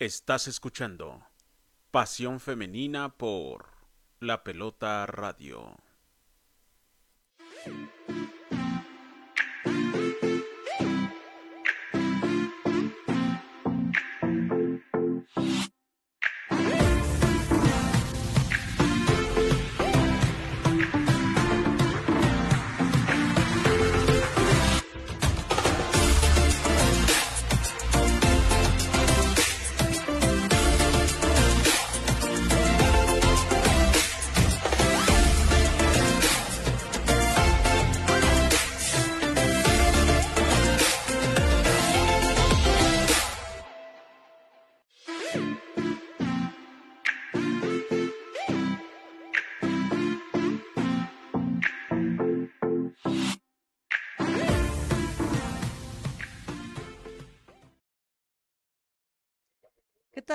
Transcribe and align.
Estás 0.00 0.48
escuchando 0.48 1.26
Pasión 1.90 2.40
Femenina 2.40 3.18
por 3.18 3.66
La 4.18 4.42
Pelota 4.42 5.04
Radio. 5.04 5.76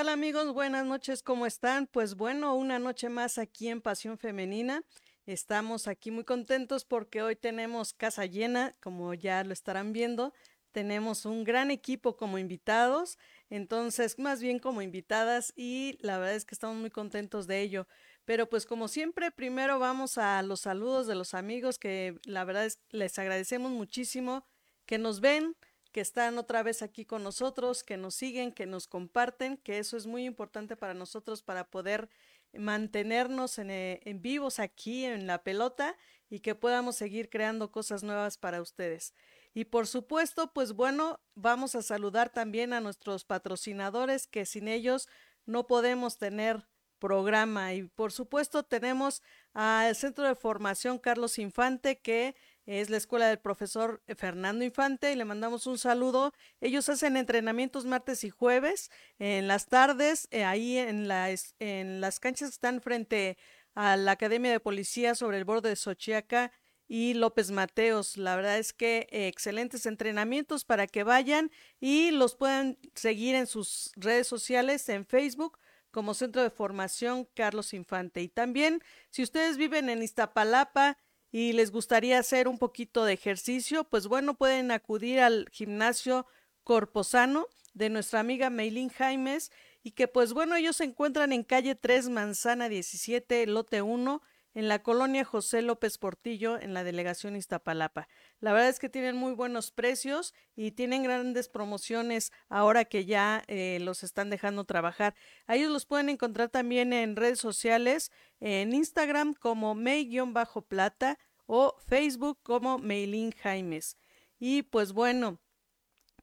Tal 0.05 0.13
amigos? 0.13 0.53
Buenas 0.53 0.85
noches, 0.85 1.23
¿cómo 1.23 1.47
están? 1.47 1.87
Pues 1.87 2.13
bueno, 2.15 2.53
una 2.53 2.77
noche 2.77 3.09
más 3.09 3.39
aquí 3.39 3.69
en 3.69 3.81
Pasión 3.81 4.19
Femenina. 4.19 4.83
Estamos 5.25 5.87
aquí 5.87 6.11
muy 6.11 6.23
contentos 6.23 6.85
porque 6.85 7.23
hoy 7.23 7.35
tenemos 7.35 7.93
casa 7.93 8.27
llena, 8.27 8.75
como 8.81 9.15
ya 9.15 9.43
lo 9.43 9.51
estarán 9.51 9.93
viendo. 9.93 10.31
Tenemos 10.71 11.25
un 11.25 11.43
gran 11.43 11.71
equipo 11.71 12.17
como 12.17 12.37
invitados, 12.37 13.17
entonces 13.49 14.19
más 14.19 14.41
bien 14.41 14.59
como 14.59 14.83
invitadas 14.83 15.51
y 15.55 15.97
la 16.01 16.19
verdad 16.19 16.35
es 16.35 16.45
que 16.45 16.53
estamos 16.53 16.77
muy 16.77 16.91
contentos 16.91 17.47
de 17.47 17.61
ello. 17.61 17.87
Pero 18.25 18.47
pues 18.47 18.67
como 18.67 18.87
siempre, 18.87 19.31
primero 19.31 19.79
vamos 19.79 20.19
a 20.19 20.43
los 20.43 20.59
saludos 20.59 21.07
de 21.07 21.15
los 21.15 21.33
amigos 21.33 21.79
que 21.79 22.19
la 22.25 22.43
verdad 22.43 22.65
es 22.65 22.79
les 22.89 23.17
agradecemos 23.17 23.71
muchísimo 23.71 24.45
que 24.85 24.99
nos 24.99 25.19
ven, 25.19 25.55
que 25.95 26.01
están 26.01 26.37
otra 26.37 26.61
vez 26.61 26.81
aquí 26.81 27.05
con 27.05 27.23
nosotros, 27.23 27.81
que 27.81 27.95
nos 27.95 28.15
siguen, 28.15 28.51
que 28.51 28.65
nos 28.65 28.85
comparten, 28.85 29.55
que 29.55 29.79
eso 29.79 29.95
es 29.95 30.07
muy 30.07 30.25
importante 30.25 30.75
para 30.75 30.93
nosotros 30.93 31.41
para 31.41 31.69
poder 31.71 32.09
mantenernos 32.51 33.59
en, 33.59 33.71
eh, 33.71 34.01
en, 34.03 34.21
vivos 34.21 34.59
aquí 34.59 35.05
en 35.05 35.25
la 35.25 35.41
pelota 35.41 35.95
y 36.29 36.41
que 36.41 36.53
podamos 36.53 36.97
seguir 36.97 37.29
creando 37.29 37.71
cosas 37.71 38.03
nuevas 38.03 38.37
para 38.37 38.61
ustedes. 38.61 39.13
Y 39.53 39.63
por 39.63 39.87
supuesto, 39.87 40.51
pues 40.51 40.73
bueno, 40.73 41.21
vamos 41.33 41.75
a 41.75 41.81
saludar 41.81 42.29
también 42.29 42.73
a 42.73 42.81
nuestros 42.81 43.23
patrocinadores 43.23 44.27
que 44.27 44.45
sin 44.45 44.67
ellos 44.67 45.07
no 45.45 45.65
podemos 45.65 46.17
tener 46.17 46.67
programa. 46.99 47.73
Y 47.73 47.83
por 47.83 48.11
supuesto 48.11 48.63
tenemos 48.63 49.23
al 49.53 49.95
Centro 49.95 50.27
de 50.27 50.35
Formación 50.35 50.99
Carlos 50.99 51.39
Infante 51.39 52.01
que 52.01 52.35
es 52.65 52.89
la 52.89 52.97
escuela 52.97 53.27
del 53.27 53.39
profesor 53.39 54.01
Fernando 54.17 54.65
Infante 54.65 55.11
y 55.11 55.15
le 55.15 55.25
mandamos 55.25 55.67
un 55.67 55.77
saludo. 55.77 56.33
Ellos 56.61 56.89
hacen 56.89 57.17
entrenamientos 57.17 57.85
martes 57.85 58.23
y 58.23 58.29
jueves 58.29 58.89
en 59.19 59.47
las 59.47 59.67
tardes, 59.67 60.27
eh, 60.31 60.43
ahí 60.43 60.77
en, 60.77 61.07
la, 61.07 61.29
en 61.59 62.01
las 62.01 62.19
canchas 62.19 62.49
están 62.49 62.81
frente 62.81 63.37
a 63.75 63.97
la 63.97 64.11
Academia 64.11 64.51
de 64.51 64.59
Policía 64.59 65.15
sobre 65.15 65.37
el 65.37 65.45
borde 65.45 65.69
de 65.69 65.75
Xochiaca 65.75 66.51
y 66.87 67.13
López 67.13 67.51
Mateos. 67.51 68.17
La 68.17 68.35
verdad 68.35 68.57
es 68.57 68.73
que 68.73 69.07
eh, 69.11 69.27
excelentes 69.27 69.85
entrenamientos 69.85 70.65
para 70.65 70.87
que 70.87 71.03
vayan 71.03 71.51
y 71.79 72.11
los 72.11 72.35
puedan 72.35 72.77
seguir 72.95 73.35
en 73.35 73.47
sus 73.47 73.91
redes 73.95 74.27
sociales, 74.27 74.87
en 74.89 75.05
Facebook 75.05 75.59
como 75.91 76.13
Centro 76.13 76.43
de 76.43 76.49
Formación 76.49 77.25
Carlos 77.33 77.73
Infante. 77.73 78.21
Y 78.21 78.27
también, 78.27 78.81
si 79.11 79.23
ustedes 79.23 79.55
viven 79.57 79.89
en 79.89 80.03
Iztapalapa, 80.03 80.97
y 81.37 81.51
les 81.51 81.69
gustaría 81.69 82.17
hacer 82.17 82.47
un 82.47 82.57
poquito 82.57 83.03
de 83.03 83.11
ejercicio, 83.11 83.83
pues 83.83 84.07
bueno, 84.07 84.35
pueden 84.35 84.71
acudir 84.71 85.19
al 85.19 85.49
gimnasio 85.51 86.25
Corposano 86.63 87.47
de 87.73 87.89
nuestra 87.89 88.21
amiga 88.21 88.49
Meilín 88.49 88.87
Jaimes 88.87 89.51
y 89.83 89.91
que 89.91 90.07
pues 90.07 90.31
bueno, 90.31 90.55
ellos 90.55 90.77
se 90.77 90.85
encuentran 90.85 91.33
en 91.33 91.43
calle 91.43 91.75
3 91.75 92.07
Manzana 92.07 92.69
17, 92.69 93.47
lote 93.47 93.81
1, 93.81 94.21
en 94.55 94.69
la 94.69 94.81
colonia 94.81 95.25
José 95.25 95.61
López 95.61 95.97
Portillo, 95.97 96.59
en 96.59 96.73
la 96.73 96.85
delegación 96.85 97.35
Iztapalapa. 97.35 98.07
La 98.39 98.53
verdad 98.53 98.69
es 98.69 98.79
que 98.79 98.89
tienen 98.89 99.17
muy 99.17 99.33
buenos 99.33 99.71
precios 99.71 100.33
y 100.55 100.71
tienen 100.71 101.03
grandes 101.03 101.49
promociones 101.49 102.31
ahora 102.47 102.85
que 102.85 103.05
ya 103.05 103.43
eh, 103.47 103.79
los 103.81 104.03
están 104.03 104.29
dejando 104.29 104.63
trabajar. 104.63 105.13
A 105.45 105.55
ellos 105.55 105.71
los 105.71 105.85
pueden 105.85 106.07
encontrar 106.07 106.49
también 106.49 106.93
en 106.93 107.17
redes 107.17 107.39
sociales, 107.39 108.11
en 108.39 108.73
Instagram 108.73 109.33
como 109.33 109.75
May-Plata 109.75 111.19
o 111.45 111.75
Facebook 111.85 112.39
como 112.41 112.79
Meilín 112.79 113.33
Jaimes. 113.33 113.97
Y 114.39 114.63
pues 114.63 114.93
bueno, 114.93 115.39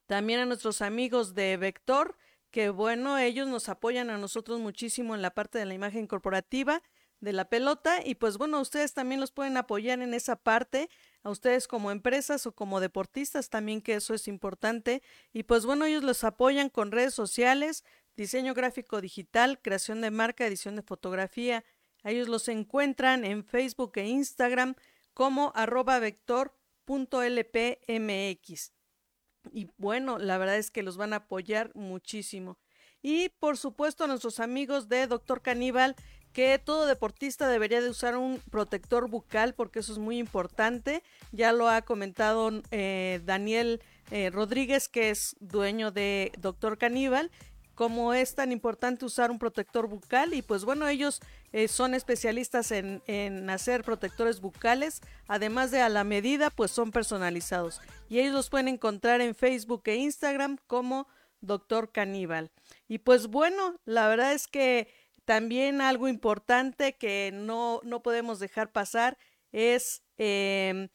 también 0.07 0.41
a 0.41 0.47
nuestros 0.47 0.81
amigos 0.81 1.35
de 1.35 1.59
Vector, 1.59 2.17
que 2.51 2.71
bueno, 2.71 3.19
ellos 3.19 3.47
nos 3.47 3.69
apoyan 3.69 4.09
a 4.09 4.17
nosotros 4.17 4.59
muchísimo 4.59 5.15
en 5.15 5.21
la 5.21 5.35
parte 5.35 5.59
de 5.59 5.67
la 5.67 5.75
imagen 5.75 6.07
corporativa 6.07 6.83
de 7.23 7.33
la 7.33 7.49
pelota 7.49 8.01
y 8.05 8.17
pues 8.17 8.37
bueno, 8.37 8.61
ustedes 8.61 8.93
también 8.95 9.21
los 9.21 9.31
pueden 9.31 9.57
apoyar 9.57 10.03
en 10.03 10.13
esa 10.13 10.35
parte, 10.37 10.91
a 11.23 11.31
ustedes 11.31 11.69
como 11.69 11.93
empresas 11.93 12.47
o 12.47 12.53
como 12.53 12.81
deportistas 12.81 13.49
también 13.49 13.81
que 13.81 13.95
eso 13.95 14.13
es 14.13 14.27
importante 14.27 15.03
y 15.33 15.45
pues 15.45 15.65
bueno, 15.65 15.85
ellos 15.85 16.03
los 16.03 16.25
apoyan 16.25 16.69
con 16.69 16.91
redes 16.91 17.15
sociales, 17.15 17.85
diseño 18.17 18.55
gráfico 18.55 19.01
digital, 19.01 19.61
creación 19.63 20.01
de 20.01 20.11
marca, 20.11 20.45
edición 20.47 20.75
de 20.75 20.83
fotografía. 20.83 21.65
Ellos 22.03 22.27
los 22.29 22.49
encuentran 22.49 23.25
en 23.25 23.45
Facebook 23.45 23.93
e 23.95 24.09
Instagram 24.09 24.75
como 25.15 25.53
arroba 25.55 26.01
vector.lpmx. 26.01 28.73
Y 29.53 29.69
bueno, 29.77 30.19
la 30.19 30.39
verdad 30.39 30.57
es 30.57 30.73
que 30.73 30.83
los 30.83 30.97
van 30.97 31.13
a 31.13 31.17
apoyar 31.17 31.71
muchísimo. 31.75 32.59
Y 33.01 33.29
por 33.41 33.59
supuesto 33.59 34.05
a 34.05 34.07
nuestros 34.09 34.41
amigos 34.41 34.89
de 34.89 35.07
Doctor 35.07 35.43
Caníbal, 35.43 35.95
que 36.33 36.59
todo 36.59 36.87
deportista 36.87 37.49
debería 37.49 37.81
de 37.81 37.91
usar 37.91 38.17
un 38.17 38.41
protector 38.51 39.09
bucal 39.09 39.55
porque 39.55 39.81
eso 39.81 39.93
es 39.93 39.99
muy 39.99 40.19
importante. 40.19 41.03
Ya 41.31 41.53
lo 41.53 41.69
ha 41.69 41.83
comentado 41.83 42.51
eh, 42.71 43.21
Daniel 43.25 43.81
eh, 44.11 44.31
Rodríguez, 44.31 44.89
que 44.89 45.11
es 45.11 45.37
dueño 45.41 45.91
de 45.91 46.33
Doctor 46.39 46.79
Caníbal, 46.79 47.31
cómo 47.75 48.15
es 48.15 48.35
tan 48.35 48.53
importante 48.53 49.05
usar 49.05 49.31
un 49.31 49.39
protector 49.39 49.87
bucal 49.87 50.35
y 50.35 50.43
pues 50.43 50.65
bueno, 50.65 50.89
ellos 50.89 51.21
eh, 51.53 51.69
son 51.69 51.95
especialistas 51.95 52.71
en, 52.71 53.03
en, 53.07 53.49
hacer 53.51 53.85
protectores 53.85 54.41
bucales, 54.41 55.01
además 55.27 55.71
de 55.71 55.81
a 55.81 55.89
la 55.89 56.05
medida, 56.05 56.51
pues 56.51 56.71
son 56.71 56.91
personalizados 56.93 57.81
y 58.09 58.21
ellos 58.21 58.35
los 58.35 58.51
pueden 58.51 58.69
encontrar 58.69 59.21
en 59.21 59.35
Facebook 59.35 59.83
e 59.87 59.97
Instagram 59.97 60.59
como 60.67 61.07
Doctor 61.41 61.91
Caníbal. 61.93 62.51
Y 62.89 62.99
pues 62.99 63.27
bueno, 63.27 63.77
la 63.85 64.09
verdad 64.09 64.33
es 64.33 64.47
que 64.47 64.89
también 65.25 65.81
algo 65.81 66.09
importante 66.09 66.95
que 66.95 67.31
no, 67.33 67.81
no 67.85 68.03
podemos 68.03 68.39
dejar 68.39 68.73
pasar 68.73 69.19
es 69.53 70.03
eh, 70.19 70.89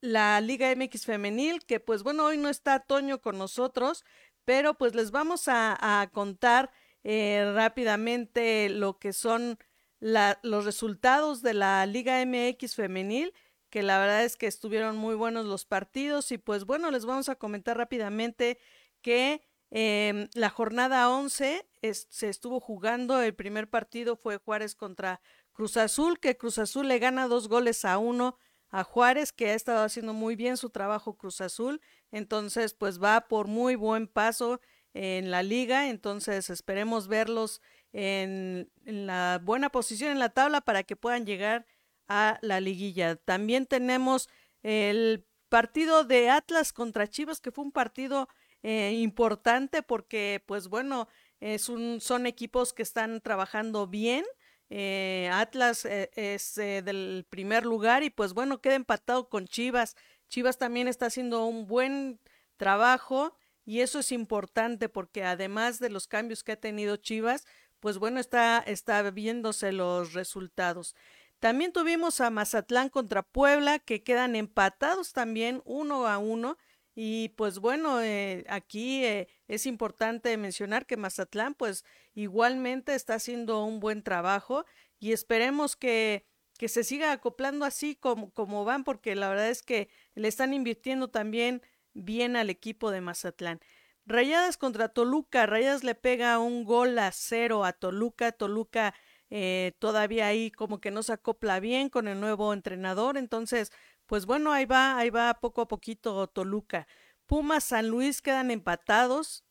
la 0.00 0.40
Liga 0.40 0.74
MX 0.74 1.06
Femenil, 1.06 1.64
que 1.64 1.80
pues 1.80 2.02
bueno, 2.02 2.26
hoy 2.26 2.36
no 2.36 2.48
está 2.48 2.80
Toño 2.80 3.20
con 3.20 3.38
nosotros, 3.38 4.04
pero 4.44 4.74
pues 4.74 4.94
les 4.94 5.10
vamos 5.10 5.44
a, 5.46 6.10
contar 6.12 6.70
eh, 7.04 7.50
rápidamente 7.54 8.68
lo 8.68 8.98
que 8.98 9.12
son 9.12 9.58
los 10.00 10.64
resultados 10.64 11.42
de 11.42 11.54
la 11.54 11.86
Liga 11.86 12.24
MX 12.26 12.74
Femenil, 12.74 13.32
que 13.70 13.82
la 13.82 13.98
verdad 13.98 14.24
es 14.24 14.36
que 14.36 14.48
estuvieron 14.48 14.96
muy 14.96 15.14
buenos 15.14 15.46
los 15.46 15.64
partidos 15.64 16.32
y 16.32 16.38
pues 16.38 16.64
bueno, 16.64 16.90
les 16.90 17.06
vamos 17.06 17.28
a 17.28 17.36
comentar 17.36 17.76
rápidamente 17.76 18.58
que 19.00 19.42
eh, 19.74 20.28
la 20.34 20.50
jornada 20.50 21.08
11 21.08 21.66
se 22.10 22.28
estuvo 22.28 22.60
jugando, 22.60 23.22
el 23.22 23.34
primer 23.34 23.70
partido 23.70 24.16
fue 24.16 24.36
Juárez 24.36 24.74
contra 24.74 25.22
Cruz 25.52 25.78
Azul, 25.78 26.20
que 26.20 26.36
Cruz 26.36 26.58
Azul 26.58 26.88
le 26.88 26.98
gana 26.98 27.26
dos 27.26 27.48
goles 27.48 27.86
a 27.86 27.96
uno 27.96 28.36
a 28.68 28.84
Juárez, 28.84 29.32
que 29.32 29.48
ha 29.48 29.54
estado 29.54 29.82
haciendo 29.82 30.12
muy 30.12 30.36
bien 30.36 30.58
su 30.58 30.68
trabajo 30.68 31.16
Cruz 31.16 31.40
Azul, 31.40 31.80
entonces 32.10 32.74
pues 32.74 33.02
va 33.02 33.22
por 33.28 33.46
muy 33.46 33.74
buen 33.74 34.08
paso 34.08 34.60
en 34.92 35.30
la 35.30 35.42
liga, 35.42 35.88
entonces 35.88 36.50
esperemos 36.50 37.08
verlos 37.08 37.62
en, 37.94 38.70
en 38.84 39.06
la 39.06 39.40
buena 39.42 39.70
posición 39.70 40.10
en 40.12 40.18
la 40.18 40.28
tabla 40.28 40.60
para 40.60 40.82
que 40.82 40.96
puedan 40.96 41.24
llegar 41.24 41.64
a 42.08 42.38
la 42.42 42.60
liguilla. 42.60 43.16
También 43.16 43.64
tenemos 43.64 44.28
el 44.62 45.26
partido 45.48 46.04
de 46.04 46.28
Atlas 46.28 46.74
contra 46.74 47.08
Chivas, 47.08 47.40
que 47.40 47.52
fue 47.52 47.64
un 47.64 47.72
partido 47.72 48.28
eh, 48.62 48.92
importante 48.94 49.82
porque, 49.82 50.42
pues 50.46 50.68
bueno, 50.68 51.08
Es 51.40 51.68
un, 51.68 52.00
son 52.00 52.26
equipos 52.26 52.72
que 52.72 52.84
están 52.84 53.20
trabajando 53.20 53.88
bien. 53.88 54.24
Eh, 54.70 55.28
Atlas 55.32 55.84
eh, 55.84 56.08
es 56.14 56.54
del 56.54 57.26
primer 57.28 57.66
lugar 57.66 58.04
y 58.04 58.10
pues 58.10 58.32
bueno, 58.32 58.60
queda 58.60 58.76
empatado 58.76 59.28
con 59.28 59.46
Chivas. 59.48 59.96
Chivas 60.28 60.56
también 60.58 60.86
está 60.88 61.06
haciendo 61.06 61.44
un 61.46 61.66
buen 61.66 62.20
trabajo 62.56 63.36
y 63.64 63.80
eso 63.80 63.98
es 63.98 64.12
importante 64.12 64.88
porque 64.88 65.24
además 65.24 65.78
de 65.80 65.90
los 65.90 66.06
cambios 66.06 66.44
que 66.44 66.52
ha 66.52 66.56
tenido 66.60 66.96
Chivas, 66.96 67.44
pues 67.80 67.98
bueno, 67.98 68.20
está, 68.20 68.60
está 68.60 69.02
viéndose 69.10 69.72
los 69.72 70.12
resultados. 70.12 70.94
También 71.40 71.72
tuvimos 71.72 72.20
a 72.20 72.30
Mazatlán 72.30 72.88
contra 72.88 73.22
Puebla, 73.24 73.80
que 73.80 74.04
quedan 74.04 74.36
empatados 74.36 75.12
también 75.12 75.60
uno 75.64 76.06
a 76.06 76.18
uno. 76.18 76.56
Y 76.94 77.30
pues 77.30 77.58
bueno, 77.58 78.02
eh, 78.02 78.44
aquí 78.48 79.04
eh, 79.04 79.28
es 79.48 79.66
importante 79.66 80.36
mencionar 80.36 80.86
que 80.86 80.96
Mazatlán 80.96 81.54
pues 81.54 81.84
igualmente 82.14 82.94
está 82.94 83.14
haciendo 83.14 83.64
un 83.64 83.80
buen 83.80 84.02
trabajo 84.02 84.66
y 84.98 85.12
esperemos 85.12 85.74
que, 85.74 86.26
que 86.58 86.68
se 86.68 86.84
siga 86.84 87.12
acoplando 87.12 87.64
así 87.64 87.96
como, 87.96 88.30
como 88.32 88.64
van, 88.64 88.84
porque 88.84 89.14
la 89.16 89.30
verdad 89.30 89.48
es 89.48 89.62
que 89.62 89.88
le 90.14 90.28
están 90.28 90.52
invirtiendo 90.52 91.08
también 91.08 91.62
bien 91.94 92.36
al 92.36 92.50
equipo 92.50 92.90
de 92.90 93.00
Mazatlán. 93.00 93.60
Rayadas 94.04 94.58
contra 94.58 94.88
Toluca, 94.88 95.46
Rayadas 95.46 95.84
le 95.84 95.94
pega 95.94 96.38
un 96.38 96.64
gol 96.64 96.98
a 96.98 97.10
cero 97.12 97.64
a 97.64 97.72
Toluca, 97.72 98.32
Toluca 98.32 98.94
eh, 99.34 99.72
todavía 99.78 100.26
ahí 100.26 100.50
como 100.50 100.78
que 100.78 100.90
no 100.90 101.02
se 101.02 101.14
acopla 101.14 101.58
bien 101.58 101.88
con 101.88 102.06
el 102.06 102.20
nuevo 102.20 102.52
entrenador, 102.52 103.16
entonces, 103.16 103.72
pues 104.12 104.26
bueno, 104.26 104.52
ahí 104.52 104.66
va, 104.66 104.98
ahí 104.98 105.08
va 105.08 105.32
poco 105.40 105.62
a 105.62 105.68
poquito 105.68 106.26
Toluca. 106.26 106.86
Pumas, 107.24 107.64
San 107.64 107.88
Luis 107.88 108.20
quedan 108.20 108.50
empatados. 108.50 109.42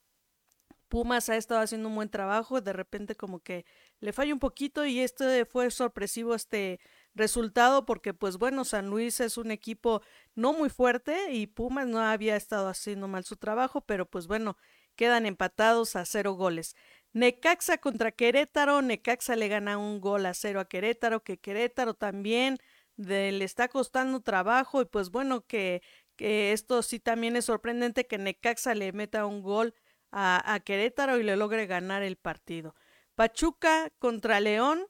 Pumas 0.88 1.30
ha 1.30 1.36
estado 1.36 1.62
haciendo 1.62 1.90
un 1.90 1.96
buen 1.96 2.10
trabajo, 2.10 2.62
de 2.62 2.72
repente 2.72 3.16
como 3.16 3.40
que 3.40 3.66
le 4.02 4.14
falla 4.14 4.32
un 4.36 4.40
poquito 4.40 4.86
y 4.86 5.00
este 5.00 5.46
fue 5.46 5.72
sorpresivo 5.72 6.36
este 6.36 6.80
resultado 7.16 7.88
porque 7.88 8.14
pues 8.14 8.38
bueno, 8.38 8.64
San 8.64 8.88
Luis 8.88 9.20
es 9.20 9.40
un 9.40 9.50
equipo 9.50 10.04
no 10.36 10.54
muy 10.54 10.70
fuerte 10.70 11.32
y 11.34 11.48
Pumas 11.48 11.88
no 11.88 12.00
había 12.00 12.36
estado 12.36 12.68
haciendo 12.68 13.08
mal 13.08 13.24
su 13.24 13.38
trabajo, 13.38 13.82
pero 13.82 14.08
pues 14.08 14.28
bueno, 14.28 14.58
quedan 14.96 15.26
empatados 15.26 15.96
a 15.96 16.06
cero 16.06 16.34
goles. 16.34 16.76
Necaxa 17.14 17.80
contra 17.80 18.12
Querétaro, 18.12 18.84
Necaxa 18.84 19.36
le 19.36 19.48
gana 19.48 19.80
un 19.80 20.00
gol 20.00 20.24
a 20.28 20.36
cero 20.36 20.60
a 20.60 20.66
Querétaro, 20.66 21.24
que 21.24 21.40
Querétaro 21.40 21.96
también 21.96 22.60
le 22.98 23.44
está 23.44 23.68
costando 23.68 24.22
trabajo 24.22 24.82
y 24.82 24.86
pues 24.86 25.10
bueno 25.10 25.46
que, 25.46 25.82
que, 26.16 26.52
esto 26.54 26.82
sí 26.84 27.00
también 27.00 27.36
es 27.36 27.46
sorprendente 27.46 28.08
que 28.08 28.18
Necaxa 28.18 28.76
le 28.76 28.92
meta 28.94 29.26
un 29.26 29.42
gol 29.42 29.74
a, 30.12 30.54
a 30.54 30.60
Querétaro 30.60 31.20
y 31.20 31.24
le 31.24 31.36
logre 31.36 31.68
ganar 31.68 32.04
el 32.04 32.18
partido. 32.18 32.76
Pachuca 33.16 33.92
contra 34.00 34.40
León, 34.40 34.88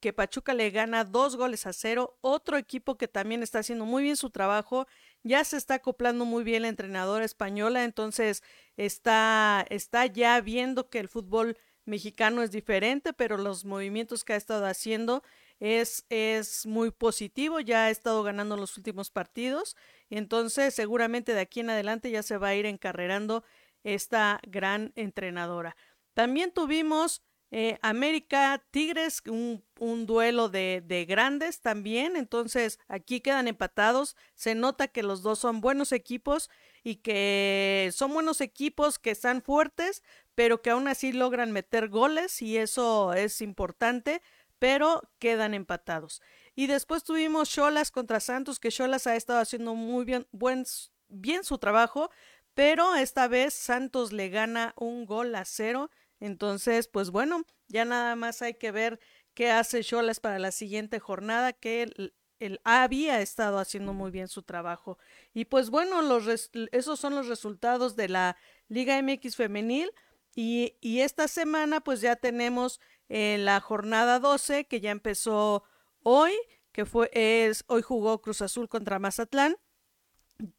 que 0.00 0.12
Pachuca 0.12 0.54
le 0.54 0.70
gana 0.70 1.04
dos 1.04 1.36
goles 1.36 1.66
a 1.66 1.72
cero, 1.72 2.18
otro 2.22 2.56
equipo 2.56 2.96
que 2.96 3.08
también 3.08 3.42
está 3.42 3.60
haciendo 3.60 3.84
muy 3.84 4.02
bien 4.02 4.16
su 4.16 4.30
trabajo, 4.30 4.86
ya 5.22 5.44
se 5.44 5.56
está 5.56 5.74
acoplando 5.74 6.24
muy 6.24 6.42
bien 6.42 6.62
la 6.62 6.68
entrenadora 6.68 7.24
española, 7.24 7.84
entonces 7.84 8.42
está, 8.76 9.64
está 9.68 10.06
ya 10.06 10.40
viendo 10.40 10.88
que 10.88 10.98
el 10.98 11.08
fútbol 11.08 11.58
mexicano 11.84 12.42
es 12.42 12.50
diferente, 12.50 13.12
pero 13.12 13.36
los 13.36 13.64
movimientos 13.64 14.24
que 14.24 14.32
ha 14.32 14.36
estado 14.36 14.64
haciendo 14.66 15.22
es, 15.60 16.06
es 16.08 16.66
muy 16.66 16.90
positivo, 16.90 17.60
ya 17.60 17.84
ha 17.84 17.90
estado 17.90 18.22
ganando 18.22 18.56
los 18.56 18.76
últimos 18.76 19.10
partidos, 19.10 19.76
entonces 20.08 20.74
seguramente 20.74 21.34
de 21.34 21.40
aquí 21.40 21.60
en 21.60 21.70
adelante 21.70 22.10
ya 22.10 22.22
se 22.22 22.38
va 22.38 22.48
a 22.48 22.54
ir 22.54 22.66
encarrerando 22.66 23.44
esta 23.84 24.40
gran 24.46 24.92
entrenadora. 24.96 25.76
También 26.14 26.52
tuvimos 26.52 27.22
eh, 27.52 27.78
América 27.82 28.64
Tigres, 28.70 29.22
un, 29.26 29.64
un 29.80 30.06
duelo 30.06 30.48
de, 30.48 30.82
de, 30.86 31.04
grandes 31.04 31.60
también, 31.60 32.16
entonces 32.16 32.78
aquí 32.86 33.20
quedan 33.20 33.48
empatados, 33.48 34.16
se 34.34 34.54
nota 34.54 34.86
que 34.86 35.02
los 35.02 35.22
dos 35.22 35.40
son 35.40 35.60
buenos 35.60 35.90
equipos 35.90 36.48
y 36.84 36.96
que 36.96 37.90
son 37.92 38.12
buenos 38.12 38.40
equipos 38.40 39.00
que 39.00 39.10
están 39.10 39.42
fuertes, 39.42 40.04
pero 40.36 40.62
que 40.62 40.70
aún 40.70 40.86
así 40.86 41.12
logran 41.12 41.50
meter 41.50 41.88
goles 41.88 42.40
y 42.40 42.56
eso 42.56 43.14
es 43.14 43.40
importante, 43.40 44.22
pero 44.60 45.02
quedan 45.18 45.54
empatados. 45.54 46.22
Y 46.54 46.68
después 46.68 47.02
tuvimos 47.02 47.50
Cholas 47.50 47.90
contra 47.90 48.20
Santos, 48.20 48.60
que 48.60 48.70
Cholas 48.70 49.08
ha 49.08 49.16
estado 49.16 49.40
haciendo 49.40 49.74
muy 49.74 50.04
bien, 50.04 50.28
buen, 50.30 50.64
bien 51.08 51.42
su 51.42 51.58
trabajo, 51.58 52.10
pero 52.54 52.94
esta 52.94 53.26
vez 53.26 53.54
Santos 53.54 54.12
le 54.12 54.28
gana 54.28 54.74
un 54.76 55.04
gol 55.04 55.34
a 55.34 55.44
cero 55.44 55.90
entonces, 56.20 56.86
pues 56.86 57.10
bueno, 57.10 57.44
ya 57.68 57.84
nada 57.84 58.14
más 58.14 58.42
hay 58.42 58.54
que 58.54 58.70
ver 58.70 59.00
qué 59.34 59.50
hace 59.50 59.82
Cholas 59.82 60.20
para 60.20 60.38
la 60.38 60.52
siguiente 60.52 61.00
jornada, 61.00 61.52
que 61.54 61.82
él, 62.38 62.60
había 62.64 63.20
estado 63.20 63.58
haciendo 63.58 63.92
muy 63.92 64.10
bien 64.10 64.28
su 64.28 64.42
trabajo. 64.42 64.98
Y 65.34 65.46
pues 65.46 65.70
bueno, 65.70 66.00
esos 66.72 67.00
son 67.00 67.14
los 67.14 67.26
resultados 67.26 67.96
de 67.96 68.08
la 68.08 68.36
Liga 68.68 69.00
MX 69.02 69.36
femenil. 69.36 69.90
Y 70.34 71.00
esta 71.00 71.28
semana 71.28 71.80
pues 71.80 72.00
ya 72.00 72.16
tenemos 72.16 72.80
eh, 73.10 73.38
la 73.38 73.60
jornada 73.60 74.20
12 74.20 74.66
que 74.66 74.80
ya 74.80 74.92
empezó 74.92 75.64
hoy, 76.04 76.32
que 76.72 76.86
fue, 76.86 77.10
es, 77.12 77.64
hoy 77.66 77.82
jugó 77.82 78.22
Cruz 78.22 78.40
Azul 78.40 78.68
contra 78.68 79.00
Mazatlán. 79.00 79.56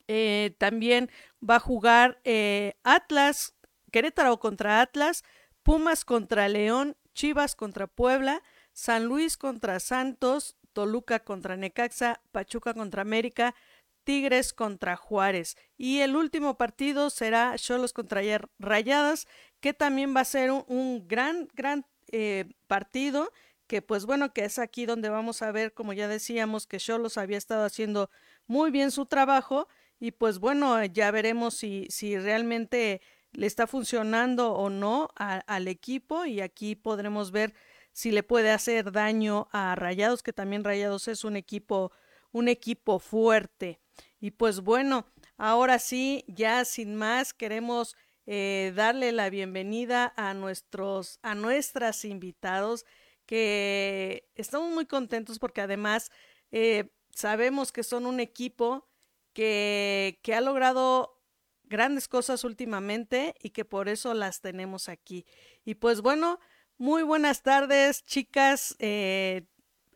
Eh, 0.07 0.53
también 0.59 1.09
va 1.41 1.55
a 1.55 1.59
jugar 1.59 2.19
eh, 2.25 2.73
Atlas, 2.83 3.55
Querétaro 3.89 4.39
contra 4.39 4.81
Atlas, 4.81 5.23
Pumas 5.63 6.03
contra 6.03 6.49
León, 6.49 6.97
Chivas 7.13 7.55
contra 7.55 7.87
Puebla, 7.87 8.43
San 8.73 9.05
Luis 9.05 9.37
contra 9.37 9.79
Santos, 9.79 10.57
Toluca 10.73 11.21
contra 11.23 11.55
Necaxa, 11.55 12.21
Pachuca 12.31 12.73
contra 12.73 13.01
América, 13.01 13.55
Tigres 14.03 14.53
contra 14.53 14.97
Juárez. 14.97 15.55
Y 15.77 15.99
el 15.99 16.17
último 16.17 16.57
partido 16.57 17.09
será 17.09 17.55
Cholos 17.57 17.93
contra 17.93 18.21
Rayadas, 18.59 19.27
que 19.61 19.73
también 19.73 20.15
va 20.15 20.21
a 20.21 20.25
ser 20.25 20.51
un, 20.51 21.07
gran, 21.07 21.47
gran 21.53 21.85
eh, 22.11 22.45
partido, 22.67 23.31
que 23.67 23.81
pues 23.81 24.05
bueno, 24.05 24.33
que 24.33 24.45
es 24.45 24.59
aquí 24.59 24.85
donde 24.85 25.09
vamos 25.09 25.41
a 25.41 25.51
ver, 25.51 25.73
como 25.73 25.93
ya 25.93 26.07
decíamos, 26.07 26.67
que 26.67 26.77
Cholos 26.77 27.17
había 27.17 27.37
estado 27.37 27.63
haciendo 27.65 28.09
muy 28.47 28.71
bien 28.71 28.91
su 28.91 29.05
trabajo 29.05 29.67
y 29.99 30.11
pues 30.11 30.39
bueno, 30.39 30.83
ya 30.85 31.11
veremos 31.11 31.53
si, 31.53 31.87
si 31.89 32.17
realmente 32.17 33.01
le 33.31 33.47
está 33.47 33.67
funcionando 33.67 34.53
o 34.53 34.69
no 34.69 35.09
al 35.15 35.67
equipo 35.67 36.25
y 36.25 36.41
aquí 36.41 36.75
podremos 36.75 37.31
ver 37.31 37.53
si 37.93 38.11
le 38.11 38.23
puede 38.23 38.51
hacer 38.51 38.91
daño 38.91 39.47
a 39.51 39.75
Rayados, 39.75 40.23
que 40.23 40.33
también 40.33 40.63
Rayados 40.63 41.07
es 41.07 41.23
un 41.23 41.35
equipo, 41.35 41.91
un 42.31 42.47
equipo 42.47 42.99
fuerte. 42.99 43.79
Y 44.19 44.31
pues 44.31 44.61
bueno, 44.61 45.05
ahora 45.37 45.79
sí, 45.79 46.23
ya 46.27 46.65
sin 46.65 46.95
más, 46.95 47.33
queremos 47.33 47.95
eh, 48.33 48.71
darle 48.77 49.11
la 49.11 49.29
bienvenida 49.29 50.13
a 50.15 50.33
nuestros, 50.33 51.19
a 51.21 51.35
nuestras 51.35 52.05
invitados, 52.05 52.85
que 53.25 54.29
estamos 54.35 54.71
muy 54.71 54.85
contentos 54.85 55.37
porque 55.37 55.59
además 55.59 56.11
eh, 56.49 56.93
sabemos 57.13 57.73
que 57.73 57.83
son 57.83 58.05
un 58.05 58.21
equipo 58.21 58.87
que, 59.33 60.21
que 60.23 60.33
ha 60.33 60.39
logrado 60.39 61.21
grandes 61.65 62.07
cosas 62.07 62.45
últimamente 62.45 63.35
y 63.41 63.49
que 63.49 63.65
por 63.65 63.89
eso 63.89 64.13
las 64.13 64.39
tenemos 64.39 64.87
aquí. 64.87 65.25
Y 65.65 65.75
pues 65.75 65.99
bueno, 65.99 66.39
muy 66.77 67.03
buenas 67.03 67.43
tardes, 67.43 68.05
chicas. 68.05 68.77
Eh, 68.79 69.45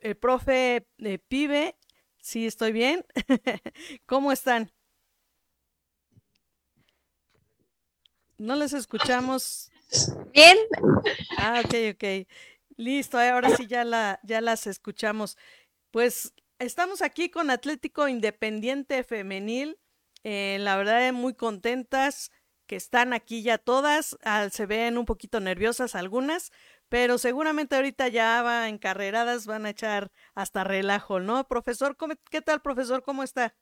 el 0.02 0.14
profe 0.18 0.86
Pibe, 1.28 1.78
sí 2.20 2.46
estoy 2.46 2.72
bien. 2.72 3.06
¿Cómo 4.04 4.30
están? 4.30 4.75
No 8.38 8.56
les 8.56 8.72
escuchamos. 8.72 9.70
Bien. 10.32 10.56
Ah, 11.38 11.62
ok, 11.64 11.74
ok. 11.94 12.28
Listo, 12.76 13.18
ahora 13.18 13.56
sí 13.56 13.66
ya, 13.66 13.84
la, 13.84 14.20
ya 14.22 14.40
las 14.40 14.66
escuchamos. 14.66 15.38
Pues 15.90 16.34
estamos 16.58 17.02
aquí 17.02 17.30
con 17.30 17.50
Atlético 17.50 18.08
Independiente 18.08 19.02
Femenil 19.04 19.78
eh, 20.28 20.58
la 20.58 20.76
verdad, 20.76 21.12
muy 21.12 21.34
contentas 21.34 22.32
que 22.66 22.74
están 22.74 23.12
aquí 23.12 23.42
ya 23.42 23.58
todas. 23.58 24.18
Ah, 24.24 24.48
se 24.50 24.66
ven 24.66 24.98
un 24.98 25.04
poquito 25.04 25.38
nerviosas 25.38 25.94
algunas, 25.94 26.50
pero 26.88 27.16
seguramente 27.18 27.76
ahorita 27.76 28.08
ya 28.08 28.42
van 28.42 28.70
encarreradas, 28.70 29.46
van 29.46 29.66
a 29.66 29.70
echar 29.70 30.10
hasta 30.34 30.64
relajo, 30.64 31.20
¿no? 31.20 31.46
Profesor, 31.46 31.96
¿qué 32.28 32.42
tal, 32.42 32.60
profesor? 32.60 33.04
¿Cómo 33.04 33.22
está? 33.22 33.54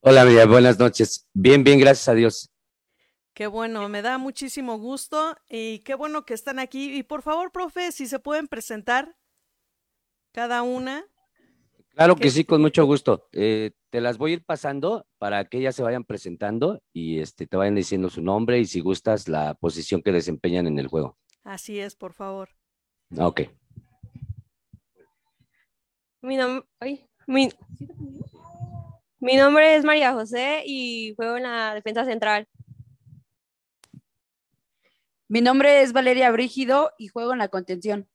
Hola, 0.00 0.24
María, 0.24 0.46
buenas 0.46 0.78
noches. 0.78 1.28
Bien, 1.34 1.62
bien, 1.64 1.78
gracias 1.78 2.08
a 2.08 2.14
Dios. 2.14 2.49
Qué 3.34 3.46
bueno, 3.46 3.88
me 3.88 4.02
da 4.02 4.18
muchísimo 4.18 4.78
gusto 4.78 5.36
y 5.48 5.78
qué 5.80 5.94
bueno 5.94 6.24
que 6.24 6.34
están 6.34 6.58
aquí. 6.58 6.92
Y 6.96 7.02
por 7.04 7.22
favor, 7.22 7.52
profe, 7.52 7.92
si 7.92 8.06
se 8.06 8.18
pueden 8.18 8.48
presentar 8.48 9.16
cada 10.32 10.62
una. 10.62 11.04
Claro 11.94 12.16
que 12.16 12.30
sí, 12.30 12.44
con 12.44 12.60
mucho 12.60 12.84
gusto. 12.84 13.28
Eh, 13.32 13.72
te 13.90 14.00
las 14.00 14.18
voy 14.18 14.30
a 14.32 14.34
ir 14.34 14.44
pasando 14.44 15.06
para 15.18 15.44
que 15.46 15.58
ellas 15.58 15.74
se 15.74 15.82
vayan 15.82 16.04
presentando 16.04 16.82
y 16.92 17.20
este, 17.20 17.46
te 17.46 17.56
vayan 17.56 17.74
diciendo 17.74 18.10
su 18.10 18.22
nombre 18.22 18.58
y 18.58 18.66
si 18.66 18.80
gustas 18.80 19.28
la 19.28 19.54
posición 19.54 20.02
que 20.02 20.12
desempeñan 20.12 20.66
en 20.66 20.78
el 20.78 20.88
juego. 20.88 21.18
Así 21.42 21.78
es, 21.80 21.96
por 21.96 22.12
favor. 22.12 22.50
Ok. 23.18 23.42
Mi, 26.22 26.36
nom- 26.36 26.64
ay, 26.80 27.06
mi- 27.26 27.50
mi 29.20 29.36
nombre 29.36 29.74
es 29.76 29.84
María 29.84 30.12
José 30.12 30.62
y 30.66 31.14
juego 31.16 31.36
en 31.38 31.44
la 31.44 31.74
defensa 31.74 32.04
central. 32.04 32.46
Mi 35.30 35.42
nombre 35.42 35.82
es 35.82 35.92
Valeria 35.92 36.28
Brígido 36.32 36.90
y 36.98 37.06
juego 37.06 37.32
en 37.34 37.38
la 37.38 37.46
contención. 37.46 38.10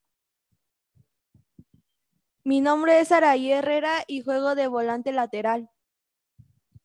Mi 2.44 2.60
nombre 2.60 3.00
es 3.00 3.10
Araí 3.14 3.54
Herrera 3.54 4.04
y 4.06 4.22
juego 4.22 4.54
de 4.54 4.68
volante 4.68 5.14
lateral. 5.14 5.70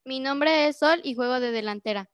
Mi 0.05 0.21
nombre 0.21 0.69
es 0.69 0.79
Sol 0.79 1.01
y 1.03 1.17
juego 1.17 1.41
de 1.41 1.51
delantera. 1.51 2.11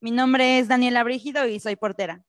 Mi 0.00 0.10
nombre 0.10 0.58
es 0.58 0.66
Daniela 0.66 1.04
Brígido 1.04 1.46
y 1.46 1.60
soy 1.60 1.76
portera. 1.76 2.24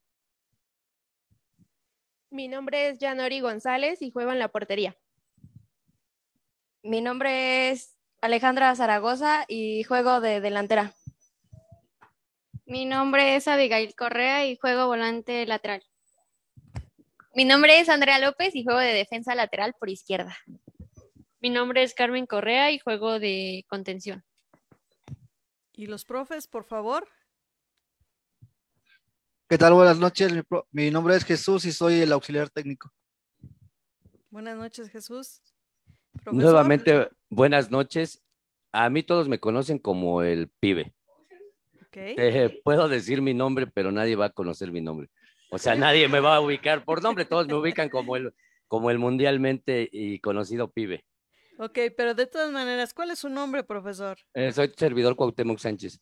Mi 2.29 2.49
nombre 2.49 2.89
es 2.89 2.99
Yanori 2.99 3.39
González 3.39 4.01
y 4.01 4.11
juego 4.11 4.33
en 4.33 4.39
la 4.39 4.49
portería. 4.49 4.97
Mi 6.83 6.99
nombre 6.99 7.69
es 7.69 7.95
Alejandra 8.19 8.75
Zaragoza 8.75 9.45
y 9.47 9.83
juego 9.83 10.19
de 10.19 10.41
delantera. 10.41 10.93
Mi 12.65 12.85
nombre 12.85 13.35
es 13.35 13.47
Abigail 13.47 13.93
Correa 13.95 14.45
y 14.47 14.57
juego 14.57 14.87
volante 14.87 15.45
lateral. 15.45 15.83
Mi 17.35 17.45
nombre 17.45 17.79
es 17.79 17.89
Andrea 17.89 18.17
López 18.19 18.55
y 18.55 18.63
juego 18.63 18.79
de 18.79 18.93
defensa 18.93 19.35
lateral 19.35 19.75
por 19.79 19.89
izquierda. 19.89 20.35
Mi 21.41 21.49
nombre 21.49 21.83
es 21.83 21.93
Carmen 21.93 22.25
Correa 22.25 22.71
y 22.71 22.79
juego 22.79 23.19
de 23.19 23.65
contención. 23.69 24.23
¿Y 25.73 25.85
los 25.87 26.05
profes, 26.05 26.47
por 26.47 26.63
favor? 26.63 27.07
¿Qué 29.47 29.57
tal? 29.57 29.73
Buenas 29.73 29.99
noches. 29.99 30.33
Mi, 30.33 30.41
pro- 30.41 30.67
mi 30.71 30.89
nombre 30.89 31.15
es 31.15 31.23
Jesús 31.23 31.65
y 31.65 31.71
soy 31.71 32.01
el 32.01 32.11
auxiliar 32.13 32.49
técnico. 32.49 32.89
Buenas 34.31 34.57
noches, 34.57 34.89
Jesús. 34.89 35.41
Profesor, 36.13 36.33
Nuevamente, 36.33 37.09
buenas 37.29 37.69
noches. 37.69 38.23
A 38.71 38.89
mí 38.89 39.03
todos 39.03 39.27
me 39.29 39.39
conocen 39.39 39.77
como 39.77 40.23
el 40.23 40.49
pibe. 40.59 40.95
Eh, 41.95 42.61
puedo 42.63 42.87
decir 42.87 43.21
mi 43.21 43.33
nombre, 43.33 43.67
pero 43.67 43.91
nadie 43.91 44.15
va 44.15 44.25
a 44.25 44.29
conocer 44.31 44.71
mi 44.71 44.81
nombre. 44.81 45.09
O 45.51 45.57
sea, 45.57 45.75
nadie 45.75 46.07
me 46.07 46.19
va 46.19 46.35
a 46.35 46.41
ubicar 46.41 46.83
por 46.83 47.01
nombre, 47.01 47.25
todos 47.25 47.47
me 47.47 47.53
ubican 47.53 47.89
como 47.89 48.15
el, 48.15 48.33
como 48.67 48.91
el 48.91 48.99
mundialmente 48.99 49.87
y 49.91 50.19
conocido 50.19 50.71
pibe. 50.71 51.05
Ok, 51.57 51.79
pero 51.95 52.13
de 52.13 52.25
todas 52.25 52.51
maneras, 52.51 52.93
¿cuál 52.93 53.11
es 53.11 53.19
su 53.19 53.29
nombre, 53.29 53.63
profesor? 53.63 54.17
Eh, 54.33 54.51
soy 54.51 54.73
servidor 54.75 55.15
Cuauhtémoc 55.15 55.59
Sánchez. 55.59 56.01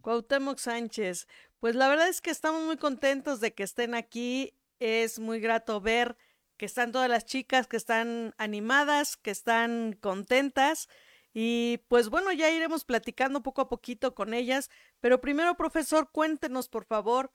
Cuauhtémoc 0.00 0.58
Sánchez. 0.58 1.28
Pues 1.60 1.76
la 1.76 1.88
verdad 1.88 2.08
es 2.08 2.20
que 2.20 2.30
estamos 2.30 2.62
muy 2.62 2.76
contentos 2.76 3.40
de 3.40 3.54
que 3.54 3.62
estén 3.62 3.94
aquí. 3.94 4.54
Es 4.80 5.18
muy 5.18 5.40
grato 5.40 5.80
ver 5.80 6.16
que 6.56 6.66
están 6.66 6.90
todas 6.90 7.08
las 7.08 7.24
chicas 7.24 7.68
que 7.68 7.76
están 7.76 8.34
animadas, 8.38 9.16
que 9.16 9.30
están 9.30 9.92
contentas. 10.00 10.88
Y 11.32 11.78
pues 11.88 12.08
bueno, 12.08 12.32
ya 12.32 12.50
iremos 12.50 12.84
platicando 12.84 13.42
poco 13.42 13.60
a 13.62 13.68
poquito 13.68 14.14
con 14.14 14.34
ellas. 14.34 14.70
Pero 15.00 15.20
primero, 15.20 15.56
profesor, 15.56 16.10
cuéntenos, 16.10 16.68
por 16.68 16.84
favor, 16.84 17.32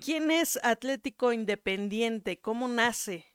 ¿quién 0.00 0.30
es 0.30 0.58
Atlético 0.62 1.32
Independiente? 1.32 2.40
¿Cómo 2.40 2.68
nace? 2.68 3.26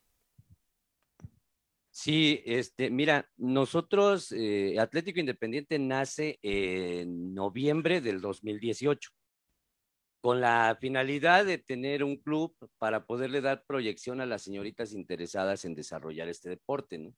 Sí, 1.90 2.42
este, 2.46 2.90
mira, 2.90 3.28
nosotros, 3.36 4.30
eh, 4.30 4.78
Atlético 4.78 5.18
Independiente 5.18 5.80
nace 5.80 6.38
en 6.42 7.34
noviembre 7.34 8.00
del 8.00 8.20
2018 8.20 9.10
con 10.20 10.40
la 10.40 10.76
finalidad 10.80 11.44
de 11.44 11.58
tener 11.58 12.04
un 12.04 12.16
club 12.16 12.54
para 12.78 13.04
poderle 13.04 13.40
dar 13.40 13.64
proyección 13.66 14.20
a 14.20 14.26
las 14.26 14.42
señoritas 14.42 14.92
interesadas 14.92 15.64
en 15.64 15.74
desarrollar 15.74 16.28
este 16.28 16.48
deporte, 16.48 16.98
¿no? 16.98 17.14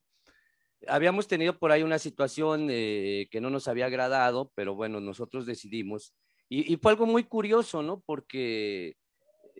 Habíamos 0.89 1.27
tenido 1.29 1.59
por 1.59 1.73
ahí 1.73 1.83
una 1.83 1.99
situación 1.99 2.69
eh, 2.71 3.29
que 3.31 3.41
no 3.41 3.51
nos 3.51 3.69
había 3.69 3.87
agradado, 3.87 4.51
pero 4.55 4.75
bueno, 4.75 5.01
nosotros 5.01 5.47
decidimos, 5.47 6.15
y, 6.49 6.73
y 6.73 6.77
fue 6.77 6.93
algo 6.93 7.07
muy 7.07 7.25
curioso, 7.25 7.83
¿no? 7.83 8.03
Porque 8.05 8.97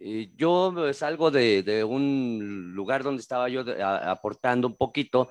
eh, 0.03 0.33
yo 0.35 0.93
salgo 0.95 1.31
de, 1.31 1.85
un 1.85 2.73
lugar 2.75 3.03
donde 3.03 3.21
estaba 3.21 3.51
yo 3.51 3.65
aportando 3.85 4.67
un 4.67 4.77
poquito 4.77 5.31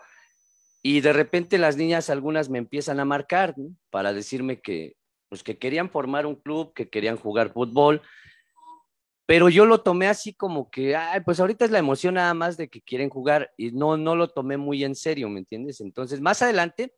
y 0.84 1.02
de 1.02 1.12
repente 1.12 1.58
las 1.58 1.76
niñas, 1.76 2.10
algunas 2.12 2.50
me 2.50 2.60
empiezan 2.60 3.00
a 3.00 3.06
marcar 3.06 3.56
para 3.90 4.14
decirme 4.14 4.62
que, 4.62 4.96
pues, 5.28 5.44
que 5.44 5.58
querían 5.58 5.90
formar 5.90 6.28
un 6.28 6.36
club, 6.36 6.74
que 6.74 6.88
querían 6.88 7.18
jugar 7.18 7.52
fútbol, 7.52 8.02
pero 9.30 9.48
yo 9.48 9.68
lo 9.68 9.82
tomé 9.82 10.08
así 10.08 10.34
como 10.34 10.72
que, 10.72 10.96
ay, 10.96 11.20
pues 11.20 11.40
ahorita 11.40 11.64
es 11.64 11.70
la 11.70 11.78
emoción 11.78 12.16
nada 12.16 12.34
más 12.34 12.58
de 12.58 12.68
que 12.68 12.82
quieren 12.82 13.12
jugar 13.12 13.52
y 13.58 13.70
no, 13.70 13.96
no 13.96 14.16
lo 14.16 14.30
tomé 14.30 14.58
muy 14.58 14.84
en 14.84 14.96
serio, 14.96 15.30
¿me 15.30 15.38
entiendes? 15.38 15.82
Entonces, 15.82 16.20
más 16.20 16.42
adelante 16.42 16.96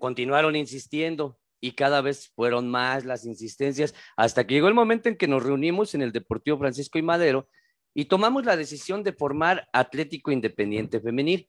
continuaron 0.00 0.56
insistiendo 0.56 1.38
y 1.60 1.76
cada 1.76 2.00
vez 2.00 2.32
fueron 2.34 2.68
más 2.68 3.04
las 3.04 3.24
insistencias 3.24 3.94
hasta 4.16 4.44
que 4.44 4.54
llegó 4.54 4.66
el 4.66 4.74
momento 4.74 5.08
en 5.08 5.16
que 5.16 5.28
nos 5.28 5.44
reunimos 5.44 5.94
en 5.94 6.02
el 6.02 6.10
Deportivo 6.10 6.58
Francisco 6.58 6.98
y 6.98 7.02
Madero 7.02 7.46
y 7.94 8.06
tomamos 8.06 8.44
la 8.44 8.56
decisión 8.56 9.04
de 9.04 9.12
formar 9.12 9.68
Atlético 9.72 10.32
Independiente 10.32 10.98
Femenil. 10.98 11.48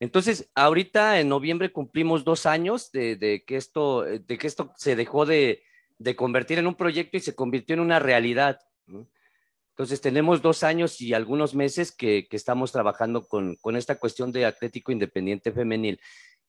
Entonces, 0.00 0.50
ahorita 0.54 1.18
en 1.18 1.30
noviembre 1.30 1.72
cumplimos 1.72 2.24
dos 2.24 2.44
años 2.44 2.92
de, 2.92 3.42
que, 3.46 3.56
esto, 3.56 4.02
de 4.02 4.36
que 4.36 4.46
esto 4.46 4.74
se 4.76 4.96
dejó 4.96 5.24
de, 5.24 5.62
de 5.96 6.14
convertir 6.14 6.58
en 6.58 6.66
un 6.66 6.74
proyecto 6.74 7.16
y 7.16 7.20
se 7.20 7.34
convirtió 7.34 7.72
en 7.72 7.80
una 7.80 8.00
realidad. 8.00 8.58
¿no? 8.84 9.08
Entonces, 9.72 10.00
tenemos 10.00 10.42
dos 10.42 10.62
años 10.62 11.00
y 11.00 11.14
algunos 11.14 11.54
meses 11.54 11.92
que, 11.92 12.26
que 12.28 12.36
estamos 12.36 12.72
trabajando 12.72 13.26
con, 13.26 13.56
con, 13.56 13.76
esta 13.76 13.98
cuestión 13.98 14.30
de 14.30 14.44
Atlético 14.44 14.92
Independiente 14.92 15.50
Femenil. 15.52 15.98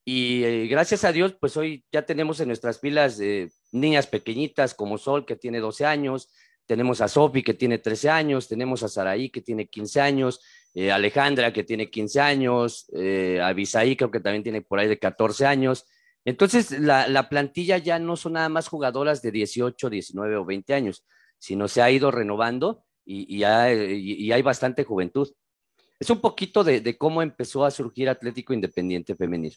Y 0.06 0.44
eh, 0.44 0.68
gracias 0.68 1.06
a 1.06 1.14
Dios, 1.14 1.36
pues 1.40 1.56
hoy 1.56 1.86
ya 1.92 2.06
tenemos 2.06 2.42
en 2.42 2.48
nuestras 2.48 2.80
filas 2.82 3.20
eh, 3.22 3.50
niñas 3.72 4.08
pequeñitas 4.08 4.74
como 4.74 4.98
Sol, 4.98 5.26
que 5.26 5.38
tiene 5.38 5.60
12 5.60 5.86
años, 5.86 6.30
tenemos 6.66 7.02
a 7.02 7.08
Sofi, 7.08 7.44
que 7.44 7.54
tiene 7.54 7.78
13 7.78 8.10
años, 8.10 8.48
tenemos 8.48 8.84
a 8.84 8.90
Saraí, 8.90 9.30
que 9.30 9.42
tiene 9.42 9.68
15 9.68 10.02
años, 10.02 10.42
eh, 10.74 10.92
Alejandra, 10.92 11.54
que 11.54 11.64
tiene 11.64 11.90
15 11.90 12.20
años, 12.20 12.90
eh, 12.94 13.42
Abisaí, 13.42 13.96
creo 13.96 14.12
que 14.12 14.20
también 14.20 14.44
tiene 14.44 14.62
por 14.62 14.80
ahí 14.80 14.88
de 14.88 15.00
14 15.00 15.46
años. 15.46 15.86
Entonces, 16.26 16.72
la, 16.72 17.08
la, 17.08 17.28
plantilla 17.28 17.78
ya 17.78 18.00
no 18.00 18.16
son 18.16 18.34
nada 18.34 18.50
más 18.50 18.70
jugadoras 18.70 19.22
de 19.22 19.32
18, 19.32 19.90
19 19.90 20.38
o 20.38 20.46
20 20.46 20.74
años, 20.74 21.06
sino 21.38 21.68
se 21.68 21.82
ha 21.82 21.92
ido 21.92 22.12
renovando 22.12 22.86
y, 23.06 23.38
y, 23.38 23.44
hay, 23.44 23.94
y 23.94 24.32
hay, 24.32 24.42
bastante 24.42 24.84
juventud. 24.84 25.32
Es 26.00 26.10
un 26.10 26.22
poquito 26.22 26.64
de, 26.64 26.82
de, 26.82 26.98
cómo 26.98 27.22
empezó 27.22 27.66
a 27.66 27.72
surgir 27.72 28.10
Atlético 28.10 28.54
Independiente 28.54 29.16
Femenil. 29.16 29.56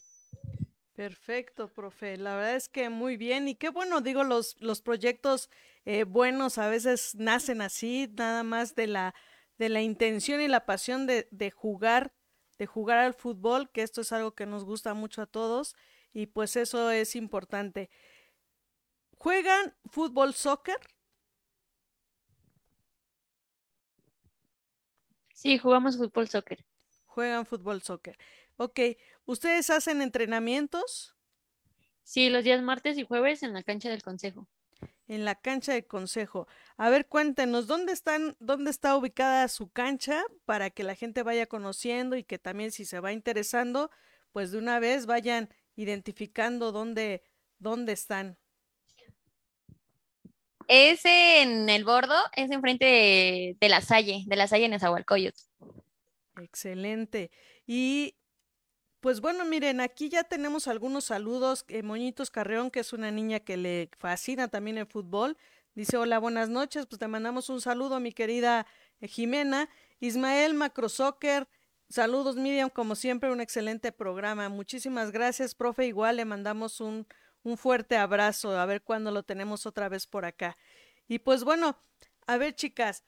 Perfecto, 0.95 1.69
profe. 1.69 2.17
La 2.17 2.37
verdad 2.37 2.57
es 2.57 2.69
que 2.69 2.89
muy 2.89 3.17
bien. 3.19 3.49
Y 3.49 3.55
qué 3.55 3.69
bueno, 3.69 4.01
digo, 4.01 4.25
los, 4.25 4.57
los 4.61 4.81
proyectos 4.81 5.51
eh, 5.85 6.05
buenos 6.05 6.57
a 6.57 6.69
veces 6.69 7.15
nacen 7.15 7.61
así, 7.61 8.11
nada 8.17 8.43
más 8.43 8.75
de 8.75 8.87
la, 8.87 9.15
de 9.59 9.69
la 9.69 9.83
intención 9.83 10.41
y 10.41 10.49
la 10.49 10.65
pasión 10.65 11.07
de, 11.07 11.29
de 11.31 11.51
jugar, 11.51 12.15
de 12.59 12.67
jugar 12.67 12.99
al 12.99 13.13
fútbol, 13.13 13.71
que 13.71 13.83
esto 13.83 14.01
es 14.01 14.11
algo 14.11 14.35
que 14.35 14.47
nos 14.47 14.65
gusta 14.65 14.95
mucho 14.95 15.21
a 15.21 15.27
todos. 15.27 15.77
Y 16.15 16.27
pues 16.27 16.57
eso 16.57 16.91
es 16.91 17.15
importante. 17.15 17.91
¿Juegan 19.19 19.75
fútbol 19.91 20.33
soccer? 20.33 20.79
Sí, 25.47 25.59
jugamos 25.59 25.97
fútbol 25.97 26.29
soccer. 26.29 26.65
Juegan 27.05 27.47
fútbol 27.47 27.81
soccer. 27.81 28.19
Ok, 28.57 28.81
¿ustedes 29.27 29.71
hacen 29.71 30.03
entrenamientos? 30.03 31.15
Sí, 32.03 32.31
los 32.31 32.43
días 32.43 32.61
martes 32.63 32.99
y 32.99 33.05
jueves 33.05 33.45
en 33.45 33.53
la 33.53 33.63
cancha 33.63 33.89
del 33.89 34.03
consejo. 34.03 34.49
En 35.07 35.25
la 35.25 35.37
cancha 35.37 35.75
del 35.75 35.87
consejo. 35.87 36.49
A 36.77 36.91
ver, 36.91 37.07
cuéntenos, 37.07 37.69
¿dónde 37.69 37.93
están, 37.93 38.37
dónde 38.41 38.73
está 38.73 38.97
ubicada 38.97 39.47
su 39.47 39.71
cancha 39.71 40.25
para 40.47 40.71
que 40.71 40.83
la 40.83 40.97
gente 40.97 41.23
vaya 41.23 41.47
conociendo 41.47 42.17
y 42.17 42.25
que 42.25 42.41
también 42.41 42.73
si 42.73 42.85
se 42.85 42.99
va 42.99 43.13
interesando, 43.13 43.93
pues 44.33 44.51
de 44.51 44.59
una 44.59 44.81
vez 44.81 45.07
vayan 45.07 45.49
identificando 45.77 46.73
dónde, 46.73 47.23
dónde 47.61 47.93
están? 47.93 48.37
Es 50.69 51.05
en 51.05 51.69
el 51.69 51.85
bordo, 51.85 52.15
es 52.35 52.51
enfrente 52.51 52.85
de, 52.85 53.57
de 53.61 53.69
la 53.69 53.81
Salle, 53.81 54.25
de 54.27 54.37
la 54.37 54.47
Salle 54.47 54.65
en 54.65 54.73
Esahualcoyot. 54.75 55.35
Excelente. 56.41 57.31
Y 57.67 58.15
pues 59.01 59.21
bueno, 59.21 59.45
miren, 59.45 59.81
aquí 59.81 60.09
ya 60.09 60.25
tenemos 60.25 60.69
algunos 60.69 61.05
saludos. 61.05 61.65
Eh, 61.69 61.83
Moñitos 61.83 62.31
Carreón, 62.31 62.71
que 62.71 62.81
es 62.81 62.93
una 62.93 63.11
niña 63.11 63.41
que 63.41 63.57
le 63.57 63.91
fascina 63.99 64.49
también 64.49 64.79
el 64.79 64.87
fútbol, 64.87 65.37
dice: 65.75 65.97
Hola, 65.97 66.19
buenas 66.19 66.49
noches. 66.49 66.87
Pues 66.87 66.99
te 66.99 67.09
mandamos 67.09 67.49
un 67.49 67.61
saludo, 67.61 68.01
mi 68.01 68.13
querida 68.13 68.67
eh, 69.01 69.09
Jimena. 69.09 69.69
Ismael 70.01 70.55
Macrosoccer 70.55 71.49
Saludos, 71.89 72.35
Miriam, 72.35 72.69
como 72.69 72.97
siempre, 72.97 73.31
un 73.31 73.41
excelente 73.41 73.93
programa. 73.93 74.49
Muchísimas 74.49 75.13
gracias, 75.13 75.55
profe. 75.55 75.87
Igual 75.87 76.17
le 76.17 76.25
mandamos 76.25 76.81
un, 76.81 77.07
un 77.47 77.57
fuerte 77.57 77.97
abrazo, 77.97 78.59
a 78.59 78.67
ver 78.67 78.83
cuándo 78.83 79.13
lo 79.13 79.23
tenemos 79.23 79.67
otra 79.67 79.89
vez 79.89 80.07
por 80.09 80.25
acá. 80.25 80.59
Y 81.07 81.21
pues 81.21 81.45
bueno, 81.45 81.79
a 82.27 82.37
ver, 82.39 82.57
chicas, 82.57 83.05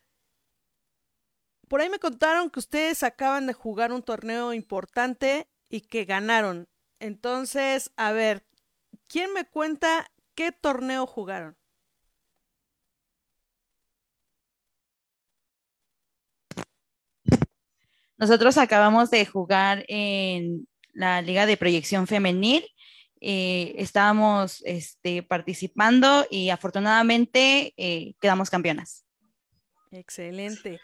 por 1.66 1.80
ahí 1.80 1.90
me 1.90 1.98
contaron 1.98 2.48
que 2.48 2.60
ustedes 2.60 3.02
acaban 3.02 3.48
de 3.48 3.52
jugar 3.52 3.92
un 3.92 4.02
torneo 4.02 4.54
importante 4.54 5.48
y 5.68 5.80
que 5.80 6.04
ganaron. 6.04 6.68
Entonces, 7.00 7.90
a 7.96 8.12
ver, 8.12 8.46
¿quién 9.08 9.32
me 9.32 9.44
cuenta 9.44 10.08
qué 10.36 10.52
torneo 10.52 11.04
jugaron? 11.08 11.56
Nosotros 18.16 18.56
acabamos 18.56 19.10
de 19.10 19.26
jugar 19.26 19.84
en 19.88 20.68
la 20.92 21.22
Liga 21.22 21.44
de 21.46 21.56
Proyección 21.56 22.06
Femenil. 22.06 22.64
Eh, 23.20 23.74
estábamos 23.76 24.62
este, 24.64 25.22
participando 25.22 26.26
y 26.30 26.50
afortunadamente 26.50 27.74
eh, 27.76 28.14
quedamos 28.20 28.50
campeonas. 28.50 29.04
Excelente. 29.90 30.80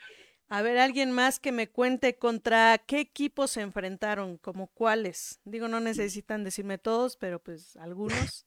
A 0.49 0.63
ver, 0.63 0.79
alguien 0.79 1.11
más 1.11 1.41
que 1.41 1.53
me 1.53 1.69
cuente 1.69 2.17
contra 2.17 2.79
qué 2.79 3.01
equipos 3.01 3.53
se 3.53 3.61
enfrentaron, 3.61 4.37
como 4.39 4.69
cuáles. 4.69 5.41
Digo, 5.45 5.69
no 5.69 5.81
necesitan 5.81 6.45
decirme 6.45 6.79
todos, 6.79 7.17
pero 7.17 7.43
pues 7.43 7.77
algunos. 7.77 8.47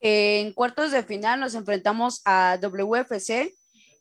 En 0.00 0.52
cuartos 0.52 0.92
de 0.92 1.02
final 1.02 1.40
nos 1.40 1.54
enfrentamos 1.54 2.22
a 2.24 2.58
WFC. 2.60 3.54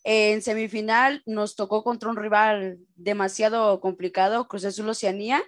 En 0.03 0.41
semifinal 0.41 1.21
nos 1.25 1.55
tocó 1.55 1.83
contra 1.83 2.09
un 2.09 2.15
rival 2.15 2.79
demasiado 2.95 3.79
complicado, 3.81 4.47
Cruz 4.47 4.63
Azul 4.65 4.89
Oceanía. 4.89 5.43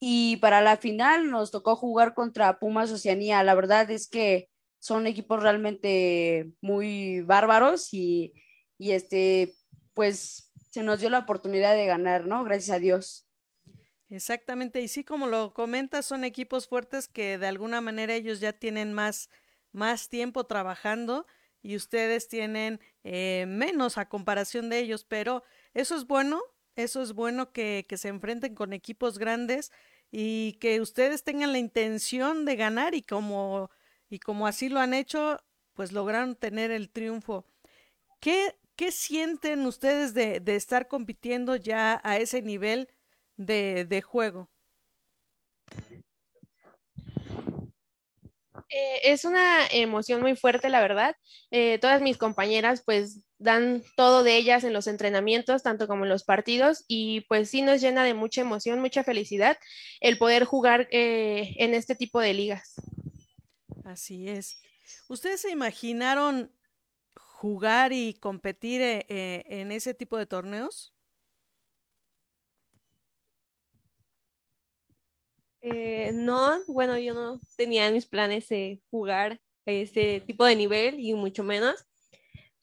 Y 0.00 0.36
para 0.36 0.60
la 0.60 0.76
final 0.76 1.30
nos 1.30 1.50
tocó 1.50 1.76
jugar 1.76 2.14
contra 2.14 2.58
Pumas 2.58 2.90
Oceanía. 2.90 3.42
La 3.42 3.54
verdad 3.54 3.90
es 3.90 4.08
que 4.08 4.50
son 4.78 5.06
equipos 5.06 5.42
realmente 5.42 6.52
muy 6.60 7.22
bárbaros 7.22 7.94
y, 7.94 8.34
y 8.76 8.92
este, 8.92 9.54
pues 9.94 10.52
se 10.70 10.82
nos 10.82 11.00
dio 11.00 11.08
la 11.08 11.20
oportunidad 11.20 11.74
de 11.74 11.86
ganar, 11.86 12.26
¿no? 12.26 12.44
Gracias 12.44 12.76
a 12.76 12.80
Dios. 12.80 13.26
Exactamente, 14.10 14.80
y 14.80 14.88
sí, 14.88 15.02
como 15.02 15.26
lo 15.26 15.54
comentas, 15.54 16.06
son 16.06 16.24
equipos 16.24 16.68
fuertes 16.68 17.08
que 17.08 17.38
de 17.38 17.46
alguna 17.46 17.80
manera 17.80 18.14
ellos 18.14 18.40
ya 18.40 18.52
tienen 18.52 18.92
más, 18.92 19.30
más 19.72 20.08
tiempo 20.08 20.44
trabajando 20.44 21.26
y 21.62 21.76
ustedes 21.76 22.28
tienen 22.28 22.80
eh, 23.02 23.46
menos 23.48 23.96
a 23.96 24.08
comparación 24.08 24.68
de 24.68 24.80
ellos, 24.80 25.04
pero 25.04 25.42
eso 25.72 25.96
es 25.96 26.06
bueno, 26.06 26.42
eso 26.76 27.02
es 27.02 27.12
bueno 27.12 27.52
que, 27.52 27.86
que 27.88 27.96
se 27.96 28.08
enfrenten 28.08 28.54
con 28.54 28.72
equipos 28.72 29.18
grandes 29.18 29.72
y 30.10 30.54
que 30.54 30.80
ustedes 30.80 31.24
tengan 31.24 31.52
la 31.52 31.58
intención 31.58 32.44
de 32.44 32.56
ganar 32.56 32.94
y 32.94 33.02
como 33.02 33.70
y 34.08 34.20
como 34.20 34.46
así 34.46 34.68
lo 34.68 34.80
han 34.80 34.94
hecho, 34.94 35.40
pues 35.72 35.92
lograron 35.92 36.36
tener 36.36 36.70
el 36.70 36.88
triunfo. 36.90 37.44
¿Qué, 38.20 38.54
qué 38.76 38.92
sienten 38.92 39.66
ustedes 39.66 40.14
de, 40.14 40.40
de, 40.40 40.56
estar 40.56 40.88
compitiendo 40.88 41.56
ya 41.56 42.00
a 42.04 42.18
ese 42.18 42.42
nivel 42.42 42.88
de, 43.36 43.84
de 43.84 44.02
juego? 44.02 44.48
Eh, 48.68 49.00
es 49.04 49.24
una 49.24 49.66
emoción 49.70 50.20
muy 50.20 50.36
fuerte, 50.36 50.68
la 50.68 50.80
verdad. 50.80 51.16
Eh, 51.50 51.78
todas 51.78 52.00
mis 52.02 52.18
compañeras 52.18 52.82
pues 52.84 53.24
dan 53.44 53.82
todo 53.96 54.24
de 54.24 54.36
ellas 54.36 54.64
en 54.64 54.72
los 54.72 54.86
entrenamientos, 54.88 55.62
tanto 55.62 55.86
como 55.86 56.04
en 56.04 56.10
los 56.10 56.24
partidos, 56.24 56.84
y 56.88 57.20
pues 57.28 57.50
sí 57.50 57.62
nos 57.62 57.80
llena 57.80 58.02
de 58.02 58.14
mucha 58.14 58.40
emoción, 58.40 58.80
mucha 58.80 59.04
felicidad 59.04 59.58
el 60.00 60.18
poder 60.18 60.44
jugar 60.44 60.88
eh, 60.90 61.54
en 61.58 61.74
este 61.74 61.94
tipo 61.94 62.20
de 62.20 62.34
ligas. 62.34 62.74
Así 63.84 64.28
es. 64.28 64.60
¿Ustedes 65.08 65.42
se 65.42 65.50
imaginaron 65.50 66.50
jugar 67.16 67.92
y 67.92 68.14
competir 68.14 68.80
eh, 68.80 69.06
eh, 69.08 69.44
en 69.48 69.70
ese 69.70 69.94
tipo 69.94 70.16
de 70.16 70.26
torneos? 70.26 70.94
Eh, 75.60 76.10
no, 76.12 76.58
bueno, 76.66 76.98
yo 76.98 77.14
no 77.14 77.40
tenía 77.56 77.86
en 77.86 77.94
mis 77.94 78.06
planes 78.06 78.48
de 78.48 78.82
jugar 78.90 79.40
a 79.66 79.70
ese 79.70 80.20
tipo 80.26 80.44
de 80.44 80.56
nivel 80.56 81.00
y 81.00 81.14
mucho 81.14 81.42
menos, 81.42 81.86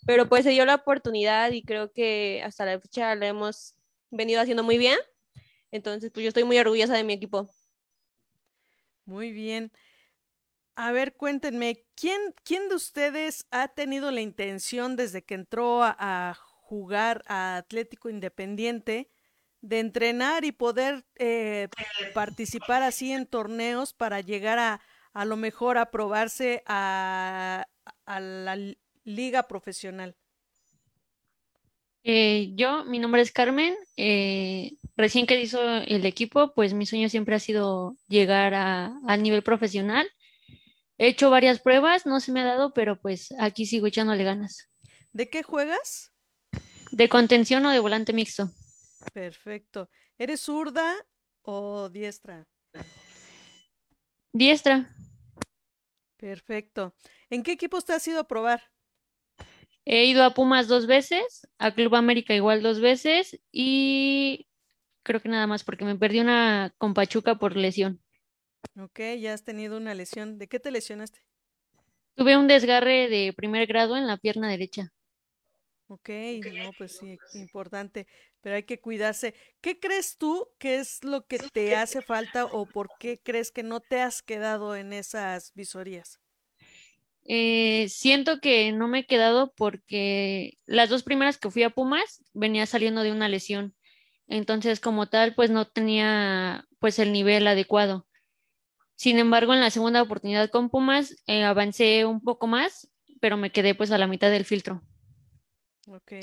pero 0.06 0.28
pues 0.28 0.44
se 0.44 0.52
dio 0.52 0.66
la 0.66 0.76
oportunidad 0.76 1.52
y 1.52 1.64
creo 1.64 1.92
que 1.92 2.42
hasta 2.44 2.66
la 2.66 2.80
fecha 2.80 3.16
lo 3.16 3.26
hemos 3.26 3.76
venido 4.10 4.42
haciendo 4.42 4.64
muy 4.64 4.78
bien. 4.78 4.98
Entonces, 5.72 6.12
pues 6.12 6.24
yo 6.24 6.28
estoy 6.28 6.44
muy 6.44 6.58
orgullosa 6.58 6.96
de 6.96 7.04
mi 7.04 7.14
equipo. 7.14 7.50
Muy 9.06 9.32
bien. 9.32 9.72
A 10.76 10.92
ver, 10.92 11.16
cuéntenme, 11.16 11.86
¿quién, 11.96 12.20
¿quién 12.44 12.70
de 12.70 12.76
ustedes 12.76 13.46
ha 13.52 13.68
tenido 13.70 14.12
la 14.12 14.22
intención 14.22 14.96
desde 14.96 15.24
que 15.24 15.36
entró 15.36 15.84
a, 15.84 16.36
jugar 16.36 17.22
a 17.28 17.58
Atlético 17.58 18.10
Independiente 18.10 19.10
de 19.60 19.80
entrenar 19.80 20.46
y 20.46 20.54
poder 20.54 21.06
eh, 21.16 21.68
participar 22.14 22.82
así 22.82 23.12
en 23.12 23.26
torneos 23.26 23.94
para 23.94 24.22
llegar 24.22 24.58
a 24.58 24.82
a 25.14 25.26
lo 25.26 25.36
mejor 25.36 25.78
a 25.78 25.92
probarse 25.92 26.64
a 26.66 27.66
la 28.08 28.76
liga 29.04 29.48
profesional? 29.48 30.16
Eh, 32.04 32.52
yo, 32.56 32.84
mi 32.86 33.00
nombre 33.00 33.22
es 33.22 33.32
Carmen. 33.32 33.76
Eh, 33.96 34.78
recién 34.96 35.28
que 35.28 35.40
hizo 35.40 35.62
el 35.64 36.06
equipo, 36.06 36.54
pues 36.54 36.74
mi 36.74 36.86
sueño 36.86 37.10
siempre 37.10 37.36
ha 37.36 37.40
sido 37.40 37.96
llegar 38.08 38.54
a, 38.54 39.00
al 39.08 39.22
nivel 39.22 39.44
profesional 39.44 40.10
He 40.98 41.08
hecho 41.08 41.32
varias 41.32 41.60
pruebas, 41.60 42.06
no 42.06 42.20
se 42.20 42.32
me 42.32 42.42
ha 42.42 42.46
dado, 42.46 42.74
pero 42.74 43.02
pues 43.02 43.34
aquí 43.40 43.66
sigo 43.66 43.88
echándole 43.88 44.24
ganas. 44.24 44.70
¿De 45.12 45.32
qué 45.32 45.42
juegas? 45.42 46.14
De 46.92 47.10
contención 47.10 47.66
o 47.66 47.72
de 47.72 47.80
volante 47.80 48.14
mixto. 48.14 48.52
Perfecto. 49.12 49.90
¿Eres 50.20 50.42
zurda 50.42 50.96
o 51.42 51.90
diestra? 51.90 52.48
Diestra. 54.32 54.94
Perfecto. 56.18 56.94
¿En 57.32 57.42
qué 57.42 57.54
equipos 57.54 57.84
te 57.84 57.94
has 57.94 58.08
ido 58.08 58.20
a 58.20 58.28
probar? 58.28 58.71
He 59.86 60.06
ido 60.06 60.24
a 60.24 60.34
Pumas 60.34 60.68
dos 60.68 60.88
veces, 60.88 61.48
a 61.60 61.74
Club 61.74 61.96
América 61.96 62.34
igual 62.36 62.62
dos 62.64 62.80
veces 62.80 63.40
y 63.52 64.48
creo 65.04 65.22
que 65.22 65.30
nada 65.30 65.48
más 65.48 65.64
porque 65.64 65.86
me 65.86 65.98
perdí 65.98 66.20
una 66.22 66.74
con 66.78 66.94
Pachuca 66.94 67.36
por 67.40 67.56
lesión. 67.58 68.02
Ok, 68.78 69.00
ya 69.20 69.34
has 69.34 69.44
tenido 69.46 69.78
una 69.78 69.94
lesión. 69.96 70.38
¿De 70.38 70.48
qué 70.50 70.60
te 70.60 70.72
lesionaste? 70.72 71.20
Tuve 72.16 72.38
un 72.38 72.48
desgarre 72.48 73.10
de 73.10 73.34
primer 73.34 73.68
grado 73.68 73.98
en 73.98 74.08
la 74.08 74.16
pierna 74.16 74.48
derecha. 74.50 74.94
Ok, 75.88 76.10
no, 76.54 76.74
pues 76.74 76.94
sí, 76.94 77.22
importante, 77.34 78.08
pero 78.40 78.56
hay 78.56 78.64
que 78.64 78.80
cuidarse. 78.80 79.36
¿Qué 79.60 79.78
crees 79.80 80.18
tú 80.18 80.48
que 80.58 80.76
es 80.80 81.04
lo 81.04 81.28
que 81.28 81.40
te 81.40 81.76
hace 81.76 82.02
falta 82.02 82.46
o 82.46 82.72
por 82.72 82.94
qué 82.98 83.22
crees 83.22 83.52
que 83.52 83.62
no 83.64 83.82
te 83.82 84.00
has 84.02 84.22
quedado 84.22 84.78
en 84.78 84.94
esas 84.94 85.52
visorías? 85.54 86.22
Eh, 87.26 87.88
siento 87.90 88.40
que 88.40 88.72
no 88.72 88.88
me 88.88 89.00
he 89.00 89.06
quedado 89.06 89.54
porque 89.56 90.58
las 90.66 90.90
dos 90.90 91.04
primeras 91.04 91.38
que 91.38 91.52
fui 91.52 91.64
a 91.64 91.70
Pumas 91.70 92.24
venía 92.34 92.66
saliendo 92.66 93.04
de 93.04 93.12
una 93.12 93.30
lesión. 93.30 93.76
Entonces, 94.28 94.80
como 94.80 95.08
tal, 95.08 95.36
pues 95.36 95.50
no 95.50 95.68
tenía 95.68 96.68
pues 96.80 97.00
el 97.00 97.12
nivel 97.12 97.48
adecuado. 97.48 98.08
Sin 98.96 99.20
embargo, 99.20 99.54
en 99.54 99.62
la 99.62 99.72
segunda 99.72 100.02
oportunidad 100.02 100.50
con 100.50 100.70
Pumas 100.70 101.16
eh, 101.28 101.44
avancé 101.44 102.06
un 102.06 102.22
poco 102.22 102.48
más, 102.48 102.90
pero 103.20 103.38
me 103.38 103.52
quedé 103.52 103.76
pues 103.76 103.92
a 103.92 103.98
la 103.98 104.08
mitad 104.08 104.30
del 104.30 104.46
filtro. 104.46 104.82
Ok, 105.88 106.14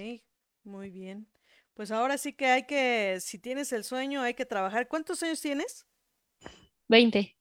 muy 0.64 0.90
bien. 0.90 1.26
Pues 1.74 1.90
ahora 1.90 2.18
sí 2.18 2.32
que 2.32 2.46
hay 2.46 2.66
que, 2.66 3.18
si 3.20 3.38
tienes 3.38 3.72
el 3.72 3.84
sueño, 3.84 4.22
hay 4.22 4.34
que 4.34 4.46
trabajar. 4.46 4.88
¿Cuántos 4.88 5.22
años 5.22 5.40
tienes? 5.40 5.87
Veinte. 6.88 7.37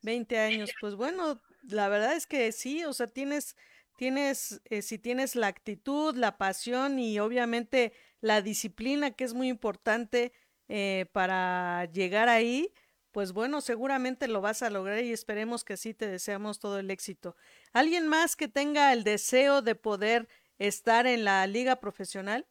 Veinte 0.00 0.38
años. 0.38 0.70
Pues 0.80 0.94
bueno, 0.94 1.42
la 1.62 1.88
verdad 1.88 2.14
es 2.14 2.26
que 2.26 2.52
sí, 2.52 2.84
o 2.84 2.92
sea, 2.92 3.06
tienes, 3.06 3.56
tienes, 3.96 4.60
eh, 4.66 4.82
si 4.82 4.98
tienes 4.98 5.36
la 5.36 5.46
actitud, 5.46 6.16
la 6.16 6.38
pasión 6.38 6.98
y 6.98 7.18
obviamente 7.20 7.92
la 8.20 8.42
disciplina, 8.42 9.12
que 9.12 9.24
es 9.24 9.34
muy 9.34 9.48
importante 9.48 10.32
eh, 10.68 11.06
para 11.12 11.86
llegar 11.92 12.28
ahí, 12.28 12.72
pues 13.10 13.32
bueno, 13.32 13.60
seguramente 13.60 14.26
lo 14.26 14.40
vas 14.40 14.62
a 14.62 14.70
lograr 14.70 15.04
y 15.04 15.12
esperemos 15.12 15.64
que 15.64 15.76
sí 15.76 15.92
te 15.92 16.06
deseamos 16.06 16.58
todo 16.58 16.78
el 16.78 16.90
éxito. 16.90 17.36
¿Alguien 17.72 18.08
más 18.08 18.36
que 18.36 18.48
tenga 18.48 18.92
el 18.92 19.04
deseo 19.04 19.60
de 19.60 19.74
poder 19.74 20.28
estar 20.58 21.06
en 21.06 21.24
la 21.24 21.46
liga 21.46 21.76
profesional? 21.76 22.46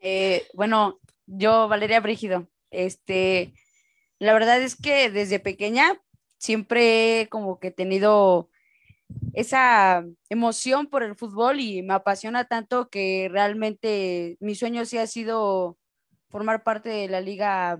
Eh, 0.00 0.46
bueno, 0.54 1.00
yo, 1.26 1.66
Valeria 1.66 2.00
Brígido, 2.00 2.48
este, 2.70 3.52
la 4.18 4.32
verdad 4.32 4.62
es 4.62 4.76
que 4.76 5.10
desde 5.10 5.40
pequeña 5.40 6.00
siempre 6.38 7.28
como 7.30 7.58
que 7.58 7.68
he 7.68 7.72
tenido 7.72 8.48
esa 9.34 10.04
emoción 10.28 10.86
por 10.86 11.02
el 11.02 11.14
fútbol 11.14 11.60
y 11.60 11.82
me 11.82 11.94
apasiona 11.94 12.44
tanto 12.44 12.88
que 12.88 13.28
realmente 13.30 14.36
mi 14.40 14.54
sueño 14.54 14.84
sí 14.84 14.98
ha 14.98 15.06
sido 15.06 15.78
formar 16.28 16.62
parte 16.62 16.88
de 16.88 17.08
la 17.08 17.20
liga 17.20 17.78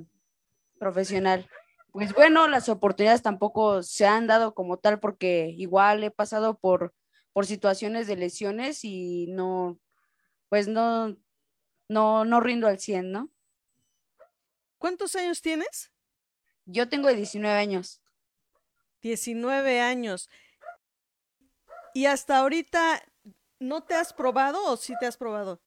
profesional. 0.79 1.49
Pues 1.93 2.13
bueno, 2.15 2.49
las 2.49 2.69
oportunidades 2.69 3.23
tampoco 3.23 3.83
se 3.83 4.07
han 4.07 4.27
dado 4.27 4.55
como 4.55 4.79
tal 4.79 5.01
porque 5.01 5.55
igual 5.57 6.05
he 6.05 6.11
pasado 6.11 6.59
por, 6.59 6.95
por 7.33 7.47
situaciones 7.47 8.07
de 8.07 8.17
lesiones 8.17 8.85
y 8.85 9.27
no, 9.29 9.79
pues 10.49 10.69
no, 10.69 11.17
no, 11.89 12.25
no 12.25 12.41
rindo 12.41 12.69
al 12.69 12.79
100, 12.79 13.13
¿no? 13.13 13.31
¿Cuántos 14.79 15.17
años 15.17 15.43
tienes? 15.43 15.93
Yo 16.65 16.89
tengo 16.89 17.09
19 17.09 17.59
años. 17.59 18.01
19 19.03 19.81
años. 19.81 20.29
¿Y 21.95 22.07
hasta 22.07 22.39
ahorita 22.39 23.03
no 23.59 23.83
te 23.83 23.95
has 23.95 24.13
probado 24.13 24.73
o 24.73 24.77
sí 24.77 24.95
te 25.01 25.07
has 25.07 25.17
probado? 25.17 25.61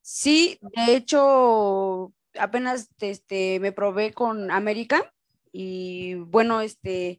Sí, 0.00 0.58
de 0.60 0.94
hecho, 0.94 2.12
apenas 2.38 2.88
este, 3.00 3.58
me 3.60 3.72
probé 3.72 4.12
con 4.12 4.50
América 4.50 5.12
y 5.50 6.14
bueno, 6.14 6.60
este, 6.60 7.18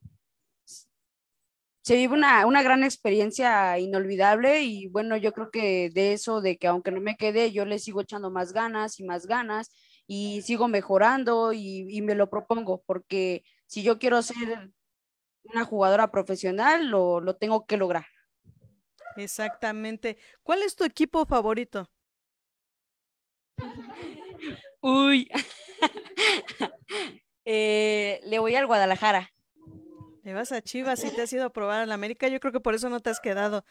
se 1.84 1.96
vive 1.96 2.14
una, 2.14 2.46
una, 2.46 2.64
gran 2.64 2.84
experiencia 2.84 3.78
inolvidable 3.80 4.64
y 4.64 4.88
bueno, 4.88 5.18
yo 5.18 5.34
creo 5.34 5.52
que 5.52 5.90
de 5.90 6.14
eso, 6.14 6.42
de 6.42 6.58
que 6.58 6.68
aunque 6.68 6.92
no 6.92 7.02
me 7.02 7.18
quede, 7.18 7.52
yo 7.52 7.66
le 7.66 7.80
sigo 7.80 8.02
echando 8.02 8.32
más 8.32 8.54
ganas 8.54 9.00
y 9.00 9.04
más 9.04 9.28
ganas 9.28 9.70
y 10.08 10.42
sigo 10.44 10.68
mejorando 10.68 11.52
y, 11.54 11.88
y 11.90 12.02
me 12.02 12.16
lo 12.16 12.30
propongo, 12.30 12.84
porque 12.86 13.44
si 13.68 13.84
yo 13.84 14.00
quiero 14.00 14.22
ser 14.22 14.72
una 15.44 15.66
jugadora 15.66 16.12
profesional, 16.12 16.88
lo, 16.88 17.20
lo 17.20 17.36
tengo 17.36 17.66
que 17.66 17.78
lograr. 17.78 18.06
Exactamente. 19.16 20.18
¿Cuál 20.44 20.64
es 20.64 20.76
tu 20.76 20.84
equipo 20.84 21.26
favorito? 21.26 21.90
Uy, 24.82 25.30
eh, 27.46 28.22
le 28.24 28.40
voy 28.40 28.56
al 28.56 28.68
Guadalajara. 28.68 29.32
Le 30.24 30.34
vas 30.34 30.52
a 30.52 30.62
Chivas 30.62 31.04
y 31.04 31.12
te 31.12 31.22
has 31.22 31.34
ido 31.34 31.46
a 31.46 31.54
probar 31.54 31.82
al 31.82 31.92
América. 31.92 32.28
Yo 32.28 32.40
creo 32.40 32.52
que 32.52 32.60
por 32.60 32.76
eso 32.76 32.90
no 32.90 33.00
te 33.00 33.10
has 33.10 33.20
quedado. 33.20 33.66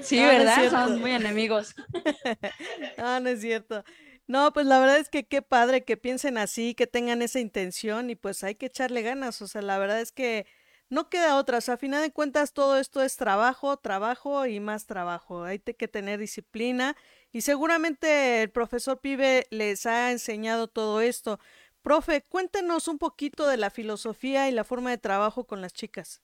Sí, 0.00 0.20
no, 0.20 0.28
¿verdad? 0.28 0.64
No 0.64 0.70
Son 0.70 1.00
muy 1.00 1.10
enemigos. 1.10 1.74
no, 2.98 3.20
no 3.20 3.28
es 3.28 3.40
cierto. 3.40 3.84
No, 4.28 4.52
pues 4.52 4.66
la 4.66 4.78
verdad 4.78 4.98
es 4.98 5.08
que 5.08 5.26
qué 5.26 5.40
padre 5.40 5.84
que 5.84 5.96
piensen 5.96 6.36
así, 6.36 6.74
que 6.74 6.86
tengan 6.86 7.22
esa 7.22 7.40
intención 7.40 8.10
y 8.10 8.14
pues 8.14 8.44
hay 8.44 8.56
que 8.56 8.66
echarle 8.66 9.00
ganas. 9.00 9.40
O 9.40 9.48
sea, 9.48 9.62
la 9.62 9.78
verdad 9.78 10.00
es 10.02 10.12
que 10.12 10.46
no 10.90 11.08
queda 11.08 11.36
otra. 11.38 11.58
O 11.58 11.60
sea, 11.62 11.74
a 11.74 11.76
final 11.78 12.02
de 12.02 12.12
cuentas 12.12 12.52
todo 12.52 12.76
esto 12.78 13.02
es 13.02 13.16
trabajo, 13.16 13.78
trabajo 13.78 14.46
y 14.46 14.60
más 14.60 14.86
trabajo. 14.86 15.44
Hay 15.44 15.60
que 15.60 15.88
tener 15.88 16.18
disciplina 16.20 16.94
y 17.32 17.40
seguramente 17.40 18.42
el 18.42 18.50
profesor 18.50 19.00
Pibe 19.00 19.46
les 19.50 19.86
ha 19.86 20.12
enseñado 20.12 20.68
todo 20.68 21.00
esto. 21.00 21.40
Profe, 21.80 22.22
cuéntenos 22.28 22.86
un 22.88 22.98
poquito 22.98 23.46
de 23.48 23.56
la 23.56 23.70
filosofía 23.70 24.48
y 24.48 24.52
la 24.52 24.64
forma 24.64 24.90
de 24.90 24.98
trabajo 24.98 25.46
con 25.46 25.62
las 25.62 25.72
chicas. 25.72 26.20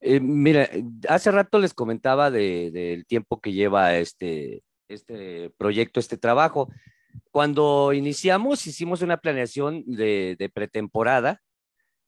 Eh, 0.00 0.18
mira, 0.18 0.68
hace 1.08 1.30
rato 1.30 1.58
les 1.58 1.74
comentaba 1.74 2.30
del 2.30 2.72
de, 2.72 3.04
tiempo 3.06 3.40
que 3.40 3.52
lleva 3.52 3.96
este, 3.96 4.64
este 4.94 5.50
proyecto, 5.56 6.00
este 6.00 6.16
trabajo. 6.16 6.68
Cuando 7.30 7.92
iniciamos, 7.92 8.66
hicimos 8.66 9.02
una 9.02 9.18
planeación 9.18 9.84
de, 9.86 10.36
de 10.38 10.48
pretemporada 10.48 11.40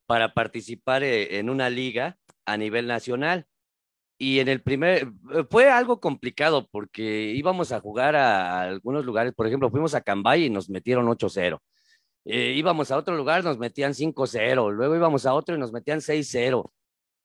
para 0.05 0.33
participar 0.33 1.03
eh, 1.03 1.39
en 1.39 1.49
una 1.49 1.69
liga 1.69 2.17
a 2.45 2.57
nivel 2.57 2.87
nacional. 2.87 3.47
Y 4.17 4.39
en 4.39 4.47
el 4.47 4.61
primer, 4.61 5.11
eh, 5.33 5.43
fue 5.49 5.69
algo 5.69 5.99
complicado 5.99 6.67
porque 6.71 7.33
íbamos 7.35 7.71
a 7.71 7.81
jugar 7.81 8.15
a, 8.15 8.61
algunos 8.61 9.05
lugares, 9.05 9.33
por 9.33 9.47
ejemplo, 9.47 9.69
fuimos 9.69 9.93
a 9.93 10.01
Cambay 10.01 10.45
y 10.45 10.49
nos 10.49 10.69
metieron 10.69 11.07
8-0. 11.07 11.59
Eh, 12.25 12.53
íbamos 12.55 12.91
a 12.91 12.97
otro 12.97 13.15
lugar, 13.15 13.43
nos 13.43 13.57
metían 13.57 13.93
5-0, 13.93 14.71
luego 14.71 14.95
íbamos 14.95 15.25
a 15.25 15.33
otro 15.33 15.55
y 15.55 15.59
nos 15.59 15.71
metían 15.71 15.99
6-0. 15.99 16.71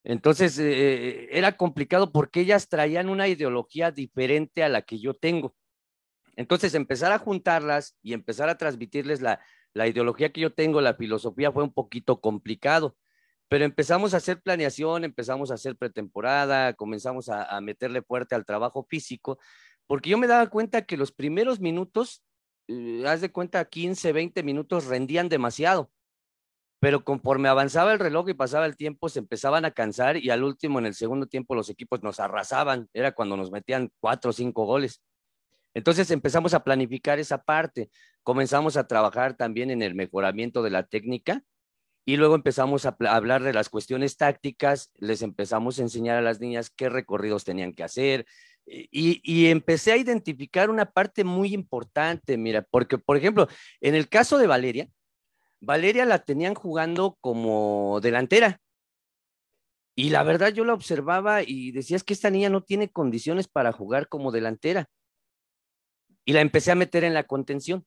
Entonces, 0.04 0.58
eh, 0.58 1.28
era 1.30 1.56
complicado 1.56 2.12
porque 2.12 2.40
ellas 2.40 2.68
traían 2.68 3.10
una 3.10 3.28
ideología 3.28 3.90
diferente 3.90 4.62
a 4.62 4.68
la 4.68 4.82
que 4.82 4.98
yo 4.98 5.14
tengo. 5.14 5.54
Entonces, 6.36 6.74
empezar 6.74 7.12
a 7.12 7.18
juntarlas 7.18 7.96
y 8.02 8.14
empezar 8.14 8.48
a 8.48 8.56
transmitirles 8.56 9.20
la, 9.20 9.40
la 9.74 9.86
ideología 9.86 10.32
que 10.32 10.40
yo 10.40 10.52
tengo, 10.52 10.80
la 10.80 10.94
filosofía, 10.94 11.52
fue 11.52 11.64
un 11.64 11.72
poquito 11.72 12.20
complicado. 12.20 12.96
Pero 13.48 13.64
empezamos 13.64 14.14
a 14.14 14.18
hacer 14.18 14.40
planeación, 14.40 15.04
empezamos 15.04 15.50
a 15.50 15.54
hacer 15.54 15.76
pretemporada, 15.76 16.74
comenzamos 16.74 17.28
a, 17.28 17.60
meterle 17.60 18.02
fuerte 18.02 18.34
al 18.34 18.46
trabajo 18.46 18.84
físico, 18.88 19.38
porque 19.86 20.10
yo 20.10 20.18
me 20.18 20.28
daba 20.28 20.48
cuenta 20.48 20.82
que 20.82 20.96
los 20.96 21.10
primeros 21.12 21.60
minutos, 21.60 22.22
eh, 22.68 23.02
haz 23.06 23.20
de 23.20 23.32
cuenta, 23.32 23.64
15, 23.64 24.12
20 24.12 24.42
minutos 24.44 24.86
rendían 24.86 25.28
demasiado 25.28 25.90
pero 26.80 27.04
conforme 27.04 27.48
avanzaba 27.48 27.92
el 27.92 27.98
reloj 27.98 28.30
y 28.30 28.34
pasaba 28.34 28.64
el 28.64 28.76
tiempo, 28.76 29.10
se 29.10 29.18
empezaban 29.18 29.66
a 29.66 29.70
cansar 29.70 30.16
y 30.16 30.30
al 30.30 30.42
último, 30.42 30.78
en 30.78 30.86
el 30.86 30.94
segundo 30.94 31.26
tiempo, 31.26 31.54
los 31.54 31.68
equipos 31.68 32.02
nos 32.02 32.18
arrasaban, 32.20 32.88
era 32.94 33.12
cuando 33.12 33.36
nos 33.36 33.50
metían 33.50 33.92
cuatro 34.00 34.30
o 34.30 34.32
cinco 34.32 34.64
goles. 34.64 35.02
Entonces 35.74 36.10
empezamos 36.10 36.54
a 36.54 36.64
planificar 36.64 37.18
esa 37.18 37.42
parte, 37.42 37.90
comenzamos 38.22 38.78
a 38.78 38.86
trabajar 38.86 39.36
también 39.36 39.70
en 39.70 39.82
el 39.82 39.94
mejoramiento 39.94 40.62
de 40.62 40.70
la 40.70 40.84
técnica 40.84 41.44
y 42.06 42.16
luego 42.16 42.34
empezamos 42.34 42.86
a 42.86 42.96
hablar 43.08 43.42
de 43.42 43.52
las 43.52 43.68
cuestiones 43.68 44.16
tácticas, 44.16 44.90
les 44.96 45.20
empezamos 45.20 45.78
a 45.78 45.82
enseñar 45.82 46.16
a 46.16 46.22
las 46.22 46.40
niñas 46.40 46.70
qué 46.70 46.88
recorridos 46.88 47.44
tenían 47.44 47.74
que 47.74 47.84
hacer. 47.84 48.26
Y, 48.66 49.20
y 49.22 49.48
empecé 49.48 49.92
a 49.92 49.96
identificar 49.96 50.70
una 50.70 50.86
parte 50.86 51.24
muy 51.24 51.52
importante, 51.52 52.38
mira, 52.38 52.62
porque 52.70 52.98
por 52.98 53.16
ejemplo, 53.16 53.48
en 53.80 53.94
el 53.94 54.08
caso 54.08 54.38
de 54.38 54.46
Valeria, 54.46 54.88
Valeria 55.60 56.04
la 56.06 56.20
tenían 56.20 56.54
jugando 56.54 57.16
como 57.20 58.00
delantera. 58.02 58.60
Y 59.94 60.10
la 60.10 60.22
verdad 60.22 60.52
yo 60.52 60.64
la 60.64 60.72
observaba 60.72 61.42
y 61.42 61.72
decía, 61.72 61.96
es 61.96 62.04
que 62.04 62.14
esta 62.14 62.30
niña 62.30 62.48
no 62.48 62.62
tiene 62.62 62.88
condiciones 62.90 63.48
para 63.48 63.72
jugar 63.72 64.08
como 64.08 64.32
delantera. 64.32 64.88
Y 66.24 66.32
la 66.32 66.40
empecé 66.40 66.70
a 66.70 66.76
meter 66.76 67.04
en 67.04 67.12
la 67.12 67.24
contención. 67.24 67.84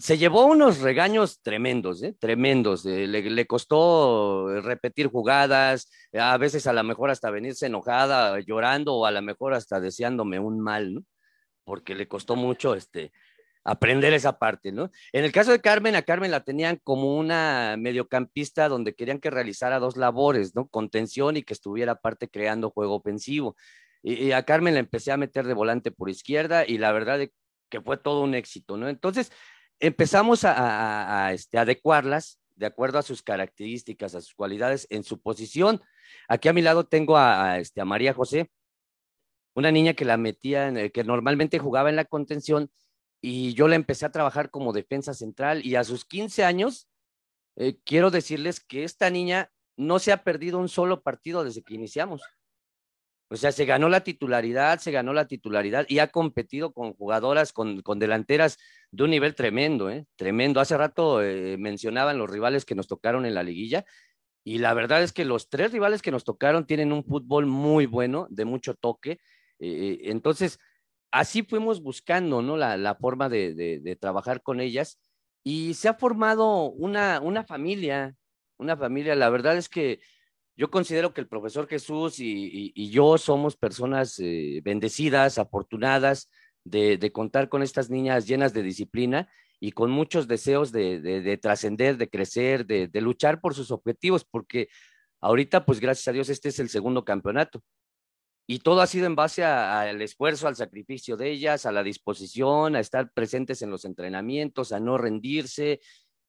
Se 0.00 0.18
llevó 0.18 0.44
unos 0.44 0.80
regaños 0.80 1.40
tremendos, 1.40 2.02
¿eh? 2.02 2.14
tremendos. 2.18 2.84
le, 2.84 3.06
le, 3.06 3.46
costó 3.46 4.60
repetir 4.60 5.06
jugadas, 5.06 5.90
a 6.12 6.36
veces 6.36 6.66
a 6.66 6.74
lo 6.74 6.84
mejor 6.84 7.08
hasta 7.08 7.30
venirse 7.30 7.64
enojada, 7.64 8.38
llorando 8.40 8.96
o 8.96 9.06
a 9.06 9.10
lo 9.10 9.22
mejor 9.22 9.54
hasta 9.54 9.80
deseándome 9.80 10.38
un 10.38 10.60
mal. 10.60 11.02
Porque 11.64 11.94
le 11.94 12.08
costó 12.08 12.36
mucho 12.36 12.74
este, 12.74 13.12
aprender 13.64 14.12
esa 14.12 14.38
parte, 14.38 14.72
¿no? 14.72 14.90
En 15.12 15.24
el 15.24 15.32
caso 15.32 15.50
de 15.50 15.60
Carmen, 15.60 15.94
a 15.94 16.02
Carmen 16.02 16.30
la 16.30 16.44
tenían 16.44 16.80
como 16.82 17.16
una 17.16 17.76
mediocampista 17.78 18.68
donde 18.68 18.94
querían 18.94 19.20
que 19.20 19.30
realizara 19.30 19.78
dos 19.78 19.96
labores, 19.96 20.54
¿no? 20.54 20.68
Contención 20.68 21.36
y 21.36 21.42
que 21.42 21.52
estuviera 21.52 21.92
aparte 21.92 22.28
creando 22.28 22.70
juego 22.70 22.96
ofensivo. 22.96 23.56
Y, 24.02 24.32
a 24.32 24.44
Carmen 24.44 24.74
la 24.74 24.80
empecé 24.80 25.12
a 25.12 25.18
meter 25.18 25.46
de 25.46 25.54
volante 25.54 25.90
por 25.90 26.08
izquierda 26.08 26.64
y 26.66 26.78
la 26.78 26.92
verdad 26.92 27.20
que 27.68 27.80
fue 27.82 27.98
todo 27.98 28.22
un 28.22 28.34
éxito, 28.34 28.76
¿no? 28.76 28.88
Entonces 28.88 29.30
empezamos 29.78 30.44
a, 30.44 31.32
este, 31.32 31.58
adecuarlas 31.58 32.40
de 32.56 32.66
acuerdo 32.66 32.98
a 32.98 33.02
sus 33.02 33.22
características, 33.22 34.14
a 34.14 34.20
sus 34.20 34.34
cualidades 34.34 34.86
en 34.90 35.04
su 35.04 35.20
posición. 35.20 35.80
Aquí 36.28 36.48
a 36.48 36.52
mi 36.52 36.62
lado 36.62 36.84
tengo 36.86 37.16
a, 37.16 37.52
a 37.52 37.58
este, 37.58 37.80
a 37.80 37.84
María 37.84 38.12
José, 38.14 38.50
una 39.54 39.70
niña 39.70 39.94
que 39.94 40.04
la 40.04 40.16
metía, 40.16 40.72
que 40.90 41.04
normalmente 41.04 41.58
jugaba 41.58 41.90
en 41.90 41.96
la 41.96 42.04
contención 42.04 42.70
y 43.20 43.54
yo 43.54 43.68
la 43.68 43.76
empecé 43.76 44.06
a 44.06 44.12
trabajar 44.12 44.50
como 44.50 44.72
defensa 44.72 45.14
central 45.14 45.64
y 45.64 45.76
a 45.76 45.84
sus 45.84 46.04
15 46.04 46.44
años, 46.44 46.88
eh, 47.56 47.78
quiero 47.84 48.10
decirles 48.10 48.60
que 48.60 48.84
esta 48.84 49.10
niña 49.10 49.50
no 49.76 49.98
se 49.98 50.12
ha 50.12 50.24
perdido 50.24 50.58
un 50.58 50.68
solo 50.68 51.02
partido 51.02 51.44
desde 51.44 51.62
que 51.62 51.74
iniciamos. 51.74 52.22
O 53.32 53.36
sea, 53.36 53.52
se 53.52 53.64
ganó 53.64 53.88
la 53.88 54.00
titularidad, 54.00 54.80
se 54.80 54.90
ganó 54.90 55.12
la 55.12 55.28
titularidad 55.28 55.86
y 55.88 56.00
ha 56.00 56.08
competido 56.08 56.72
con 56.72 56.94
jugadoras, 56.94 57.52
con, 57.52 57.80
con 57.82 57.98
delanteras 58.00 58.58
de 58.90 59.04
un 59.04 59.10
nivel 59.10 59.36
tremendo, 59.36 59.88
¿eh? 59.88 60.06
tremendo. 60.16 60.58
Hace 60.60 60.76
rato 60.76 61.22
eh, 61.22 61.56
mencionaban 61.56 62.18
los 62.18 62.28
rivales 62.28 62.64
que 62.64 62.74
nos 62.74 62.88
tocaron 62.88 63.26
en 63.26 63.34
la 63.34 63.44
liguilla 63.44 63.84
y 64.42 64.58
la 64.58 64.74
verdad 64.74 65.02
es 65.02 65.12
que 65.12 65.24
los 65.24 65.48
tres 65.48 65.70
rivales 65.70 66.02
que 66.02 66.10
nos 66.10 66.24
tocaron 66.24 66.66
tienen 66.66 66.92
un 66.92 67.04
fútbol 67.04 67.46
muy 67.46 67.86
bueno, 67.86 68.26
de 68.30 68.46
mucho 68.46 68.74
toque. 68.74 69.20
Entonces, 69.62 70.58
así 71.10 71.42
fuimos 71.42 71.82
buscando 71.82 72.42
¿no? 72.42 72.56
la, 72.56 72.94
forma 72.94 73.28
de, 73.28 73.98
trabajar 74.00 74.42
con 74.42 74.60
ellas 74.60 74.98
y 75.42 75.74
se 75.74 75.88
ha 75.88 75.94
formado 75.94 76.70
una, 76.70 77.44
familia, 77.46 78.14
una 78.58 78.76
familia. 78.76 79.14
La 79.14 79.30
verdad 79.30 79.56
es 79.56 79.68
que 79.68 80.00
yo 80.56 80.70
considero 80.70 81.14
que 81.14 81.20
el 81.20 81.28
profesor 81.28 81.66
Jesús 81.68 82.16
y, 82.18 82.90
yo 82.90 83.18
somos 83.18 83.56
personas 83.56 84.18
eh, 84.18 84.60
bendecidas, 84.62 85.38
afortunadas 85.38 86.30
de, 86.64 87.10
contar 87.12 87.48
con 87.48 87.62
estas 87.62 87.90
niñas 87.90 88.26
llenas 88.26 88.52
de 88.52 88.62
disciplina 88.62 89.28
y 89.58 89.72
con 89.72 89.90
muchos 89.90 90.28
deseos 90.28 90.72
de, 90.72 91.00
de, 91.00 91.20
de 91.20 91.36
trascender, 91.36 91.96
de 91.96 92.08
crecer, 92.08 92.66
de 92.66 93.00
luchar 93.00 93.40
por 93.40 93.54
sus 93.54 93.70
objetivos, 93.70 94.24
porque 94.24 94.68
ahorita, 95.20 95.66
pues 95.66 95.80
gracias 95.80 96.08
a 96.08 96.12
Dios, 96.12 96.28
este 96.28 96.48
es 96.48 96.58
el 96.58 96.68
segundo 96.68 97.04
campeonato. 97.04 97.62
Y 98.50 98.58
todo 98.58 98.80
ha 98.80 98.88
sido 98.88 99.06
en 99.06 99.14
base 99.14 99.44
al 99.44 100.02
esfuerzo, 100.02 100.48
al 100.48 100.56
sacrificio 100.56 101.16
de 101.16 101.30
ellas, 101.30 101.66
a 101.66 101.70
la 101.70 101.84
disposición, 101.84 102.74
a 102.74 102.80
estar 102.80 103.12
presentes 103.12 103.62
en 103.62 103.70
los 103.70 103.84
entrenamientos, 103.84 104.72
a 104.72 104.80
no 104.80 104.98
rendirse. 104.98 105.80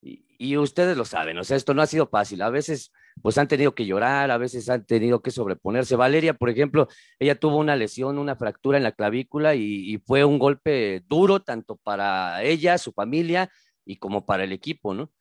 Y, 0.04 0.56
ustedes 0.56 0.96
lo 0.96 1.04
saben, 1.04 1.40
o 1.40 1.44
sea, 1.44 1.58
esto 1.58 1.74
no 1.74 1.82
ha 1.82 1.88
sido 1.88 2.06
fácil. 2.06 2.44
A 2.44 2.52
veces, 2.52 2.92
pues 3.24 3.40
han 3.40 3.48
tenido 3.48 3.74
que 3.74 3.88
llorar, 3.88 4.30
a 4.30 4.38
veces 4.38 4.70
han 4.70 4.86
tenido 4.86 5.24
que 5.24 5.32
sobreponerse. 5.32 5.96
Valeria, 5.96 6.36
por 6.36 6.52
ejemplo, 6.52 6.88
ella 7.18 7.40
tuvo 7.40 7.58
una 7.58 7.76
lesión, 7.76 8.20
una 8.20 8.36
fractura 8.36 8.78
en 8.78 8.84
la 8.84 8.92
clavícula 8.92 9.56
y, 9.56 9.98
fue 10.06 10.24
un 10.24 10.38
golpe 10.38 11.02
duro 11.08 11.40
tanto 11.40 11.78
para 11.78 12.44
ella, 12.44 12.78
su 12.78 12.92
familia 12.92 13.50
y 13.84 13.96
como 13.96 14.28
para 14.28 14.44
el 14.44 14.52
equipo, 14.52 14.94
¿no? 14.94 15.12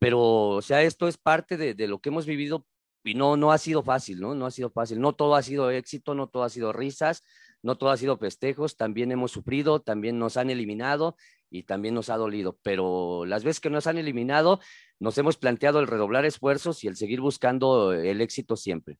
Pero, 0.00 0.48
o 0.48 0.62
sea, 0.62 0.82
esto 0.82 1.06
es 1.06 1.16
parte 1.16 1.56
de 1.56 1.86
lo 1.86 2.00
que 2.00 2.08
hemos 2.08 2.26
vivido 2.26 2.66
y 3.04 3.14
no, 3.14 3.36
no 3.36 3.52
ha 3.52 3.58
sido 3.58 3.82
fácil, 3.82 4.20
¿no? 4.20 4.34
No 4.34 4.46
ha 4.46 4.50
sido 4.50 4.70
fácil. 4.70 5.00
No 5.00 5.14
todo 5.14 5.34
ha 5.34 5.42
sido 5.42 5.70
éxito, 5.70 6.14
no 6.14 6.28
todo 6.28 6.44
ha 6.44 6.50
sido 6.50 6.72
risas, 6.72 7.24
no 7.62 7.76
todo 7.76 7.90
ha 7.90 7.96
sido 7.96 8.18
festejos. 8.18 8.76
También 8.76 9.12
hemos 9.12 9.32
sufrido, 9.32 9.80
también 9.80 10.18
nos 10.18 10.36
han 10.36 10.50
eliminado 10.50 11.16
y 11.50 11.64
también 11.64 11.94
nos 11.94 12.10
ha 12.10 12.16
dolido. 12.16 12.58
Pero 12.62 13.24
las 13.26 13.44
veces 13.44 13.60
que 13.60 13.70
nos 13.70 13.86
han 13.86 13.98
eliminado, 13.98 14.60
nos 14.98 15.16
hemos 15.18 15.36
planteado 15.36 15.80
el 15.80 15.86
redoblar 15.86 16.24
esfuerzos 16.26 16.84
y 16.84 16.88
el 16.88 16.96
seguir 16.96 17.20
buscando 17.20 17.92
el 17.92 18.20
éxito 18.20 18.56
siempre. 18.56 18.98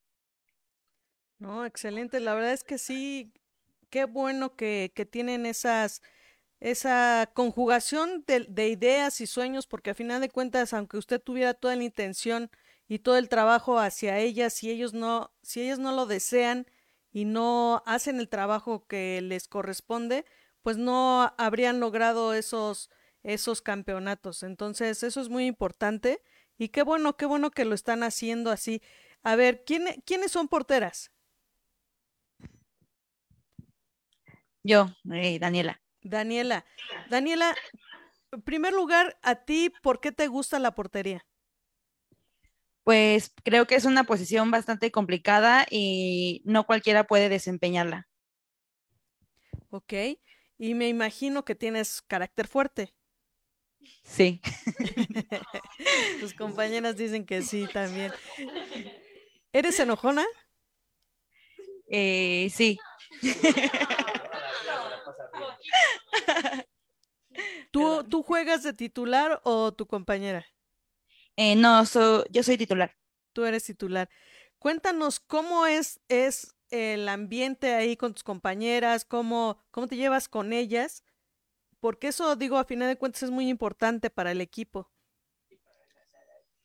No, 1.39 1.65
excelente. 1.65 2.21
La 2.21 2.35
verdad 2.35 2.53
es 2.53 2.65
que 2.65 2.79
sí, 2.79 3.33
qué 3.91 4.05
bueno 4.05 4.57
que, 4.57 4.93
que 4.95 5.07
tienen 5.07 5.47
esas, 5.47 6.03
esa 6.61 7.31
conjugación 7.35 8.25
de, 8.27 8.47
de 8.49 8.69
ideas 8.69 9.21
y 9.21 9.27
sueños, 9.27 9.67
porque 9.67 9.91
a 9.91 9.95
final 9.95 10.21
de 10.21 10.31
cuentas, 10.31 10.75
aunque 10.75 10.99
usted 10.99 11.21
tuviera 11.21 11.55
toda 11.55 11.77
la 11.77 11.85
intención, 11.85 12.51
y 12.91 12.99
todo 12.99 13.17
el 13.19 13.29
trabajo 13.29 13.79
hacia 13.79 14.19
ellas 14.19 14.53
si 14.53 14.69
ellos 14.69 14.95
no 14.95 15.33
si 15.43 15.63
ellos 15.63 15.79
no 15.79 15.93
lo 15.93 16.07
desean 16.07 16.67
y 17.13 17.25
no 17.25 17.85
hacen 17.87 18.19
el 18.19 18.29
trabajo 18.29 18.89
que 18.89 19.21
les 19.21 19.47
corresponde 19.47 20.25
pues 20.63 20.77
no 20.77 21.33
habrían 21.39 21.79
logrado 21.79 22.35
esos 22.35 22.91
esos 23.23 23.63
campeonatos. 23.63 24.43
Entonces 24.43 25.05
eso 25.05 25.21
es 25.21 25.29
muy 25.29 25.47
importante 25.47 26.21
y 26.59 26.71
qué 26.71 26.83
bueno 26.83 27.17
qué 27.17 27.27
bueno 27.27 27.53
que 27.53 27.65
lo 27.65 27.77
están 27.77 28.03
haciendo 28.03 28.51
así. 28.51 28.83
A 29.23 29.37
ver 29.37 29.63
¿quién, 29.65 30.03
quiénes 30.05 30.33
son 30.33 30.49
porteras 30.49 31.13
yo 34.65 34.89
eh, 35.13 35.39
Daniela. 35.39 35.81
Daniela. 36.03 36.65
Daniela 37.09 37.55
en 38.33 38.43
primer 38.43 38.73
lugar 38.73 39.17
a 39.23 39.37
ti 39.37 39.73
por 39.81 40.01
qué 40.01 40.11
te 40.11 40.27
gusta 40.27 40.59
la 40.59 40.75
portería 40.75 41.25
pues 42.85 43.33
creo 43.45 43.67
que 43.67 43.75
es 43.75 43.85
una 43.85 44.05
posición 44.05 44.51
bastante 44.51 44.91
complicada 44.91 45.67
y 45.71 46.43
no 46.45 46.65
cualquiera 46.65 47.05
puede 47.05 47.29
desempeñarla. 47.29 48.09
Ok, 49.71 49.93
y 50.59 50.75
me 50.75 50.89
imagino 50.89 51.45
que 51.45 51.55
tienes 51.55 52.03
carácter 52.03 52.49
fuerte. 52.49 52.95
Sí. 54.03 54.41
Tus 56.21 56.35
compañeras 56.35 56.97
dicen 56.97 57.25
que 57.25 57.43
sí 57.43 57.67
también. 57.73 58.13
¿Eres 59.53 59.79
enojona? 59.81 60.25
Eh, 61.89 62.51
sí. 62.53 62.79
¿Tú, 67.71 68.05
¿Tú 68.05 68.23
juegas 68.23 68.63
de 68.63 68.73
titular 68.73 69.41
o 69.45 69.73
tu 69.73 69.87
compañera? 69.87 70.47
Eh, 71.43 71.57
no, 71.57 71.87
so, 71.87 72.27
yo 72.29 72.43
soy 72.43 72.59
titular. 72.59 72.95
Tú 73.33 73.47
eres 73.47 73.65
titular. 73.65 74.11
Cuéntanos 74.59 75.21
cómo 75.21 75.65
es, 75.65 75.99
es 76.09 76.55
el 76.69 77.09
ambiente 77.09 77.73
ahí 77.73 77.97
con 77.97 78.13
tus 78.13 78.23
compañeras, 78.25 79.07
cómo, 79.07 79.59
cómo 79.71 79.87
te 79.87 79.97
llevas 79.97 80.29
con 80.29 80.53
ellas, 80.53 81.03
porque 81.81 82.09
eso, 82.09 82.37
digo, 82.37 82.59
a 82.59 82.65
final 82.65 82.89
de 82.89 82.99
cuentas 82.99 83.23
es 83.23 83.31
muy 83.31 83.49
importante 83.49 84.11
para 84.11 84.33
el 84.33 84.43
equipo. 84.43 84.91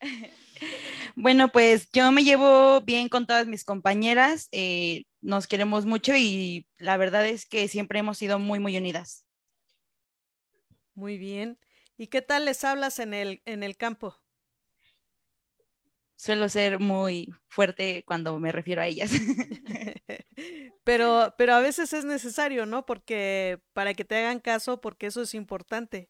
Bueno, 1.15 1.49
pues 1.49 1.89
yo 1.93 2.11
me 2.11 2.23
llevo 2.25 2.81
bien 2.81 3.07
con 3.07 3.25
todas 3.25 3.47
mis 3.47 3.63
compañeras, 3.63 4.49
eh, 4.51 5.05
nos 5.21 5.47
queremos 5.47 5.85
mucho 5.85 6.13
y 6.15 6.67
la 6.77 6.97
verdad 6.97 7.25
es 7.25 7.45
que 7.45 7.69
siempre 7.69 7.99
hemos 7.99 8.17
sido 8.17 8.39
muy, 8.39 8.59
muy 8.59 8.77
unidas. 8.77 9.25
Muy 10.93 11.17
bien. 11.17 11.57
¿Y 11.97 12.07
qué 12.07 12.21
tal 12.21 12.43
les 12.45 12.65
hablas 12.65 12.99
en 12.99 13.13
el, 13.13 13.41
en 13.45 13.63
el 13.63 13.77
campo? 13.77 14.17
Suelo 16.15 16.49
ser 16.49 16.79
muy 16.79 17.29
fuerte 17.47 18.03
cuando 18.05 18.39
me 18.39 18.51
refiero 18.51 18.81
a 18.81 18.87
ellas. 18.87 19.11
pero, 20.83 21.33
pero 21.37 21.53
a 21.53 21.59
veces 21.61 21.93
es 21.93 22.05
necesario, 22.05 22.65
¿no? 22.65 22.85
Porque 22.85 23.59
para 23.73 23.93
que 23.93 24.05
te 24.05 24.17
hagan 24.17 24.39
caso, 24.39 24.81
porque 24.81 25.07
eso 25.07 25.21
es 25.21 25.33
importante. 25.33 26.09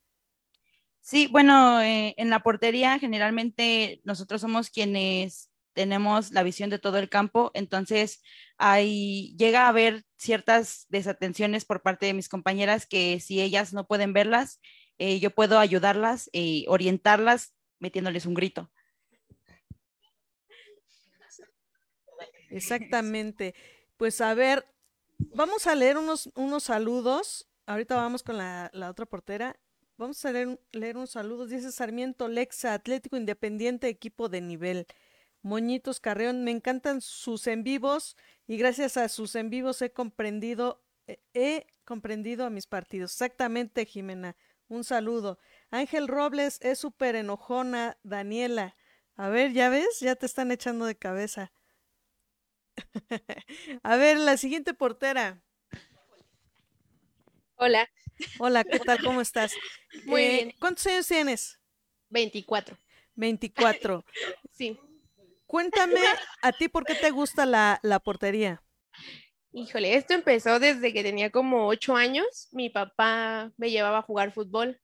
Sí, 1.02 1.28
bueno, 1.28 1.82
eh, 1.82 2.16
en 2.18 2.32
la 2.32 2.42
portería 2.42 2.98
generalmente 2.98 4.02
nosotros 4.06 4.42
somos 4.42 4.72
quienes 4.72 5.52
tenemos 5.74 6.32
la 6.32 6.42
visión 6.42 6.72
de 6.72 6.80
todo 6.80 6.98
el 6.98 7.10
campo, 7.10 7.52
entonces 7.54 8.24
ahí 8.58 9.36
llega 9.38 9.66
a 9.66 9.68
haber 9.70 10.04
ciertas 10.18 10.88
desatenciones 10.90 11.66
por 11.66 11.84
parte 11.84 12.08
de 12.08 12.14
mis 12.14 12.28
compañeras 12.30 12.88
que 12.88 13.20
si 13.20 13.42
ellas 13.42 13.72
no 13.74 13.86
pueden 13.86 14.14
verlas, 14.14 14.60
eh, 14.98 15.20
yo 15.20 15.30
puedo 15.30 15.60
ayudarlas 15.60 16.30
y 16.34 16.66
orientarlas 16.70 17.54
metiéndoles 17.80 18.26
un 18.26 18.34
grito. 18.34 18.72
Exactamente. 22.58 23.54
Pues 23.98 24.22
a 24.22 24.34
ver, 24.34 24.66
vamos 25.18 25.68
a 25.68 25.76
leer 25.76 25.98
unos, 25.98 26.30
unos 26.36 26.64
saludos. 26.64 27.48
Ahorita 27.66 27.96
vamos 27.96 28.24
con 28.24 28.38
la, 28.38 28.70
la 28.74 28.90
otra 28.90 29.06
portera. 29.06 29.58
Vamos 29.98 30.24
a 30.26 30.32
leer, 30.32 30.60
leer 30.72 30.98
unos 30.98 31.12
saludos. 31.12 31.50
Dice 31.50 31.72
Sarmiento 31.72 32.28
Lexa, 32.28 32.74
Atlético 32.74 33.18
Independiente, 33.18 33.88
equipo 33.88 34.30
de 34.30 34.42
nivel. 34.42 34.88
Moñitos 35.42 36.00
Carreón, 36.00 36.44
me 36.44 36.52
encantan 36.52 37.02
sus 37.02 37.46
en 37.48 37.64
vivos 37.64 38.18
y 38.48 38.58
gracias 38.58 38.98
a 38.98 39.08
sus 39.10 39.36
en 39.36 39.52
vivos 39.52 39.80
he 39.82 39.92
comprendido, 39.92 40.84
he 41.34 41.68
comprendido 41.86 42.46
a 42.46 42.50
mis 42.50 42.66
partidos. 42.66 43.12
Exactamente, 43.14 43.86
Jimena. 43.86 44.36
Un 44.68 44.84
saludo. 44.84 45.38
Ángel 45.70 46.08
Robles 46.08 46.60
es 46.62 46.80
súper 46.80 47.16
enojona. 47.16 47.98
Daniela. 48.04 48.76
A 49.16 49.30
ver, 49.30 49.54
ya 49.54 49.70
ves, 49.70 50.00
ya 50.00 50.16
te 50.16 50.26
están 50.26 50.52
echando 50.52 50.86
de 50.86 50.96
cabeza. 50.96 51.52
A 53.84 53.96
ver, 53.98 54.18
la 54.18 54.38
siguiente 54.38 54.74
portera. 54.74 55.42
Hola. 57.56 57.90
Hola, 58.40 58.64
¿qué 58.64 58.80
tal? 58.80 59.02
¿Cómo 59.04 59.22
estás? 59.22 59.54
Muy 60.06 60.22
eh, 60.22 60.30
bien. 60.30 60.54
¿Cuántos 60.60 60.86
años 60.88 61.08
tienes? 61.08 61.60
24. 62.10 62.78
24. 63.16 64.06
sí. 64.52 64.80
Cuéntame, 65.46 66.02
¿a 66.42 66.52
ti 66.52 66.68
por 66.68 66.86
qué 66.86 66.96
te 66.96 67.12
gusta 67.12 67.46
la, 67.46 67.80
la 67.84 68.00
portería? 68.00 68.64
Híjole, 69.54 69.96
esto 69.96 70.14
empezó 70.14 70.60
desde 70.60 70.92
que 70.92 71.04
tenía 71.04 71.30
como 71.30 71.68
8 71.68 71.96
años. 71.96 72.50
Mi 72.52 72.70
papá 72.70 73.54
me 73.56 73.70
llevaba 73.70 74.00
a 74.00 74.02
jugar 74.02 74.34
fútbol 74.34 74.82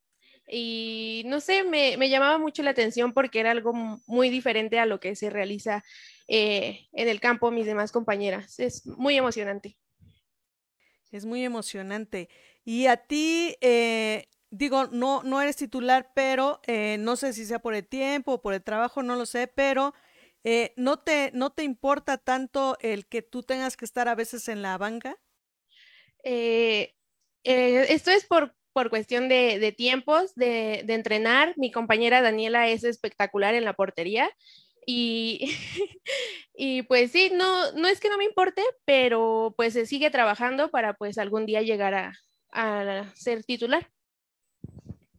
y 0.48 1.24
no 1.26 1.40
sé, 1.40 1.64
me, 1.64 1.98
me, 1.98 2.10
llamaba 2.10 2.38
mucho 2.38 2.62
la 2.62 2.72
atención 2.72 3.14
porque 3.14 3.40
era 3.40 3.52
algo 3.52 3.74
muy 3.74 4.30
diferente 4.30 4.80
a 4.80 4.86
lo 4.86 5.00
que 5.00 5.16
se 5.16 5.30
realiza 5.30 5.84
eh, 6.34 6.88
en 6.94 7.10
el 7.10 7.20
campo 7.20 7.52
mis 7.52 7.66
demás 7.66 7.92
compañeras. 7.92 8.58
Es 8.58 8.88
muy 8.88 9.18
emocionante. 9.18 9.78
Es 11.12 11.26
muy 11.26 11.44
emocionante. 11.44 12.30
Y 12.64 12.86
a 12.86 12.96
ti, 12.96 13.58
eh, 13.60 14.30
digo, 14.50 14.88
no, 14.88 15.24
no 15.24 15.42
eres 15.42 15.58
titular, 15.58 16.14
pero 16.16 16.62
eh, 16.68 16.96
no 17.00 17.18
sé 17.18 17.34
si 17.34 17.46
sea 17.46 17.60
por 17.60 17.76
el 17.76 17.86
tiempo 17.86 18.36
o 18.36 18.42
por 18.42 18.54
el 18.54 18.64
trabajo, 18.64 19.04
no 19.04 19.18
lo 19.18 19.26
sé, 19.26 19.48
pero 19.48 19.94
eh, 20.46 20.74
¿no, 20.78 21.00
te, 21.00 21.32
¿no 21.34 21.50
te 21.50 21.64
importa 21.64 22.18
tanto 22.18 22.78
el 22.80 23.08
que 23.08 23.22
tú 23.22 23.44
tengas 23.44 23.76
que 23.76 23.84
estar 23.84 24.08
a 24.08 24.16
veces 24.16 24.48
en 24.48 24.62
la 24.62 24.78
banca? 24.78 25.18
Eh, 26.24 26.96
esto 27.44 28.10
es 28.10 28.26
por 28.26 28.56
por 28.74 28.90
cuestión 28.90 29.28
de, 29.28 29.60
de 29.60 29.74
tiempos, 29.74 30.34
de, 30.36 30.84
de, 30.86 30.94
entrenar. 30.94 31.54
Mi 31.58 31.72
compañera 31.72 32.22
Daniela 32.22 32.70
es 32.70 32.86
espectacular 32.86 33.54
en 33.54 33.66
la 33.66 33.74
portería. 33.74 34.32
Y, 34.86 35.58
y 36.56 36.84
pues 36.84 37.12
sí, 37.12 37.32
no, 37.34 37.72
no 37.74 37.88
es 37.88 38.00
que 38.00 38.10
no 38.10 38.18
me 38.18 38.26
importe, 38.26 38.64
pero 38.86 39.54
pues 39.58 39.74
se 39.74 39.86
sigue 39.86 40.10
trabajando 40.10 40.70
para 40.70 40.94
pues 40.94 41.18
algún 41.18 41.46
día 41.46 41.62
llegar 41.62 41.94
a, 41.94 42.14
a 42.52 43.12
ser 43.16 43.44
titular. 43.44 43.90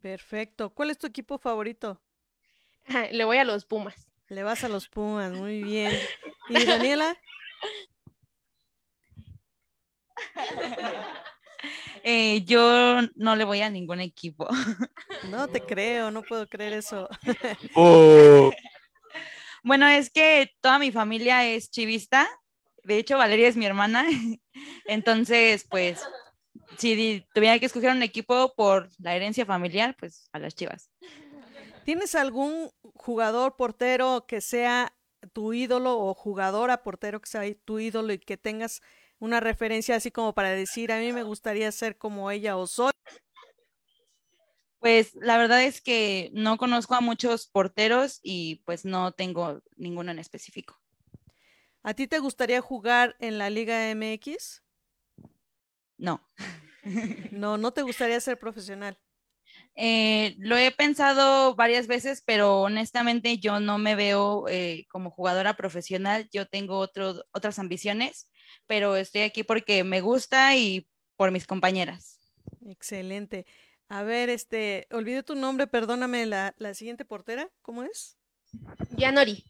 Perfecto. 0.00 0.70
¿Cuál 0.70 0.90
es 0.90 0.98
tu 0.98 1.06
equipo 1.06 1.38
favorito? 1.38 2.02
Le 3.12 3.24
voy 3.24 3.38
a 3.38 3.44
los 3.44 3.64
Pumas. 3.64 4.10
Le 4.28 4.42
vas 4.42 4.64
a 4.64 4.68
los 4.68 4.88
Pumas, 4.88 5.32
muy 5.32 5.62
bien. 5.62 5.92
¿Y 6.48 6.64
Daniela? 6.64 7.16
Eh, 12.02 12.42
yo 12.44 13.00
no 13.14 13.36
le 13.36 13.44
voy 13.44 13.60
a 13.60 13.70
ningún 13.70 14.00
equipo. 14.00 14.48
No 15.30 15.46
te 15.48 15.60
creo, 15.60 16.10
no 16.10 16.22
puedo 16.22 16.48
creer 16.48 16.72
eso. 16.72 17.08
Bueno, 19.62 19.86
es 19.86 20.10
que 20.10 20.50
toda 20.60 20.78
mi 20.78 20.90
familia 20.90 21.46
es 21.46 21.70
chivista. 21.70 22.28
De 22.84 22.98
hecho, 22.98 23.16
Valeria 23.16 23.48
es 23.48 23.56
mi 23.56 23.66
hermana. 23.66 24.04
Entonces, 24.86 25.66
pues, 25.70 26.00
si 26.78 27.24
tuviera 27.34 27.58
que 27.58 27.66
escoger 27.66 27.90
un 27.90 28.02
equipo 28.02 28.54
por 28.56 28.88
la 28.98 29.14
herencia 29.14 29.46
familiar, 29.46 29.96
pues 29.98 30.28
a 30.32 30.38
las 30.38 30.54
chivas. 30.54 30.90
¿Tienes 31.84 32.14
algún 32.14 32.70
jugador 32.94 33.56
portero 33.56 34.26
que 34.26 34.40
sea 34.40 34.94
tu 35.32 35.52
ídolo 35.52 35.98
o 35.98 36.14
jugadora 36.14 36.82
portero 36.82 37.20
que 37.20 37.28
sea 37.28 37.42
tu 37.64 37.78
ídolo 37.78 38.12
y 38.12 38.18
que 38.18 38.36
tengas 38.36 38.82
una 39.18 39.38
referencia 39.38 39.96
así 39.96 40.10
como 40.10 40.34
para 40.34 40.50
decir, 40.50 40.90
a 40.90 40.98
mí 40.98 41.12
me 41.12 41.22
gustaría 41.22 41.70
ser 41.70 41.96
como 41.96 42.30
ella 42.30 42.56
o 42.56 42.66
soy? 42.66 42.92
Pues 44.82 45.14
la 45.14 45.38
verdad 45.38 45.62
es 45.62 45.80
que 45.80 46.30
no 46.34 46.58
conozco 46.58 46.96
a 46.96 47.00
muchos 47.00 47.46
porteros 47.46 48.18
y 48.20 48.64
pues 48.66 48.84
no 48.84 49.12
tengo 49.12 49.62
ninguno 49.76 50.10
en 50.10 50.18
específico. 50.18 50.76
¿A 51.84 51.94
ti 51.94 52.08
te 52.08 52.18
gustaría 52.18 52.60
jugar 52.60 53.14
en 53.20 53.38
la 53.38 53.48
Liga 53.48 53.90
MX? 53.90 54.64
No. 55.98 56.20
no, 57.30 57.58
no 57.58 57.72
te 57.72 57.82
gustaría 57.82 58.18
ser 58.18 58.40
profesional. 58.40 58.98
Eh, 59.76 60.34
lo 60.38 60.56
he 60.56 60.72
pensado 60.72 61.54
varias 61.54 61.86
veces, 61.86 62.20
pero 62.26 62.62
honestamente 62.62 63.38
yo 63.38 63.60
no 63.60 63.78
me 63.78 63.94
veo 63.94 64.48
eh, 64.48 64.86
como 64.90 65.12
jugadora 65.12 65.54
profesional. 65.54 66.28
Yo 66.32 66.46
tengo 66.46 66.78
otro, 66.78 67.22
otras 67.30 67.60
ambiciones, 67.60 68.28
pero 68.66 68.96
estoy 68.96 69.22
aquí 69.22 69.44
porque 69.44 69.84
me 69.84 70.00
gusta 70.00 70.56
y 70.56 70.88
por 71.16 71.30
mis 71.30 71.46
compañeras. 71.46 72.18
Excelente. 72.66 73.46
A 73.92 74.04
ver, 74.04 74.30
este, 74.30 74.86
olvidé 74.90 75.22
tu 75.22 75.34
nombre, 75.34 75.66
perdóname, 75.66 76.24
la, 76.24 76.54
la 76.56 76.72
siguiente 76.72 77.04
portera, 77.04 77.50
¿cómo 77.60 77.82
es? 77.82 78.16
Yanori. 78.96 79.44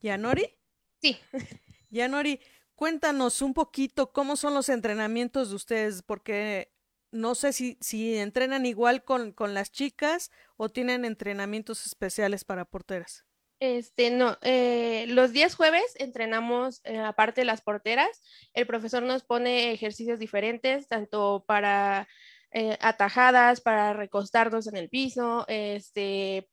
¿Yanori? 0.00 0.56
Sí. 1.02 1.18
Yanori, 1.90 2.38
cuéntanos 2.76 3.42
un 3.42 3.52
poquito 3.52 4.12
cómo 4.12 4.36
son 4.36 4.54
los 4.54 4.68
entrenamientos 4.68 5.50
de 5.50 5.56
ustedes, 5.56 6.02
porque 6.02 6.72
no 7.10 7.34
sé 7.34 7.52
si, 7.52 7.78
si 7.80 8.16
entrenan 8.16 8.64
igual 8.64 9.02
con, 9.02 9.32
con 9.32 9.54
las 9.54 9.72
chicas 9.72 10.30
o 10.56 10.68
tienen 10.68 11.04
entrenamientos 11.04 11.84
especiales 11.84 12.44
para 12.44 12.66
porteras. 12.66 13.24
Este, 13.58 14.12
no, 14.12 14.38
eh, 14.42 15.06
los 15.08 15.32
días 15.32 15.56
jueves 15.56 15.96
entrenamos, 15.96 16.80
eh, 16.84 16.98
aparte 17.00 17.40
de 17.40 17.44
las 17.44 17.60
porteras, 17.60 18.22
el 18.54 18.68
profesor 18.68 19.02
nos 19.02 19.24
pone 19.24 19.72
ejercicios 19.72 20.20
diferentes, 20.20 20.86
tanto 20.86 21.44
para 21.44 22.06
eh, 22.52 22.76
atajadas, 22.80 23.60
para 23.60 23.92
recostarnos 23.92 24.66
en 24.66 24.76
el 24.76 24.88
piso, 24.88 25.44
este, 25.48 26.48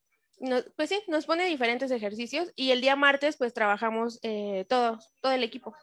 pues 0.76 0.88
sí, 0.88 1.02
nos 1.08 1.26
pone 1.26 1.46
diferentes 1.46 1.90
ejercicios 1.90 2.52
y 2.54 2.70
el 2.70 2.80
día 2.80 2.96
martes 2.96 3.36
pues 3.36 3.52
trabajamos 3.52 4.20
todos, 4.68 5.12
todo 5.20 5.32
el 5.32 5.42
equipo. 5.42 5.74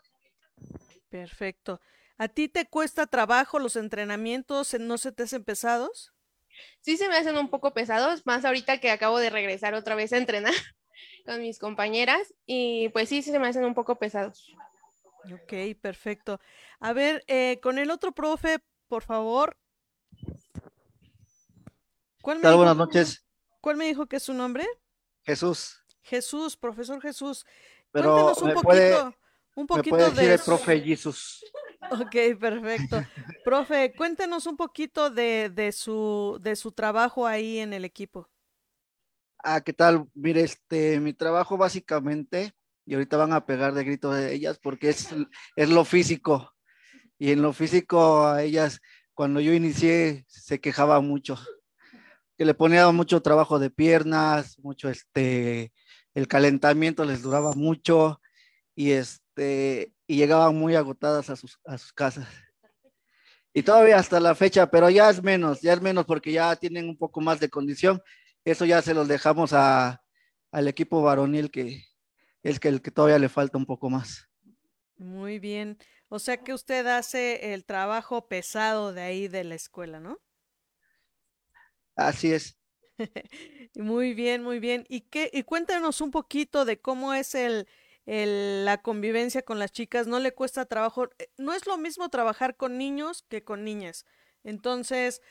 Perfecto. 1.09 1.81
¿A 2.17 2.29
ti 2.29 2.47
te 2.47 2.65
cuesta 2.65 3.07
trabajo 3.07 3.59
los 3.59 3.75
entrenamientos? 3.75 4.73
¿No 4.79 4.97
se 4.97 5.11
te 5.11 5.23
hacen 5.23 5.43
pesados? 5.43 6.13
Sí, 6.79 6.97
se 6.97 7.09
me 7.09 7.17
hacen 7.17 7.37
un 7.37 7.49
poco 7.49 7.73
pesados, 7.73 8.25
más 8.25 8.45
ahorita 8.45 8.79
que 8.79 8.91
acabo 8.91 9.19
de 9.19 9.29
regresar 9.29 9.73
otra 9.73 9.95
vez 9.95 10.13
a 10.13 10.17
entrenar 10.17 10.53
con 11.25 11.41
mis 11.41 11.59
compañeras 11.59 12.33
y 12.45 12.89
pues 12.89 13.09
sí, 13.09 13.21
sí 13.21 13.31
se 13.31 13.39
me 13.39 13.47
hacen 13.47 13.65
un 13.65 13.73
poco 13.73 13.95
pesados. 13.95 14.53
Ok, 15.33 15.53
perfecto. 15.81 16.39
A 16.79 16.93
ver, 16.93 17.23
eh, 17.27 17.59
con 17.61 17.79
el 17.79 17.91
otro 17.91 18.13
profe, 18.13 18.59
por 18.87 19.03
favor. 19.03 19.57
¿Cuál 22.25 22.39
me 22.39 22.55
Buenas 22.55 22.75
noches. 22.75 23.23
¿Cuál 23.61 23.77
me 23.77 23.85
dijo 23.85 24.07
que 24.07 24.15
es 24.15 24.23
su 24.23 24.33
nombre? 24.33 24.65
Jesús. 25.21 25.79
Jesús, 26.01 26.57
profesor 26.57 26.99
Jesús. 26.99 27.45
Pero 27.91 28.13
Cuéntanos 28.13 28.41
un 28.41 28.53
poquito, 28.63 29.15
un 29.55 29.67
poquito 29.67 29.95
puede 29.95 30.09
decir 30.09 30.27
de 30.29 30.33
el 30.33 30.39
profe 30.39 30.81
Jesús. 30.81 31.45
Ok, 31.91 32.39
perfecto. 32.39 32.99
Profe, 33.43 33.93
cuéntenos 33.95 34.47
un 34.47 34.57
poquito 34.57 35.11
de, 35.11 35.51
de, 35.53 35.71
su, 35.71 36.39
de 36.41 36.55
su 36.55 36.71
trabajo 36.71 37.27
ahí 37.27 37.59
en 37.59 37.73
el 37.73 37.85
equipo. 37.85 38.27
Ah, 39.37 39.61
¿qué 39.61 39.71
tal? 39.71 40.09
Mire, 40.15 40.41
este, 40.41 40.99
mi 40.99 41.13
trabajo 41.13 41.57
básicamente, 41.57 42.55
y 42.87 42.95
ahorita 42.95 43.17
van 43.17 43.33
a 43.33 43.45
pegar 43.45 43.75
de 43.75 43.83
grito 43.83 44.11
de 44.11 44.33
ellas 44.33 44.57
porque 44.57 44.89
es, 44.89 45.09
es 45.55 45.69
lo 45.69 45.85
físico. 45.85 46.55
Y 47.19 47.31
en 47.31 47.43
lo 47.43 47.53
físico 47.53 48.25
a 48.25 48.41
ellas, 48.41 48.81
cuando 49.13 49.39
yo 49.41 49.53
inicié, 49.53 50.25
se 50.27 50.59
quejaba 50.59 50.99
mucho. 51.01 51.37
Que 52.37 52.45
le 52.45 52.53
ponía 52.53 52.89
mucho 52.91 53.21
trabajo 53.21 53.59
de 53.59 53.69
piernas, 53.69 54.59
mucho 54.59 54.89
este, 54.89 55.71
el 56.13 56.27
calentamiento 56.27 57.05
les 57.05 57.21
duraba 57.21 57.53
mucho 57.53 58.21
y 58.75 58.91
este, 58.91 59.93
y 60.07 60.17
llegaban 60.17 60.55
muy 60.55 60.75
agotadas 60.75 61.29
a 61.29 61.35
sus, 61.35 61.59
a 61.65 61.77
sus 61.77 61.93
casas. 61.93 62.27
Y 63.53 63.63
todavía 63.63 63.97
hasta 63.97 64.19
la 64.19 64.35
fecha, 64.35 64.69
pero 64.69 64.89
ya 64.89 65.09
es 65.09 65.23
menos, 65.23 65.61
ya 65.61 65.73
es 65.73 65.81
menos 65.81 66.05
porque 66.05 66.33
ya 66.33 66.55
tienen 66.57 66.89
un 66.89 66.97
poco 66.97 67.21
más 67.21 67.39
de 67.39 67.49
condición. 67.49 68.01
Eso 68.43 68.65
ya 68.65 68.81
se 68.81 68.93
los 68.93 69.07
dejamos 69.07 69.53
a, 69.53 70.01
al 70.51 70.67
equipo 70.67 71.01
varonil 71.01 71.51
que 71.51 71.85
es 72.43 72.59
que 72.59 72.67
el 72.67 72.81
que 72.81 72.91
todavía 72.91 73.17
le 73.17 73.29
falta 73.29 73.57
un 73.57 73.65
poco 73.65 73.89
más. 73.89 74.29
Muy 74.97 75.39
bien. 75.39 75.77
O 76.09 76.19
sea 76.19 76.37
que 76.37 76.53
usted 76.53 76.85
hace 76.87 77.53
el 77.53 77.65
trabajo 77.65 78.27
pesado 78.27 78.93
de 78.93 79.01
ahí 79.01 79.27
de 79.27 79.43
la 79.43 79.55
escuela, 79.55 79.99
¿no? 79.99 80.19
Así 81.95 82.33
es. 82.33 82.57
muy 83.75 84.13
bien, 84.13 84.43
muy 84.43 84.59
bien. 84.59 84.85
Y 84.89 85.01
qué, 85.01 85.29
y 85.33 85.43
cuéntanos 85.43 86.01
un 86.01 86.11
poquito 86.11 86.65
de 86.65 86.79
cómo 86.79 87.13
es 87.13 87.35
el, 87.35 87.67
la 88.05 88.81
convivencia 88.81 89.43
con 89.43 89.59
las 89.59 89.71
chicas, 89.71 90.07
no 90.07 90.19
le 90.19 90.33
cuesta 90.33 90.65
trabajo, 90.65 91.09
eh, 91.19 91.29
no 91.37 91.53
es 91.53 91.65
lo 91.67 91.77
mismo 91.77 92.09
trabajar 92.09 92.55
con 92.55 92.77
niños 92.77 93.23
que 93.27 93.43
con 93.43 93.63
niñas. 93.63 94.05
Entonces, 94.43 95.21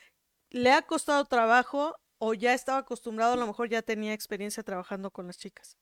¿le 0.49 0.71
ha 0.71 0.81
costado 0.83 1.25
trabajo 1.25 1.95
o 2.17 2.33
ya 2.33 2.53
estaba 2.53 2.79
acostumbrado, 2.79 3.33
a 3.33 3.37
lo 3.37 3.47
mejor 3.47 3.69
ya 3.69 3.81
tenía 3.81 4.13
experiencia 4.13 4.63
trabajando 4.63 5.11
con 5.11 5.27
las 5.27 5.37
chicas? 5.37 5.77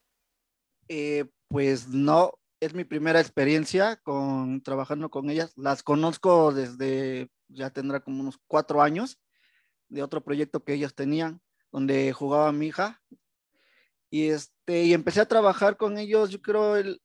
Eh, 0.90 1.26
pues 1.48 1.88
no, 1.88 2.34
es 2.60 2.74
mi 2.74 2.84
primera 2.84 3.20
experiencia 3.20 3.98
con 3.98 4.62
trabajando 4.62 5.10
con 5.10 5.30
ellas. 5.30 5.54
Las 5.56 5.84
conozco 5.84 6.54
desde, 6.54 7.30
ya 7.48 7.70
tendrá 7.70 8.02
como 8.02 8.22
unos 8.22 8.40
cuatro 8.48 8.82
años, 8.82 9.20
de 9.94 10.04
otro 10.04 10.24
proyecto 10.24 10.64
que 10.64 10.74
ellas 10.74 10.96
tenían, 10.96 11.40
donde 11.72 12.12
jugaba 12.14 12.52
mi 12.52 12.68
hija, 12.68 13.02
y 14.10 14.30
este, 14.30 14.84
y 14.84 14.94
empecé 14.94 15.22
a 15.22 15.28
trabajar 15.28 15.78
con 15.78 15.98
ellos, 15.98 16.30
yo 16.30 16.42
creo, 16.42 16.76
el, 16.76 17.02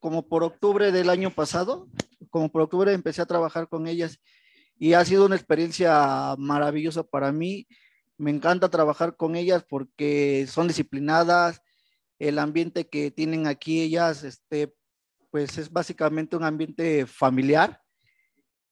como 0.00 0.26
por 0.26 0.42
octubre 0.42 0.92
del 0.92 1.10
año 1.10 1.30
pasado, 1.30 1.88
como 2.30 2.50
por 2.50 2.62
octubre 2.62 2.92
empecé 2.92 3.22
a 3.22 3.26
trabajar 3.26 3.68
con 3.68 3.86
ellas 3.86 4.18
y 4.78 4.92
ha 4.92 5.04
sido 5.04 5.26
una 5.26 5.36
experiencia 5.36 6.34
maravillosa 6.38 7.02
para 7.02 7.32
mí. 7.32 7.66
Me 8.18 8.30
encanta 8.30 8.70
trabajar 8.70 9.16
con 9.16 9.36
ellas 9.36 9.64
porque 9.68 10.46
son 10.48 10.68
disciplinadas, 10.68 11.60
el 12.18 12.38
ambiente 12.38 12.88
que 12.88 13.10
tienen 13.10 13.46
aquí 13.46 13.80
ellas, 13.80 14.24
este, 14.24 14.74
pues 15.30 15.58
es 15.58 15.70
básicamente 15.70 16.36
un 16.36 16.44
ambiente 16.44 17.06
familiar. 17.06 17.82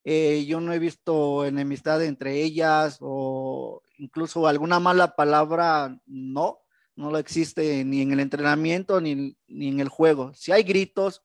Eh, 0.05 0.45
yo 0.47 0.61
no 0.61 0.73
he 0.73 0.79
visto 0.79 1.45
enemistad 1.47 2.05
entre 2.05 2.43
ellas 2.43 2.99
o 3.01 3.83
incluso 3.99 4.47
alguna 4.47 4.79
mala 4.79 5.17
palabra, 5.17 5.99
no 6.07 6.65
no 6.97 7.11
lo 7.11 7.19
existe 7.19 7.85
ni 7.85 8.03
en 8.03 8.13
el 8.13 8.21
entrenamiento 8.21 9.01
ni, 9.01 9.37
en 9.49 9.81
el 9.81 9.89
juego. 9.89 10.33
Si 10.35 10.53
hay 10.53 10.63
gritos, 10.63 11.23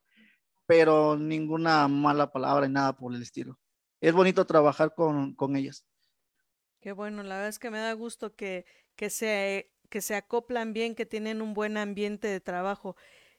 pero 0.66 1.16
ninguna 1.16 1.86
mala 1.88 2.32
palabra 2.32 2.66
y 2.66 2.70
nada 2.70 2.96
por 2.96 3.14
el 3.14 3.22
estilo. 3.22 3.58
Es 4.00 4.12
bonito 4.12 4.46
trabajar 4.46 4.94
con, 4.94 5.34
con 5.34 5.56
ellas. 5.56 5.86
Qué 6.80 6.92
bueno, 6.92 7.22
la 7.22 7.36
verdad 7.36 7.48
es 7.48 7.58
que 7.58 7.70
me 7.70 7.78
da 7.78 7.92
gusto 7.92 8.34
que, 8.34 8.64
que, 8.96 9.10
se, 9.10 9.70
que 9.90 10.00
se 10.00 10.14
acoplan 10.14 10.72
bien, 10.72 10.94
que 10.94 11.06
tienen 11.06 11.42
un 11.42 11.54
buen 11.54 11.76
ambiente 11.76 12.28
de 12.28 12.40
trabajo. 12.40 12.96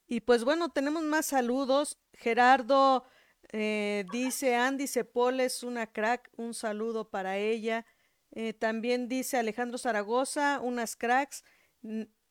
Y 0.07 0.21
pues 0.21 0.43
bueno, 0.43 0.69
tenemos 0.69 1.03
más 1.03 1.25
saludos. 1.25 1.99
Gerardo 2.13 3.05
eh, 3.51 4.05
dice, 4.11 4.55
Andy 4.55 4.87
Cepol 4.87 5.39
es 5.39 5.63
una 5.63 5.87
crack, 5.87 6.29
un 6.37 6.53
saludo 6.53 7.09
para 7.09 7.37
ella. 7.37 7.85
Eh, 8.31 8.53
también 8.53 9.09
dice 9.09 9.37
Alejandro 9.37 9.77
Zaragoza, 9.77 10.59
unas 10.61 10.95
cracks. 10.95 11.43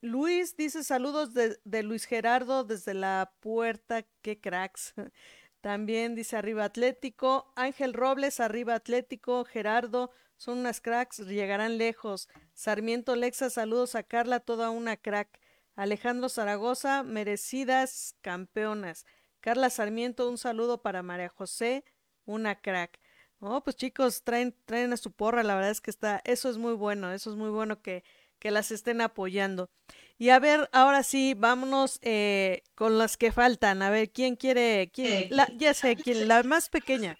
Luis 0.00 0.56
dice 0.56 0.82
saludos 0.82 1.34
de, 1.34 1.82
Luis 1.82 2.06
Gerardo 2.06 2.64
desde 2.64 2.94
la 2.94 3.34
puerta, 3.40 4.06
qué 4.22 4.40
cracks. 4.40 4.94
También 5.60 6.14
dice 6.14 6.38
arriba 6.38 6.64
Atlético, 6.64 7.52
Ángel 7.54 7.92
Robles 7.92 8.40
arriba 8.40 8.74
Atlético, 8.74 9.44
Gerardo, 9.44 10.10
son 10.38 10.60
unas 10.60 10.80
cracks, 10.80 11.18
llegarán 11.18 11.76
lejos. 11.76 12.30
Sarmiento 12.54 13.14
Lexa, 13.14 13.50
saludos 13.50 13.94
a 13.94 14.02
Carla, 14.02 14.40
toda 14.40 14.70
una 14.70 14.96
crack. 14.96 15.38
Alejandro 15.76 16.30
Zaragoza, 16.30 17.02
merecidas 17.02 18.16
campeonas. 18.22 19.04
Carla 19.40 19.70
Sarmiento, 19.70 20.28
un 20.28 20.38
saludo 20.38 20.82
para 20.82 21.02
María 21.02 21.28
José, 21.28 21.84
una 22.24 22.60
crack. 22.60 22.98
Oh, 23.40 23.62
pues 23.62 23.76
chicos, 23.76 24.22
traen, 24.22 24.54
traen 24.66 24.92
a 24.92 24.98
su 24.98 25.12
porra, 25.12 25.42
la 25.42 25.54
verdad 25.54 25.70
es 25.70 25.80
que 25.80 25.90
está, 25.90 26.20
eso 26.24 26.50
es 26.50 26.58
muy 26.58 26.74
bueno, 26.74 27.10
eso 27.12 27.30
es 27.30 27.36
muy 27.36 27.48
bueno 27.48 27.80
que, 27.80 28.04
que 28.38 28.50
las 28.50 28.70
estén 28.70 29.00
apoyando. 29.00 29.70
Y 30.18 30.28
a 30.28 30.38
ver, 30.38 30.68
ahora 30.72 31.02
sí, 31.02 31.34
vámonos 31.34 31.98
eh, 32.02 32.62
con 32.74 32.98
las 32.98 33.16
que 33.16 33.32
faltan. 33.32 33.80
A 33.80 33.88
ver, 33.88 34.10
¿quién 34.10 34.36
quiere? 34.36 34.90
Quién? 34.92 35.28
La, 35.30 35.48
ya 35.56 35.72
sé, 35.72 35.96
¿quién? 35.96 36.28
La 36.28 36.42
más 36.42 36.68
pequeña. 36.68 37.16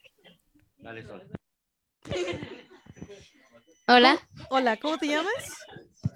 Dale, 0.77 1.03
Sol. 1.07 1.27
Hola, 3.87 4.29
Hola, 4.51 4.77
¿cómo 4.77 4.99
te 4.99 5.07
llamas? 5.07 5.33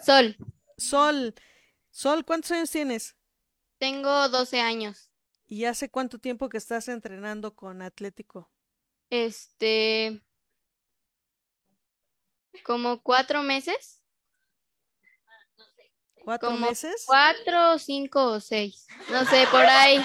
Sol. 0.05 0.37
Sol. 0.77 1.35
Sol, 1.91 2.25
¿cuántos 2.25 2.51
años 2.51 2.71
tienes? 2.71 3.17
Tengo 3.79 4.29
12 4.29 4.61
años. 4.61 5.11
¿Y 5.55 5.67
hace 5.67 5.89
cuánto 5.89 6.19
tiempo 6.19 6.49
que 6.49 6.57
estás 6.57 6.89
entrenando 6.89 7.55
con 7.55 7.81
Atlético? 7.81 8.51
Este, 9.09 10.21
como 12.65 13.01
cuatro 13.01 13.45
meses, 13.45 14.03
¿Cuatro 16.25 16.51
como 16.51 16.67
meses? 16.67 17.05
cuatro, 17.07 17.79
cinco 17.79 18.33
o 18.33 18.41
seis, 18.41 18.89
no 19.13 19.25
sé, 19.27 19.47
por 19.53 19.61
ahí. 19.61 20.03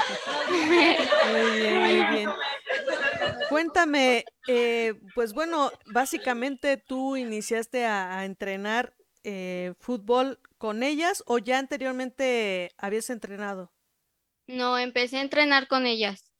Muy 1.31 1.59
bien, 1.59 1.79
muy 1.79 2.05
bien. 2.15 2.29
Cuéntame, 3.49 4.25
eh, 4.47 4.93
pues 5.15 5.33
bueno, 5.33 5.71
básicamente 5.87 6.77
tú 6.77 7.15
iniciaste 7.15 7.87
a, 7.87 8.19
a 8.19 8.25
entrenar 8.25 8.93
eh, 9.23 9.73
fútbol 9.79 10.39
con 10.59 10.83
ellas 10.83 11.23
o 11.25 11.39
ya 11.39 11.57
anteriormente 11.57 12.69
habías 12.77 13.09
entrenado? 13.09 13.71
No, 14.49 14.77
empecé 14.77 15.17
a 15.17 15.21
entrenar 15.21 15.67
con 15.67 15.85
ellas. 15.85 16.31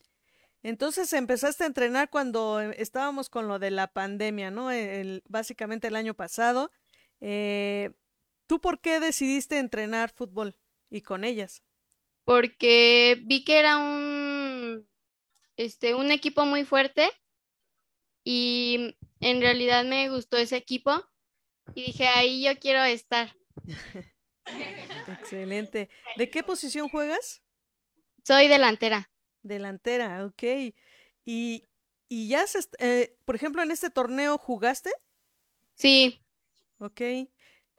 Entonces 0.63 1.13
empezaste 1.13 1.63
a 1.63 1.67
entrenar 1.67 2.09
cuando 2.09 2.59
eh, 2.59 2.75
estábamos 2.77 3.29
con 3.29 3.47
lo 3.47 3.59
de 3.59 3.71
la 3.71 3.87
pandemia, 3.87 4.51
¿no? 4.51 4.71
El- 4.71 5.23
básicamente 5.27 5.87
el 5.87 5.95
año 5.95 6.15
pasado. 6.15 6.71
Eh, 7.21 7.91
¿tú 8.47 8.59
por 8.59 8.81
qué 8.81 8.99
decidiste 8.99 9.59
entrenar 9.59 10.09
fútbol 10.11 10.57
y 10.89 11.01
con 11.01 11.23
ellas? 11.23 11.63
porque 12.25 13.17
vi 13.25 13.43
que 13.43 13.57
era 13.57 13.77
un, 13.79 14.87
este, 15.57 15.95
un 15.95 16.11
equipo 16.11 16.45
muy 16.45 16.63
fuerte 16.63 17.09
y 18.23 18.95
en 19.19 19.41
realidad 19.41 19.83
me 19.83 20.09
gustó 20.11 20.37
ese 20.37 20.55
equipo 20.57 21.03
y 21.73 21.85
dije, 21.85 22.07
ahí 22.07 22.43
yo 22.43 22.51
quiero 22.59 22.83
estar. 22.83 23.35
Excelente. 25.07 25.89
¿De 26.17 26.29
qué 26.29 26.43
posición 26.43 26.87
juegas? 26.89 27.41
Soy 28.23 28.47
delantera. 28.47 29.09
Delantera, 29.43 30.25
ok. 30.25 30.43
Y, 31.25 31.63
y 32.09 32.27
ya, 32.29 32.45
se 32.47 32.59
eh, 32.79 33.17
por 33.25 33.35
ejemplo, 33.35 33.61
en 33.63 33.71
este 33.71 33.89
torneo 33.89 34.37
jugaste, 34.37 34.91
Sí, 35.75 36.21
ok. 36.79 37.01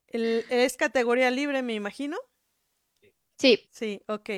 El- 0.09 0.47
es 0.51 0.77
categoría 0.77 1.31
libre, 1.31 1.63
me 1.63 1.75
imagino. 1.75 2.19
sí. 3.39 3.71
Sí, 3.71 4.03
ok. 4.09 4.31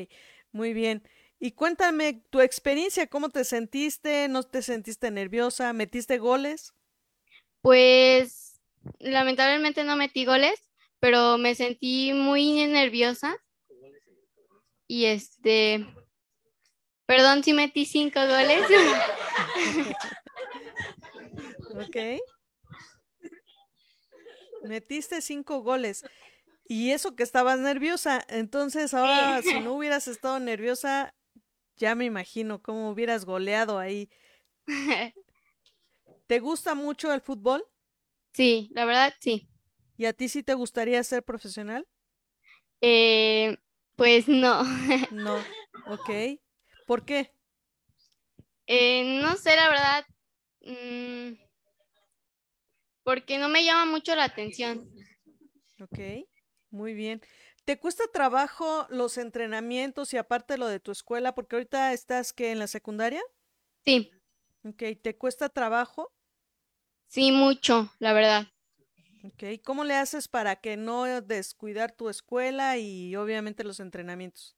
Muy 0.52 0.72
bien. 0.74 1.02
Y 1.38 1.52
cuéntame 1.52 2.22
tu 2.30 2.40
experiencia, 2.40 3.06
¿cómo 3.08 3.30
te 3.30 3.44
sentiste? 3.44 4.28
¿No 4.28 4.42
te 4.44 4.62
sentiste 4.62 5.10
nerviosa? 5.10 5.72
¿Metiste 5.72 6.18
goles? 6.18 6.74
Pues 7.60 8.60
lamentablemente 8.98 9.84
no 9.84 9.96
metí 9.96 10.24
goles, 10.24 10.54
pero 11.00 11.38
me 11.38 11.54
sentí 11.54 12.12
muy 12.12 12.66
nerviosa 12.66 13.36
y 14.92 15.06
este, 15.06 15.86
perdón 17.06 17.42
si 17.42 17.54
metí 17.54 17.86
cinco 17.86 18.20
goles. 18.20 18.62
Ok. 21.74 21.96
Metiste 24.64 25.22
cinco 25.22 25.62
goles. 25.62 26.04
Y 26.68 26.90
eso 26.90 27.16
que 27.16 27.22
estabas 27.22 27.58
nerviosa. 27.58 28.22
Entonces, 28.28 28.92
ahora, 28.92 29.40
si 29.40 29.60
no 29.60 29.72
hubieras 29.72 30.08
estado 30.08 30.38
nerviosa, 30.40 31.14
ya 31.76 31.94
me 31.94 32.04
imagino 32.04 32.60
cómo 32.60 32.90
hubieras 32.90 33.24
goleado 33.24 33.78
ahí. 33.78 34.10
¿Te 36.26 36.38
gusta 36.38 36.74
mucho 36.74 37.14
el 37.14 37.22
fútbol? 37.22 37.64
Sí, 38.34 38.68
la 38.74 38.84
verdad 38.84 39.14
sí. 39.20 39.48
¿Y 39.96 40.04
a 40.04 40.12
ti 40.12 40.28
sí 40.28 40.42
te 40.42 40.52
gustaría 40.52 41.02
ser 41.02 41.22
profesional? 41.22 41.88
Eh, 42.82 43.56
pues 43.96 44.28
no. 44.28 44.62
No. 45.10 45.36
Ok. 45.86 46.10
¿Por 46.86 47.04
qué? 47.04 47.32
Eh, 48.66 49.20
no 49.20 49.36
sé, 49.36 49.54
la 49.56 49.68
verdad, 49.68 50.04
mm, 50.62 51.34
porque 53.04 53.38
no 53.38 53.48
me 53.48 53.64
llama 53.64 53.84
mucho 53.90 54.14
la 54.14 54.24
atención. 54.24 54.88
Ok. 55.80 55.98
Muy 56.70 56.94
bien. 56.94 57.20
¿Te 57.64 57.78
cuesta 57.78 58.04
trabajo 58.12 58.86
los 58.88 59.18
entrenamientos 59.18 60.12
y 60.14 60.16
aparte 60.16 60.56
lo 60.58 60.66
de 60.68 60.80
tu 60.80 60.90
escuela? 60.90 61.34
Porque 61.34 61.56
ahorita 61.56 61.92
estás 61.92 62.32
que 62.32 62.50
en 62.50 62.58
la 62.58 62.66
secundaria. 62.66 63.22
Sí, 63.84 64.10
Ok. 64.64 64.82
¿Te 65.02 65.16
cuesta 65.16 65.48
trabajo? 65.48 66.12
sí, 67.06 67.30
mucho, 67.32 67.92
la 67.98 68.12
verdad. 68.12 68.51
Ok, 69.24 69.44
¿cómo 69.64 69.84
le 69.84 69.94
haces 69.94 70.26
para 70.26 70.56
que 70.56 70.76
no 70.76 71.04
descuidar 71.20 71.92
tu 71.92 72.08
escuela 72.08 72.76
y 72.78 73.14
obviamente 73.14 73.62
los 73.62 73.78
entrenamientos? 73.78 74.56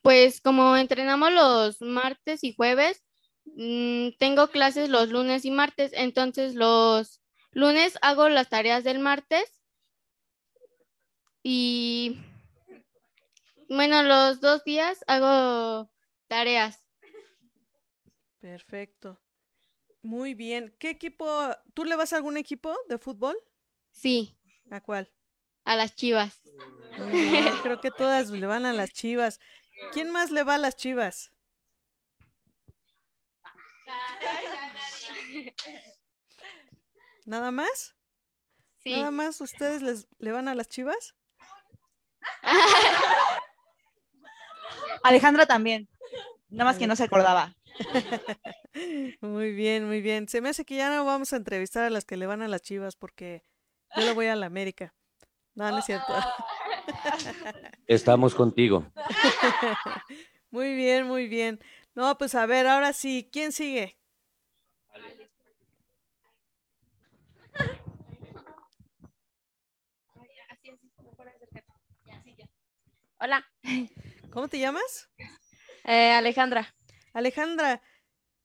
Pues 0.00 0.40
como 0.40 0.76
entrenamos 0.76 1.32
los 1.32 1.82
martes 1.82 2.42
y 2.42 2.54
jueves, 2.54 3.04
mm, 3.44 4.10
tengo 4.18 4.48
clases 4.48 4.88
los 4.88 5.10
lunes 5.10 5.44
y 5.44 5.50
martes, 5.50 5.92
entonces 5.94 6.54
los 6.54 7.20
lunes 7.50 7.98
hago 8.00 8.30
las 8.30 8.48
tareas 8.48 8.84
del 8.84 9.00
martes 9.00 9.62
y 11.42 12.18
bueno, 13.68 14.02
los 14.02 14.40
dos 14.40 14.64
días 14.64 15.04
hago 15.06 15.90
tareas. 16.26 16.82
Perfecto. 18.40 19.20
Muy 20.02 20.34
bien. 20.34 20.74
¿Qué 20.78 20.90
equipo? 20.90 21.26
¿Tú 21.74 21.84
le 21.84 21.96
vas 21.96 22.12
a 22.12 22.16
algún 22.16 22.36
equipo 22.36 22.74
de 22.88 22.96
fútbol? 22.96 23.36
Sí, 23.96 24.36
¿A 24.70 24.80
cuál? 24.80 25.10
a 25.64 25.74
las 25.74 25.96
chivas. 25.96 26.42
Creo 27.62 27.80
que 27.80 27.90
todas 27.90 28.30
le 28.30 28.46
van 28.46 28.66
a 28.66 28.72
las 28.72 28.90
Chivas. 28.90 29.40
¿Quién 29.92 30.10
más 30.10 30.30
le 30.30 30.44
va 30.44 30.54
a 30.54 30.58
las 30.58 30.76
Chivas? 30.76 31.32
¿Nada 37.24 37.50
más? 37.50 37.96
Sí. 38.78 38.92
¿Nada 38.92 39.10
más 39.10 39.40
ustedes 39.40 39.82
les, 39.82 40.06
le 40.18 40.32
van 40.32 40.48
a 40.48 40.54
las 40.54 40.68
Chivas? 40.68 41.14
Alejandra 45.02 45.46
también. 45.46 45.88
Nada 46.48 46.70
más 46.70 46.78
que 46.78 46.86
no 46.86 46.96
se 46.96 47.04
acordaba. 47.04 47.56
Muy 49.20 49.52
bien, 49.52 49.86
muy 49.86 50.00
bien. 50.00 50.28
Se 50.28 50.40
me 50.40 50.48
hace 50.50 50.64
que 50.64 50.76
ya 50.76 50.88
no 50.90 51.04
vamos 51.04 51.32
a 51.32 51.36
entrevistar 51.36 51.84
a 51.84 51.90
las 51.90 52.04
que 52.04 52.16
le 52.16 52.26
van 52.26 52.42
a 52.42 52.48
las 52.48 52.62
Chivas 52.62 52.96
porque 52.96 53.42
yo 53.96 54.02
le 54.02 54.12
voy 54.12 54.26
a 54.26 54.36
la 54.36 54.46
América. 54.46 54.94
No, 55.54 55.70
no 55.70 55.78
es 55.78 55.84
cierto. 55.86 56.12
Estamos 57.86 58.34
contigo. 58.34 58.86
Muy 60.50 60.74
bien, 60.74 61.06
muy 61.06 61.28
bien. 61.28 61.60
No, 61.94 62.16
pues 62.16 62.34
a 62.34 62.46
ver, 62.46 62.66
ahora 62.66 62.92
sí, 62.92 63.28
¿quién 63.32 63.52
sigue? 63.52 63.98
Hola, 73.18 73.44
¿Cómo 74.30 74.48
te 74.48 74.58
llamas? 74.58 75.10
eh, 75.84 76.12
Alejandra. 76.12 76.74
Alejandra, 77.14 77.82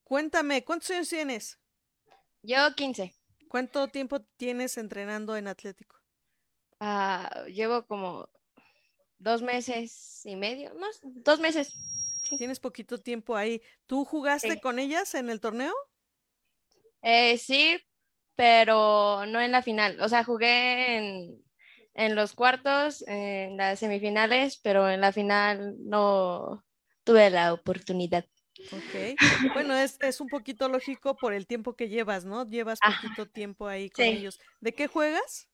cuéntame, 0.03 0.63
¿cuántos 0.63 0.89
años 0.91 1.09
tienes? 1.09 1.59
Yo 2.41 2.73
15. 2.75 3.13
¿Cuánto 3.51 3.87
tiempo 3.89 4.21
tienes 4.37 4.77
entrenando 4.77 5.35
en 5.37 5.47
Atlético? 5.47 5.97
Ah, 6.79 7.45
llevo 7.47 7.85
como 7.85 8.27
dos 9.19 9.41
meses 9.41 10.21
y 10.25 10.35
medio, 10.35 10.75
más, 10.75 10.99
dos 11.03 11.39
meses. 11.39 11.75
Tienes 12.35 12.59
poquito 12.59 12.97
tiempo 12.97 13.35
ahí. 13.35 13.61
¿Tú 13.87 14.03
jugaste 14.05 14.57
Sí. 14.57 14.59
con 14.59 14.79
ellas 14.79 15.13
en 15.15 15.29
el 15.29 15.39
torneo? 15.39 15.73
Eh, 17.01 17.37
sí, 17.37 17.77
pero 18.35 19.25
no 19.27 19.41
en 19.41 19.51
la 19.51 19.61
final. 19.63 19.99
O 20.01 20.09
sea, 20.09 20.23
jugué 20.23 20.97
en, 20.97 21.43
en 21.93 22.15
los 22.15 22.33
cuartos, 22.33 23.03
en 23.07 23.57
las 23.57 23.79
semifinales, 23.79 24.57
pero 24.63 24.89
en 24.89 25.01
la 25.01 25.11
final 25.11 25.75
no 25.79 26.65
tuve 27.03 27.29
la 27.29 27.53
oportunidad. 27.53 28.25
Ok. 28.71 29.17
Bueno, 29.53 29.75
es, 29.75 29.97
es 30.01 30.21
un 30.21 30.29
poquito 30.29 30.69
lógico 30.69 31.17
por 31.19 31.33
el 31.33 31.45
tiempo 31.47 31.75
que 31.75 31.89
llevas, 31.89 32.25
¿no? 32.25 32.47
Llevas 32.49 32.79
Ajá. 32.81 33.01
poquito 33.01 33.27
tiempo 33.27 33.67
ahí 33.67 33.89
con 33.89 34.05
Sí. 34.05 34.11
ellos. 34.11 34.39
¿De 34.59 34.73
qué 34.73 34.87
juegas? 34.87 35.49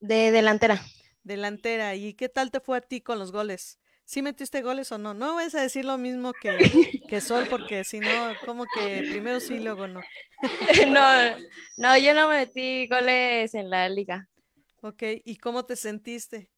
De 0.00 0.30
delantera. 0.30 0.80
Delantera. 1.22 1.94
¿Y 1.94 2.14
qué 2.14 2.28
tal 2.28 2.50
te 2.50 2.60
fue 2.60 2.78
a 2.78 2.80
ti 2.80 3.00
con 3.00 3.18
los 3.18 3.32
goles? 3.32 3.78
¿Sí 4.04 4.20
metiste 4.22 4.62
goles 4.62 4.90
o 4.92 4.98
no? 4.98 5.14
No 5.14 5.36
vas 5.36 5.54
a 5.54 5.62
decir 5.62 5.84
lo 5.84 5.96
mismo 5.98 6.34
que, 6.34 6.58
que 7.08 7.20
Sol, 7.20 7.46
porque 7.48 7.84
si 7.84 8.00
no, 8.00 8.36
como 8.44 8.66
que 8.66 9.04
primero 9.08 9.40
sí, 9.40 9.60
luego 9.60 9.86
no. 9.86 10.00
no, 10.88 11.38
no, 11.76 11.98
yo 11.98 12.14
no 12.14 12.28
metí 12.28 12.88
goles 12.88 13.54
en 13.54 13.70
la 13.70 13.88
liga. 13.88 14.28
Ok, 14.82 15.02
¿y 15.24 15.36
cómo 15.36 15.64
te 15.64 15.76
sentiste? 15.76 16.50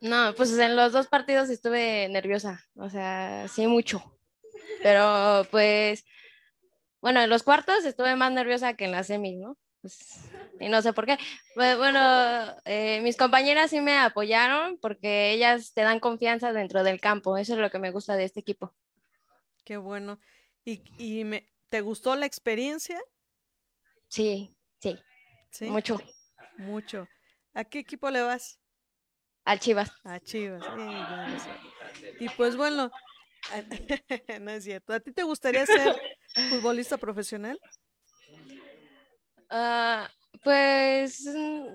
No, 0.00 0.32
pues 0.36 0.56
en 0.58 0.76
los 0.76 0.92
dos 0.92 1.08
partidos 1.08 1.50
estuve 1.50 2.08
nerviosa, 2.08 2.64
o 2.74 2.88
sea, 2.88 3.46
sí 3.48 3.66
mucho. 3.66 4.19
Pero 4.82 5.46
pues, 5.50 6.04
bueno, 7.00 7.20
en 7.22 7.30
los 7.30 7.42
cuartos 7.42 7.84
estuve 7.84 8.16
más 8.16 8.32
nerviosa 8.32 8.74
que 8.74 8.84
en 8.84 8.92
la 8.92 9.02
semis, 9.04 9.38
¿no? 9.38 9.56
Pues, 9.80 10.30
y 10.58 10.68
no 10.68 10.82
sé 10.82 10.92
por 10.92 11.06
qué. 11.06 11.18
Pues, 11.54 11.76
bueno, 11.78 12.00
eh, 12.64 13.00
mis 13.02 13.16
compañeras 13.16 13.70
sí 13.70 13.80
me 13.80 13.96
apoyaron 13.98 14.78
porque 14.78 15.32
ellas 15.32 15.72
te 15.72 15.82
dan 15.82 16.00
confianza 16.00 16.52
dentro 16.52 16.82
del 16.84 17.00
campo. 17.00 17.36
Eso 17.38 17.54
es 17.54 17.58
lo 17.58 17.70
que 17.70 17.78
me 17.78 17.90
gusta 17.90 18.16
de 18.16 18.24
este 18.24 18.40
equipo. 18.40 18.74
Qué 19.64 19.76
bueno. 19.76 20.20
¿Y, 20.64 20.82
y 20.98 21.24
me, 21.24 21.48
te 21.70 21.80
gustó 21.80 22.14
la 22.16 22.26
experiencia? 22.26 23.00
Sí, 24.08 24.54
sí, 24.80 24.98
Sí. 25.50 25.66
mucho. 25.66 25.98
Mucho. 26.58 27.08
¿A 27.54 27.64
qué 27.64 27.78
equipo 27.78 28.10
le 28.10 28.22
vas? 28.22 28.60
Al 29.44 29.58
Chivas. 29.58 29.90
A 30.04 30.20
Chivas. 30.20 30.62
sí. 30.66 32.14
Y 32.20 32.28
pues 32.30 32.56
bueno, 32.56 32.90
no 34.40 34.50
es 34.50 34.64
cierto. 34.64 34.92
¿A 34.92 35.00
ti 35.00 35.12
te 35.12 35.22
gustaría 35.22 35.66
ser 35.66 35.94
futbolista 36.48 36.98
profesional? 36.98 37.60
Ah, 39.50 40.08
pues 40.44 41.26
mm, 41.26 41.72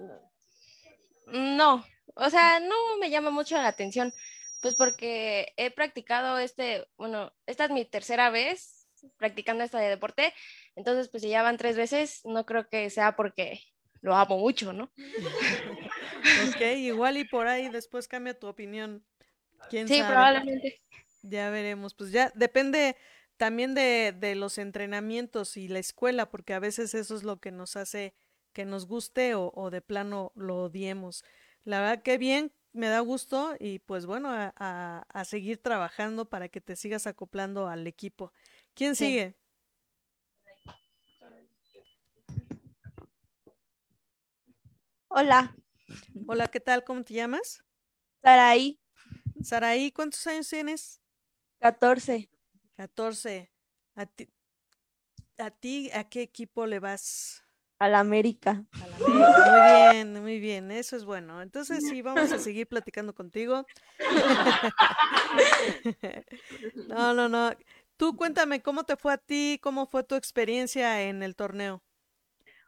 no, 1.58 1.86
o 2.16 2.30
sea, 2.30 2.60
no 2.60 2.98
me 3.00 3.10
llama 3.10 3.32
mucho 3.32 3.56
la 3.56 3.68
atención, 3.68 4.14
pues 4.62 4.76
porque 4.76 5.54
he 5.58 5.72
practicado 5.72 6.38
este, 6.38 6.88
bueno, 6.98 7.34
esta 7.46 7.66
es 7.66 7.72
mi 7.72 7.86
tercera 7.86 8.30
vez 8.30 8.88
practicando 9.18 9.64
este 9.64 9.78
deporte, 9.78 10.34
entonces 10.76 11.10
pues 11.10 11.22
si 11.24 11.30
ya 11.30 11.44
van 11.44 11.58
tres 11.58 11.76
veces, 11.76 12.22
no 12.24 12.46
creo 12.46 12.68
que 12.70 12.90
sea 12.90 13.16
porque 13.16 13.62
lo 14.02 14.16
amo 14.16 14.38
mucho, 14.38 14.72
¿no? 14.72 14.92
Ok, 16.50 16.62
igual 16.78 17.18
y 17.18 17.24
por 17.26 17.48
ahí 17.48 17.70
después 17.70 18.08
cambia 18.08 18.38
tu 18.38 18.48
opinión. 18.48 19.04
¿Quién 19.70 19.88
Sí, 19.88 20.00
sabe? 20.00 20.14
probablemente. 20.14 20.82
Ya 21.28 21.50
veremos. 21.50 21.94
Pues 21.94 22.12
ya 22.12 22.32
depende 22.36 22.96
también 23.38 23.74
de, 23.76 24.14
de 24.18 24.36
los 24.36 24.58
entrenamientos 24.58 25.58
y 25.58 25.68
la 25.68 25.80
escuela, 25.80 26.30
porque 26.30 26.54
a 26.54 26.60
veces 26.60 26.94
eso 26.94 27.16
es 27.16 27.24
lo 27.24 27.40
que 27.40 27.52
nos 27.52 27.76
hace 27.76 28.14
que 28.54 28.66
nos 28.66 28.88
guste 28.88 29.36
o, 29.36 29.52
o 29.56 29.70
de 29.72 29.82
plano 29.82 30.32
lo 30.36 30.58
odiemos. 30.64 31.24
La 31.66 31.80
verdad 31.82 32.04
que 32.04 32.18
bien, 32.18 32.54
me 32.74 32.88
da 32.90 33.00
gusto 33.02 33.56
y 33.60 33.80
pues 33.80 34.06
bueno, 34.06 34.30
a, 34.32 34.54
a- 34.58 35.06
a 35.10 35.26
seguir 35.26 35.58
trabajando 35.62 36.30
para 36.30 36.48
que 36.50 36.62
te 36.62 36.76
sigas 36.76 37.08
acoplando 37.08 37.68
al 37.68 37.88
equipo. 37.88 38.32
¿Quién 38.76 38.96
Sí. 38.96 39.06
sigue? 39.08 39.36
Hola, 45.10 45.56
Hola, 46.28 46.48
¿qué 46.50 46.60
tal? 46.60 46.84
¿Cómo 46.84 47.04
te 47.04 47.14
llamas? 47.16 47.64
Saraí, 48.24 48.78
Saraí, 49.42 49.92
¿cuántos 49.94 50.26
años 50.28 50.50
tienes? 50.50 51.02
14. 51.66 52.30
14. 52.78 53.52
¿A 53.96 54.06
ti, 54.06 54.30
a 55.40 55.50
ti 55.50 55.90
a 55.96 56.04
qué 56.04 56.22
equipo 56.22 56.68
le 56.68 56.80
vas? 56.80 57.44
A 57.80 57.90
la 57.90 58.02
América. 58.02 58.64
A 58.74 58.88
la 58.88 58.96
América. 58.98 59.50
Muy 59.50 59.96
bien, 59.96 60.22
muy 60.22 60.40
bien, 60.40 60.70
eso 60.70 60.96
es 60.96 61.06
bueno. 61.06 61.42
Entonces 61.42 61.84
sí, 61.90 62.04
vamos 62.04 62.32
a 62.32 62.38
seguir 62.38 62.68
platicando 62.68 63.16
contigo. 63.16 63.66
No, 66.88 67.16
no, 67.16 67.28
no. 67.28 67.52
Tú 67.98 68.16
cuéntame, 68.16 68.62
¿cómo 68.62 68.84
te 68.84 68.96
fue 68.96 69.14
a 69.14 69.18
ti? 69.18 69.60
¿Cómo 69.62 69.88
fue 69.88 70.04
tu 70.04 70.14
experiencia 70.14 71.02
en 71.02 71.24
el 71.24 71.36
torneo? 71.36 71.82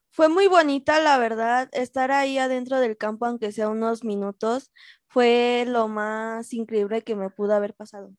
Fue 0.10 0.28
muy 0.28 0.48
bonita, 0.48 1.00
la 1.00 1.20
verdad, 1.20 1.70
estar 1.72 2.12
ahí 2.12 2.40
adentro 2.40 2.80
del 2.80 2.98
campo, 2.98 3.28
aunque 3.28 3.52
sea 3.52 3.70
unos 3.70 4.04
minutos, 4.04 4.72
fue 5.06 5.66
lo 5.68 5.88
más 5.88 6.52
increíble 6.54 7.04
que 7.04 7.16
me 7.16 7.30
pudo 7.30 7.54
haber 7.54 7.76
pasado. 7.76 8.12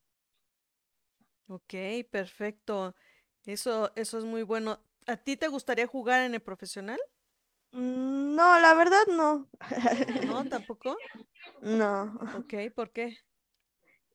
Ok, 1.49 1.75
perfecto. 2.11 2.95
Eso, 3.47 3.91
eso 3.97 4.19
es 4.19 4.25
muy 4.25 4.43
bueno. 4.43 4.81
¿A 5.07 5.17
ti 5.17 5.37
te 5.37 5.49
gustaría 5.49 5.87
jugar 5.87 6.23
en 6.23 6.35
el 6.35 6.41
profesional? 6.41 6.99
Mm, 7.73 8.35
No, 8.35 8.59
la 8.61 8.75
verdad 8.75 9.07
no. 9.09 9.49
¿No? 10.27 10.45
¿Tampoco? 10.49 10.97
No. 11.63 12.19
Ok, 12.37 12.73
¿por 12.75 12.91
qué? 12.93 13.19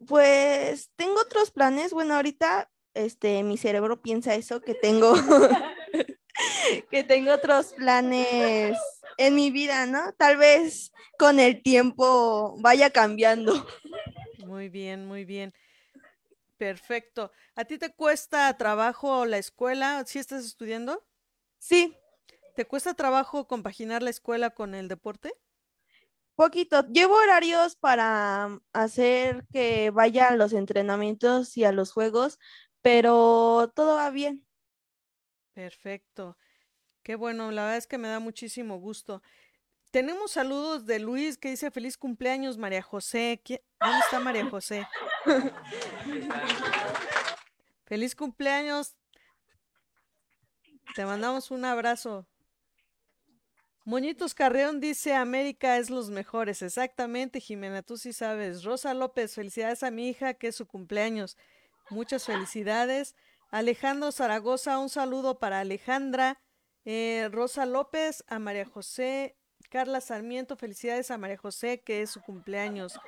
Pues 0.08 0.92
tengo 0.96 1.20
otros 1.20 1.52
planes. 1.52 1.92
Bueno, 1.92 2.16
ahorita 2.16 2.70
este 2.94 3.44
mi 3.44 3.58
cerebro 3.58 4.02
piensa 4.02 4.36
eso, 4.36 4.62
que 4.62 4.76
tengo 4.76 5.14
que 6.92 7.04
tengo 7.04 7.34
otros 7.34 7.74
planes 7.74 8.78
en 9.18 9.36
mi 9.36 9.52
vida, 9.52 9.86
¿no? 9.86 10.14
Tal 10.14 10.38
vez 10.38 10.92
con 11.18 11.40
el 11.40 11.62
tiempo 11.62 12.56
vaya 12.60 12.92
cambiando. 12.92 13.54
Muy 14.46 14.70
bien, 14.70 15.06
muy 15.06 15.26
bien. 15.26 15.54
Perfecto. 16.64 17.30
¿A 17.56 17.66
ti 17.66 17.78
te 17.78 17.94
cuesta 17.94 18.56
trabajo 18.58 19.26
la 19.26 19.38
escuela? 19.38 20.06
¿Sí 20.08 20.18
estás 20.18 20.46
estudiando? 20.46 21.06
Sí, 21.60 21.98
¿Te 22.56 22.64
cuesta 22.64 22.94
trabajo 22.94 23.48
compaginar 23.50 24.02
la 24.02 24.10
escuela 24.12 24.52
con 24.52 24.74
el 24.74 24.88
deporte? 24.88 25.34
poquito. 26.36 26.88
Llevo 26.88 27.16
horarios 27.16 27.76
para 27.76 28.62
hacer 28.72 29.46
que 29.52 29.90
vaya 29.90 30.30
a 30.30 30.36
los 30.38 30.54
entrenamientos 30.54 31.58
y 31.58 31.66
a 31.66 31.74
los 31.74 31.92
juegos, 31.92 32.40
pero 32.82 33.70
todo 33.76 33.98
va 33.98 34.10
bien. 34.10 34.48
Perfecto. 35.54 36.38
Qué 37.04 37.16
bueno, 37.16 37.52
la 37.52 37.64
verdad 37.64 37.78
es 37.78 37.88
que 37.88 37.98
me 37.98 38.08
da 38.08 38.22
muchísimo 38.22 38.78
gusto. 38.78 39.22
Tenemos 39.92 40.32
saludos 40.32 40.86
de 40.86 41.00
Luis 41.00 41.38
que 41.38 41.50
dice 41.50 41.72
feliz 41.72 41.98
cumpleaños, 41.98 42.58
María 42.58 42.82
José. 42.82 43.42
¿Qui- 43.44 43.62
¿Dónde 43.82 44.00
está 44.00 44.22
María 44.22 44.50
José? 44.50 44.88
Feliz 47.86 48.16
cumpleaños. 48.16 48.96
Te 50.96 51.06
mandamos 51.06 51.52
un 51.52 51.66
abrazo. 51.66 52.26
Moñitos 53.86 54.34
Carreón 54.34 54.80
dice 54.80 55.14
América 55.14 55.78
es 55.78 55.90
los 55.90 56.10
mejores. 56.10 56.62
Exactamente, 56.62 57.42
Jimena, 57.42 57.82
tú 57.82 57.98
sí 57.98 58.14
sabes. 58.14 58.64
Rosa 58.64 58.94
López, 58.94 59.36
felicidades 59.36 59.84
a 59.84 59.92
mi 59.92 60.08
hija 60.08 60.36
que 60.36 60.48
es 60.48 60.56
su 60.56 60.66
cumpleaños. 60.66 61.38
Muchas 61.90 62.26
felicidades. 62.26 63.16
Alejandro 63.52 64.12
Zaragoza, 64.12 64.80
un 64.80 64.90
saludo 64.90 65.40
para 65.40 65.60
Alejandra. 65.60 66.40
Eh, 66.86 67.30
Rosa 67.32 67.66
López, 67.66 68.24
a 68.28 68.40
María 68.40 68.66
José. 68.66 69.36
Carla 69.70 70.02
Sarmiento, 70.02 70.56
felicidades 70.56 71.12
a 71.12 71.18
María 71.18 71.38
José 71.38 71.82
que 71.82 72.02
es 72.02 72.12
su 72.12 72.22
cumpleaños. 72.22 73.00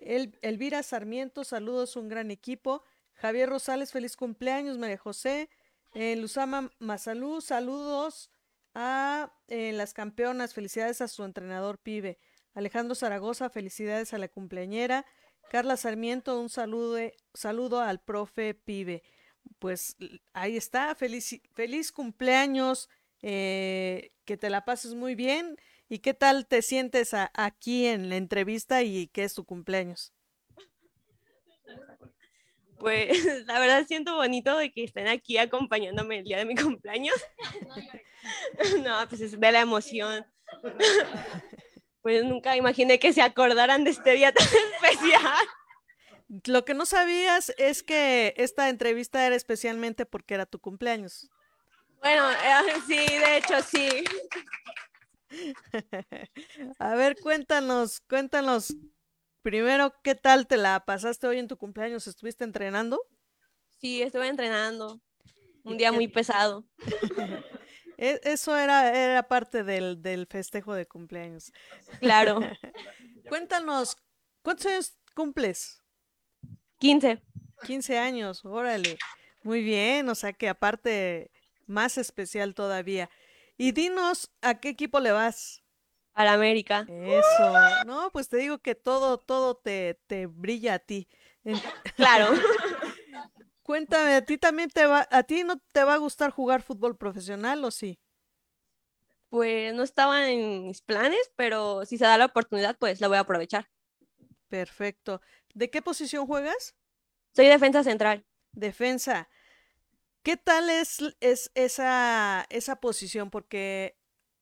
El- 0.00 0.38
Elvira 0.42 0.82
Sarmiento, 0.82 1.44
saludos, 1.44 1.96
un 1.96 2.08
gran 2.08 2.30
equipo. 2.30 2.82
Javier 3.14 3.48
Rosales, 3.48 3.92
feliz 3.92 4.16
cumpleaños, 4.16 4.78
María 4.78 4.96
José. 4.98 5.48
Eh, 5.94 6.16
Luzama 6.16 6.70
Mazalú, 6.78 7.40
saludos 7.40 8.30
a 8.74 9.32
eh, 9.48 9.72
las 9.72 9.92
campeonas, 9.92 10.54
felicidades 10.54 11.00
a 11.00 11.08
su 11.08 11.24
entrenador 11.24 11.78
pibe. 11.78 12.18
Alejandro 12.54 12.94
Zaragoza, 12.94 13.50
felicidades 13.50 14.12
a 14.14 14.18
la 14.18 14.28
cumpleañera. 14.28 15.04
Carla 15.50 15.76
Sarmiento, 15.76 16.40
un 16.40 16.48
saludo, 16.48 16.98
saludo 17.34 17.80
al 17.80 18.00
profe 18.00 18.54
pibe. 18.54 19.02
Pues 19.58 19.96
ahí 20.32 20.56
está, 20.56 20.94
feliz, 20.94 21.40
feliz 21.52 21.90
cumpleaños, 21.92 22.88
eh, 23.22 24.12
que 24.24 24.36
te 24.36 24.48
la 24.50 24.64
pases 24.64 24.94
muy 24.94 25.14
bien. 25.14 25.56
¿Y 25.90 25.98
qué 25.98 26.14
tal 26.14 26.46
te 26.46 26.62
sientes 26.62 27.12
a- 27.14 27.32
aquí 27.34 27.84
en 27.86 28.08
la 28.08 28.16
entrevista 28.16 28.82
y 28.82 29.08
qué 29.08 29.24
es 29.24 29.34
tu 29.34 29.44
cumpleaños? 29.44 30.14
Pues 32.78 33.08
la 33.46 33.58
verdad 33.58 33.84
siento 33.86 34.14
bonito 34.14 34.56
de 34.56 34.70
que 34.70 34.84
estén 34.84 35.08
aquí 35.08 35.36
acompañándome 35.36 36.18
el 36.20 36.24
día 36.24 36.38
de 36.38 36.46
mi 36.46 36.54
cumpleaños. 36.56 37.16
No, 38.84 39.08
pues 39.08 39.22
es 39.22 39.38
de 39.40 39.52
la 39.52 39.60
emoción. 39.60 40.24
Pues 42.02 42.24
nunca 42.24 42.56
imaginé 42.56 42.98
que 42.98 43.12
se 43.12 43.20
acordaran 43.20 43.84
de 43.84 43.90
este 43.90 44.12
día 44.12 44.32
tan 44.32 44.46
especial. 44.46 45.36
Lo 46.46 46.64
que 46.64 46.72
no 46.72 46.86
sabías 46.86 47.52
es 47.58 47.82
que 47.82 48.32
esta 48.38 48.70
entrevista 48.70 49.26
era 49.26 49.36
especialmente 49.36 50.06
porque 50.06 50.32
era 50.32 50.46
tu 50.46 50.58
cumpleaños. 50.60 51.28
Bueno, 52.00 52.30
eh, 52.30 52.72
sí, 52.86 52.96
de 52.96 53.36
hecho 53.36 53.60
sí. 53.62 54.02
A 56.78 56.94
ver, 56.94 57.16
cuéntanos, 57.20 58.00
cuéntanos 58.00 58.74
primero 59.42 59.94
qué 60.02 60.14
tal 60.14 60.46
te 60.46 60.56
la 60.56 60.84
pasaste 60.84 61.26
hoy 61.26 61.38
en 61.38 61.48
tu 61.48 61.56
cumpleaños. 61.56 62.06
¿Estuviste 62.06 62.44
entrenando? 62.44 63.00
Sí, 63.80 64.02
estuve 64.02 64.28
entrenando. 64.28 65.00
Un 65.62 65.76
día 65.76 65.92
muy 65.92 66.08
pesado. 66.08 66.64
E- 68.02 68.18
Eso 68.24 68.56
era, 68.56 68.96
era 68.96 69.28
parte 69.28 69.62
del, 69.62 70.00
del 70.00 70.26
festejo 70.26 70.72
de 70.72 70.86
cumpleaños. 70.86 71.52
Claro. 72.00 72.40
Cuéntanos, 73.28 73.94
¿cuántos 74.42 74.66
años 74.66 74.98
cumples? 75.14 75.82
15. 76.78 77.22
15 77.66 77.98
años, 77.98 78.42
órale. 78.46 78.96
Muy 79.42 79.62
bien, 79.62 80.08
o 80.08 80.14
sea 80.14 80.32
que 80.32 80.48
aparte, 80.48 81.30
más 81.66 81.98
especial 81.98 82.54
todavía. 82.54 83.10
Y 83.60 83.72
dinos, 83.72 84.30
¿a 84.40 84.58
qué 84.58 84.70
equipo 84.70 85.00
le 85.00 85.12
vas? 85.12 85.62
A 86.14 86.24
la 86.24 86.32
América. 86.32 86.86
Eso. 86.88 87.52
No, 87.84 88.10
pues 88.10 88.30
te 88.30 88.38
digo 88.38 88.56
que 88.56 88.74
todo, 88.74 89.18
todo 89.18 89.54
te, 89.54 90.00
te 90.06 90.24
brilla 90.24 90.74
a 90.74 90.78
ti. 90.78 91.08
Claro. 91.96 92.28
Cuéntame, 93.62 94.14
¿a 94.14 94.24
ti 94.24 94.38
también 94.38 94.70
te 94.70 94.86
va, 94.86 95.06
a 95.10 95.22
ti 95.24 95.44
no 95.44 95.58
te 95.72 95.84
va 95.84 95.92
a 95.92 95.98
gustar 95.98 96.30
jugar 96.30 96.62
fútbol 96.62 96.96
profesional 96.96 97.62
o 97.62 97.70
sí? 97.70 98.00
Pues 99.28 99.74
no 99.74 99.82
estaba 99.82 100.30
en 100.30 100.66
mis 100.66 100.80
planes, 100.80 101.30
pero 101.36 101.84
si 101.84 101.98
se 101.98 102.04
da 102.04 102.16
la 102.16 102.26
oportunidad, 102.26 102.78
pues 102.78 103.02
la 103.02 103.08
voy 103.08 103.18
a 103.18 103.20
aprovechar. 103.20 103.68
Perfecto. 104.48 105.20
¿De 105.52 105.68
qué 105.68 105.82
posición 105.82 106.26
juegas? 106.26 106.74
Soy 107.36 107.46
defensa 107.46 107.84
central. 107.84 108.24
Defensa. 108.52 109.28
¿Qué 110.22 110.36
tal 110.36 110.68
es, 110.68 110.98
es 111.20 111.50
esa, 111.54 112.46
esa 112.50 112.76
posición? 112.76 113.30
Porque 113.30 113.96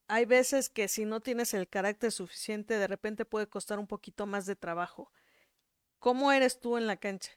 hay 0.08 0.24
veces 0.24 0.68
que 0.70 0.88
si 0.88 1.04
no 1.04 1.20
tienes 1.20 1.54
el 1.54 1.68
carácter 1.68 2.10
suficiente, 2.10 2.78
de 2.78 2.86
repente 2.88 3.24
puede 3.24 3.48
costar 3.48 3.78
un 3.78 3.86
poquito 3.86 4.26
más 4.26 4.46
de 4.46 4.56
trabajo. 4.56 5.12
¿Cómo 6.00 6.32
eres 6.32 6.60
tú 6.60 6.76
en 6.76 6.86
la 6.86 6.96
cancha? 6.96 7.32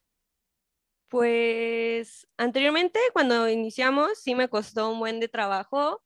Pues 1.09 2.27
anteriormente, 2.37 2.99
cuando 3.13 3.49
iniciamos, 3.49 4.17
sí 4.19 4.33
me 4.33 4.47
costó 4.49 4.91
un 4.91 4.99
buen 4.99 5.19
de 5.19 5.27
trabajo 5.27 6.01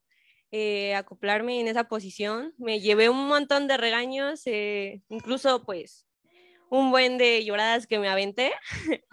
eh, 0.50 0.94
acoplarme 0.94 1.60
en 1.60 1.68
esa 1.68 1.84
posición. 1.84 2.54
Me 2.58 2.80
llevé 2.80 3.08
un 3.08 3.28
montón 3.28 3.68
de 3.68 3.76
regaños, 3.76 4.42
eh, 4.46 5.02
incluso 5.08 5.64
pues 5.64 6.06
un 6.70 6.90
buen 6.90 7.18
de 7.18 7.44
lloradas 7.44 7.86
que 7.86 7.98
me 7.98 8.08
aventé, 8.08 8.52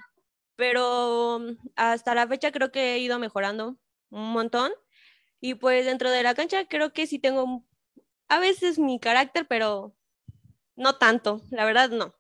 pero 0.63 1.39
mm, 1.41 1.57
hasta 1.75 2.15
la 2.15 2.25
fecha 2.25 2.53
creo 2.53 2.71
que 2.71 2.93
he 2.93 2.99
ido 2.99 3.19
mejorando 3.19 3.75
un 4.09 4.31
montón. 4.31 4.71
Y 5.41 5.55
pues 5.55 5.85
dentro 5.85 6.09
de 6.09 6.23
la 6.23 6.35
cancha 6.35 6.69
creo 6.69 6.93
que 6.93 7.05
sí 7.05 7.19
tengo 7.19 7.65
a 8.29 8.39
veces 8.39 8.79
mi 8.79 8.97
carácter, 8.97 9.45
pero 9.45 9.93
no 10.77 10.95
tanto, 10.95 11.41
la 11.51 11.65
verdad 11.65 11.89
no. 11.89 12.15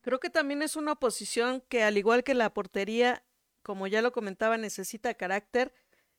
Creo 0.00 0.18
que 0.18 0.28
también 0.28 0.60
es 0.62 0.74
una 0.74 0.96
posición 0.96 1.62
que, 1.68 1.84
al 1.84 1.96
igual 1.98 2.24
que 2.24 2.34
la 2.34 2.52
portería, 2.52 3.24
como 3.62 3.86
ya 3.86 4.02
lo 4.02 4.10
comentaba, 4.10 4.56
necesita 4.56 5.14
carácter 5.14 5.72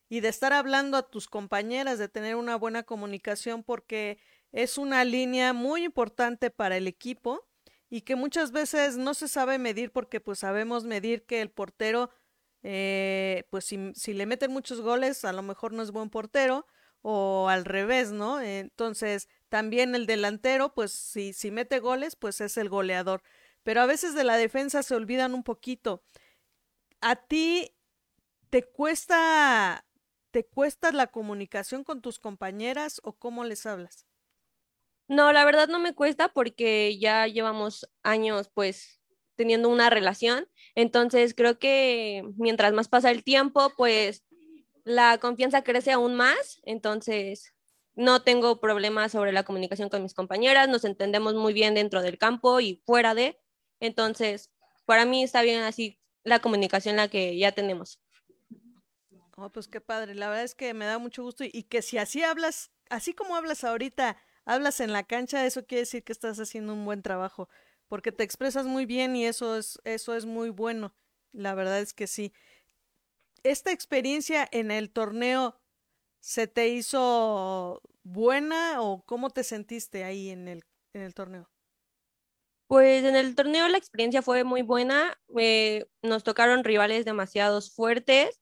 y 0.08 0.20
de 0.20 0.28
estar 0.28 0.54
hablando 0.54 0.96
a 0.96 1.10
tus 1.10 1.28
compañeras, 1.28 1.98
de 1.98 2.08
tener 2.08 2.36
una 2.36 2.56
buena 2.56 2.84
comunicación, 2.84 3.64
porque 3.64 4.18
es 4.50 4.78
una 4.78 5.04
línea 5.04 5.52
muy 5.52 5.84
importante 5.84 6.48
para 6.48 6.78
el 6.78 6.86
equipo 6.86 7.49
y 7.90 8.02
que 8.02 8.16
muchas 8.16 8.52
veces 8.52 8.96
no 8.96 9.14
se 9.14 9.28
sabe 9.28 9.58
medir 9.58 9.92
porque 9.92 10.20
pues 10.20 10.38
sabemos 10.40 10.84
medir 10.84 11.26
que 11.26 11.40
el 11.42 11.50
portero, 11.50 12.10
eh, 12.62 13.44
pues 13.50 13.64
si, 13.64 13.92
si 13.94 14.14
le 14.14 14.26
meten 14.26 14.52
muchos 14.52 14.80
goles, 14.80 15.24
a 15.24 15.32
lo 15.32 15.42
mejor 15.42 15.72
no 15.72 15.82
es 15.82 15.90
buen 15.90 16.10
portero 16.10 16.66
o 17.02 17.48
al 17.48 17.64
revés, 17.64 18.12
¿no? 18.12 18.40
Entonces, 18.40 19.28
también 19.48 19.94
el 19.94 20.06
delantero, 20.06 20.74
pues 20.74 20.92
si, 20.92 21.32
si 21.32 21.50
mete 21.50 21.80
goles, 21.80 22.16
pues 22.16 22.40
es 22.40 22.56
el 22.56 22.68
goleador 22.68 23.22
pero 23.62 23.82
a 23.82 23.86
veces 23.86 24.14
de 24.14 24.24
la 24.24 24.36
defensa 24.36 24.82
se 24.82 24.94
olvidan 24.94 25.34
un 25.34 25.42
poquito. 25.44 26.02
¿A 27.00 27.16
ti 27.16 27.74
te 28.50 28.64
cuesta 28.64 29.86
te 30.32 30.46
cuesta 30.46 30.92
la 30.92 31.08
comunicación 31.08 31.84
con 31.84 32.02
tus 32.02 32.18
compañeras 32.20 33.00
o 33.04 33.14
cómo 33.14 33.44
les 33.44 33.66
hablas? 33.66 34.06
No, 35.10 35.32
la 35.32 35.44
verdad 35.44 35.66
no 35.66 35.80
me 35.80 35.92
cuesta 35.92 36.28
porque 36.28 36.96
ya 36.96 37.26
llevamos 37.26 37.90
años 38.04 38.48
pues 38.54 39.00
teniendo 39.34 39.68
una 39.68 39.90
relación, 39.90 40.46
entonces 40.76 41.34
creo 41.34 41.58
que 41.58 42.22
mientras 42.36 42.72
más 42.74 42.86
pasa 42.86 43.10
el 43.10 43.24
tiempo, 43.24 43.72
pues 43.76 44.22
la 44.84 45.18
confianza 45.18 45.64
crece 45.64 45.90
aún 45.90 46.14
más, 46.14 46.60
entonces 46.62 47.56
no 47.96 48.22
tengo 48.22 48.60
problemas 48.60 49.10
sobre 49.10 49.32
la 49.32 49.42
comunicación 49.42 49.88
con 49.88 50.04
mis 50.04 50.14
compañeras, 50.14 50.68
nos 50.68 50.84
entendemos 50.84 51.34
muy 51.34 51.54
bien 51.54 51.74
dentro 51.74 52.02
del 52.02 52.16
campo 52.16 52.60
y 52.60 52.80
fuera 52.86 53.12
de, 53.12 53.36
entonces 53.80 54.52
para 54.84 55.06
mí 55.06 55.24
está 55.24 55.42
bien 55.42 55.62
así 55.62 55.98
la 56.22 56.38
comunicación 56.38 56.94
la 56.94 57.08
que 57.08 57.36
ya 57.36 57.50
tenemos. 57.50 58.00
Oh, 59.36 59.50
pues 59.50 59.66
qué 59.66 59.80
padre, 59.80 60.14
la 60.14 60.28
verdad 60.28 60.44
es 60.44 60.54
que 60.54 60.72
me 60.72 60.84
da 60.84 60.98
mucho 60.98 61.24
gusto 61.24 61.42
y, 61.42 61.50
y 61.52 61.64
que 61.64 61.82
si 61.82 61.98
así 61.98 62.22
hablas, 62.22 62.70
así 62.90 63.12
como 63.12 63.34
hablas 63.34 63.64
ahorita, 63.64 64.16
hablas 64.44 64.80
en 64.80 64.92
la 64.92 65.04
cancha, 65.04 65.46
eso 65.46 65.66
quiere 65.66 65.82
decir 65.82 66.04
que 66.04 66.12
estás 66.12 66.38
haciendo 66.40 66.72
un 66.74 66.84
buen 66.84 67.02
trabajo, 67.02 67.48
porque 67.88 68.12
te 68.12 68.24
expresas 68.24 68.66
muy 68.66 68.86
bien 68.86 69.16
y 69.16 69.26
eso 69.26 69.56
es, 69.56 69.80
eso 69.84 70.14
es 70.14 70.26
muy 70.26 70.50
bueno, 70.50 70.94
la 71.32 71.54
verdad 71.54 71.80
es 71.80 71.94
que 71.94 72.06
sí. 72.06 72.32
¿Esta 73.42 73.72
experiencia 73.72 74.46
en 74.52 74.70
el 74.70 74.90
torneo 74.90 75.60
se 76.20 76.46
te 76.46 76.68
hizo 76.68 77.82
buena 78.02 78.82
o 78.82 79.04
cómo 79.06 79.30
te 79.30 79.44
sentiste 79.44 80.04
ahí 80.04 80.30
en 80.30 80.48
el, 80.48 80.64
en 80.94 81.02
el 81.02 81.14
torneo? 81.14 81.50
Pues 82.68 83.04
en 83.04 83.16
el 83.16 83.34
torneo 83.34 83.66
la 83.68 83.78
experiencia 83.78 84.22
fue 84.22 84.44
muy 84.44 84.62
buena, 84.62 85.18
eh, 85.36 85.86
nos 86.02 86.22
tocaron 86.22 86.62
rivales 86.62 87.04
demasiado 87.04 87.60
fuertes, 87.62 88.38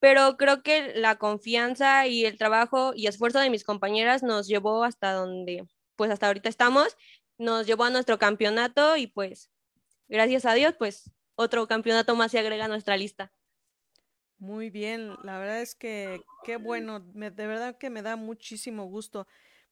pero 0.00 0.36
creo 0.36 0.62
que 0.62 0.94
la 0.94 1.16
confianza 1.18 2.06
y 2.06 2.24
el 2.24 2.38
trabajo 2.38 2.92
y 2.94 3.06
esfuerzo 3.06 3.40
de 3.40 3.50
mis 3.50 3.64
compañeras 3.64 4.22
nos 4.22 4.46
llevó 4.48 4.84
hasta 4.84 5.12
donde, 5.12 5.66
pues 5.96 6.10
hasta 6.10 6.26
ahorita 6.28 6.48
estamos, 6.48 6.96
nos 7.38 7.66
llevó 7.66 7.84
a 7.84 7.90
nuestro 7.90 8.18
campeonato 8.18 8.96
y 8.96 9.06
pues 9.08 9.50
gracias 10.08 10.44
a 10.46 10.54
Dios, 10.54 10.74
pues 10.78 11.12
otro 11.36 11.68
campeonato 11.68 12.16
más 12.16 12.32
se 12.32 12.38
agrega 12.40 12.66
a 12.66 12.68
nuestra 12.68 12.96
lista. 12.96 13.32
Muy 14.38 14.70
bien, 14.70 15.18
la 15.22 15.38
verdad 15.38 15.60
es 15.62 15.74
que 15.74 16.28
qué 16.42 16.56
bueno, 16.56 17.00
me- 17.14 17.30
de 17.30 17.46
verdad 17.46 17.76
que 17.78 17.90
me 17.90 18.02
da 18.02 18.16
muchísimo 18.16 18.84
gusto. 18.86 19.26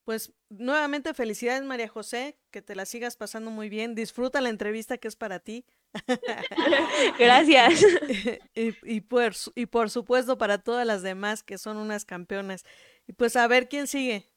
Pues 0.05 0.35
nuevamente 0.49 1.15
felicidades 1.15 1.63
María 1.65 1.89
José, 1.89 2.41
que 2.51 2.63
te 2.63 2.75
la 2.75 2.85
sigas 2.87 3.17
pasando 3.17 3.51
muy 3.51 3.69
bien, 3.69 3.95
disfruta 3.95 4.41
la 4.41 4.49
entrevista 4.51 4.99
que 4.99 5.09
es 5.09 5.17
para 5.17 5.41
ti. 5.41 5.67
Gracias. 7.19 7.83
y, 8.55 8.75
y 8.97 9.01
por, 9.01 9.33
y 9.55 9.67
por 9.67 9.91
supuesto 9.91 10.39
para 10.39 10.59
todas 10.59 10.87
las 10.87 11.03
demás 11.03 11.43
que 11.43 11.59
son 11.59 11.77
unas 11.77 12.05
campeonas. 12.05 12.65
Y 13.07 13.13
pues 13.13 13.37
a 13.37 13.47
ver 13.49 13.69
quién 13.69 13.87
sigue. 13.87 14.31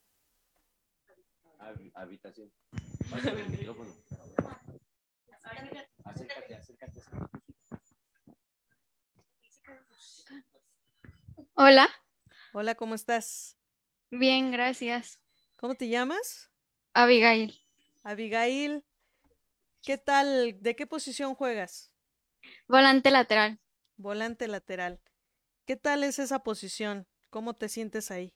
Hab- 1.60 1.91
Habitación. 1.95 2.51
Pásame 3.10 3.41
el 3.41 3.49
micrófono. 3.49 3.89
Acércate, 6.05 6.55
acércate. 6.55 7.01
Hola, 11.55 11.89
Hola, 12.53 12.76
¿cómo 12.76 12.95
estás? 12.95 13.57
bien, 14.12 14.51
gracias. 14.51 15.20
¿Cómo 15.57 15.76
te 15.76 15.88
llamas? 15.89 16.49
Abigail, 16.93 17.53
Abigail. 18.03 18.84
¿Qué 19.82 19.97
tal? 19.97 20.61
¿De 20.61 20.75
qué 20.75 20.88
posición 20.88 21.36
juegas? 21.36 21.91
volante 22.67 23.11
lateral. 23.11 23.59
Volante 23.97 24.47
lateral. 24.47 25.01
¿Qué 25.65 25.75
tal 25.75 26.03
es 26.03 26.19
esa 26.19 26.39
posición? 26.39 27.07
¿Cómo 27.30 27.55
te 27.55 27.69
sientes 27.69 28.11
ahí? 28.11 28.34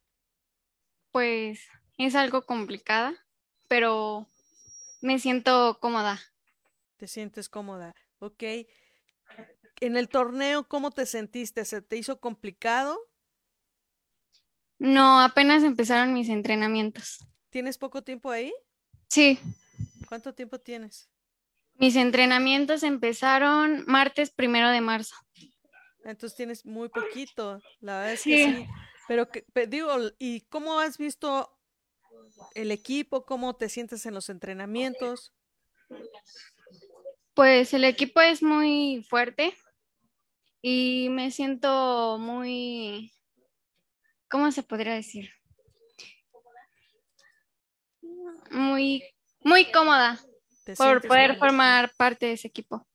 Pues 1.12 1.62
es 1.98 2.16
algo 2.16 2.46
complicada, 2.46 3.14
pero 3.68 4.28
me 5.02 5.20
siento 5.20 5.78
cómoda. 5.80 6.20
¿Te 6.98 7.08
sientes 7.08 7.50
cómoda? 7.50 7.94
Ok. 8.20 8.44
En 9.82 9.98
el 9.98 10.10
torneo, 10.10 10.68
¿cómo 10.68 10.92
te 10.92 11.06
sentiste? 11.06 11.66
¿Se 11.66 11.82
te 11.82 11.98
hizo 11.98 12.20
complicado? 12.20 12.98
No, 14.80 15.20
apenas 15.22 15.64
empezaron 15.64 16.14
mis 16.14 16.30
entrenamientos. 16.30 17.20
¿Tienes 17.50 17.78
poco 17.78 18.04
tiempo 18.04 18.32
ahí? 18.32 18.54
Sí, 19.10 19.40
¿Cuánto 20.08 20.34
tiempo 20.34 20.60
tienes? 20.60 21.10
Mis 21.76 21.96
entrenamientos 21.96 22.84
empezaron 22.84 23.84
martes 23.88 24.32
primero 24.32 24.70
de 24.70 24.82
marzo. 24.82 25.16
Entonces 26.04 26.36
tienes 26.36 26.66
muy 26.66 26.90
poquito, 26.90 27.62
la 27.80 27.98
verdad 28.00 28.14
es 28.14 28.24
que 28.24 28.38
Sí. 28.38 28.44
sí. 28.54 28.68
Pero 29.08 29.30
que, 29.30 29.44
pe- 29.54 29.68
digo, 29.68 29.90
¿y 30.20 30.42
cómo 30.48 30.80
has 30.80 30.98
visto 30.98 31.58
el 32.56 32.72
equipo? 32.72 33.26
¿Cómo 33.26 33.56
te 33.56 33.70
sientes 33.70 34.06
en 34.06 34.14
los 34.14 34.30
entrenamientos? 34.30 35.34
Pues 37.36 37.74
el 37.74 37.84
equipo 37.84 38.22
es 38.22 38.42
muy 38.42 39.06
fuerte 39.10 39.54
y 40.64 41.10
me 41.12 41.30
siento 41.32 42.18
muy, 42.20 43.12
¿cómo 44.30 44.52
se 44.52 44.64
podría 44.64 44.94
decir? 44.96 45.30
Muy, 48.52 49.04
muy 49.44 49.72
cómoda 49.72 50.20
¿Te 50.22 50.33
por 50.78 51.06
poder 51.08 51.32
bien? 51.32 51.40
formar 51.40 51.92
parte 51.98 52.26
de 52.28 52.34
ese 52.34 52.48
equipo. 52.48 52.88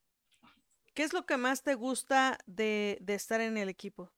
¿Qué 0.95 1.03
es 1.03 1.13
lo 1.13 1.27
que 1.27 1.37
más 1.37 1.63
te 1.63 1.75
gusta 1.75 2.39
de, 2.47 2.99
de 3.01 3.15
estar 3.15 3.41
en 3.41 3.57
el 3.57 3.69
equipo? 3.69 4.13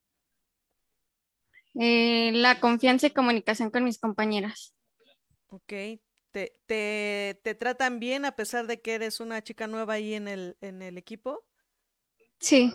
Eh, 1.75 2.33
la 2.33 2.61
confianza 2.61 3.07
y 3.09 3.11
comunicación 3.11 3.71
con 3.71 3.85
mis 3.85 3.99
compañeras. 3.99 4.75
Ok. 5.49 5.73
¿Te, 6.31 6.61
te, 6.67 7.41
te 7.43 7.55
tratan 7.57 7.99
bien 7.99 8.25
a 8.25 8.37
pesar 8.37 8.67
de 8.69 8.81
que 8.81 8.95
eres 8.95 9.19
una 9.21 9.43
chica 9.43 9.67
nueva 9.67 9.95
ahí 9.95 10.15
en 10.15 10.29
el, 10.29 10.57
en 10.61 10.81
el 10.83 10.97
equipo? 10.97 11.45
Sí. 12.39 12.73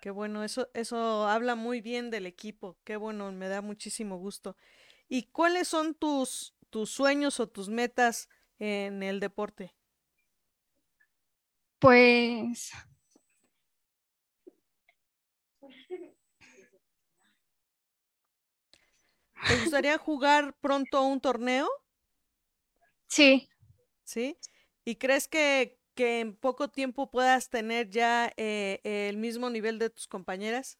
Qué 0.00 0.10
bueno, 0.10 0.44
eso, 0.44 0.68
eso 0.74 1.26
habla 1.26 1.54
muy 1.54 1.80
bien 1.80 2.10
del 2.10 2.26
equipo. 2.26 2.78
Qué 2.84 2.96
bueno, 2.96 3.32
me 3.32 3.48
da 3.48 3.62
muchísimo 3.62 4.18
gusto. 4.18 4.56
¿Y 5.08 5.24
cuáles 5.30 5.68
son 5.68 5.94
tus, 5.94 6.54
tus 6.68 6.90
sueños 6.90 7.40
o 7.40 7.48
tus 7.48 7.70
metas 7.70 8.28
en 8.64 9.02
el 9.02 9.20
deporte? 9.20 9.74
Pues 11.78 12.72
¿Te 19.46 19.56
gustaría 19.56 19.96
jugar 19.96 20.54
pronto 20.60 21.02
un 21.02 21.18
torneo? 21.20 21.68
sí, 23.08 23.48
¿Sí? 24.04 24.38
¿Y 24.84 24.96
crees 24.96 25.28
que, 25.28 25.80
que 25.94 26.20
en 26.20 26.36
poco 26.36 26.68
tiempo 26.70 27.10
puedas 27.10 27.48
tener 27.50 27.88
ya 27.90 28.32
eh, 28.36 28.80
el 28.84 29.16
mismo 29.16 29.50
nivel 29.50 29.78
de 29.78 29.90
tus 29.90 30.06
compañeras? 30.08 30.78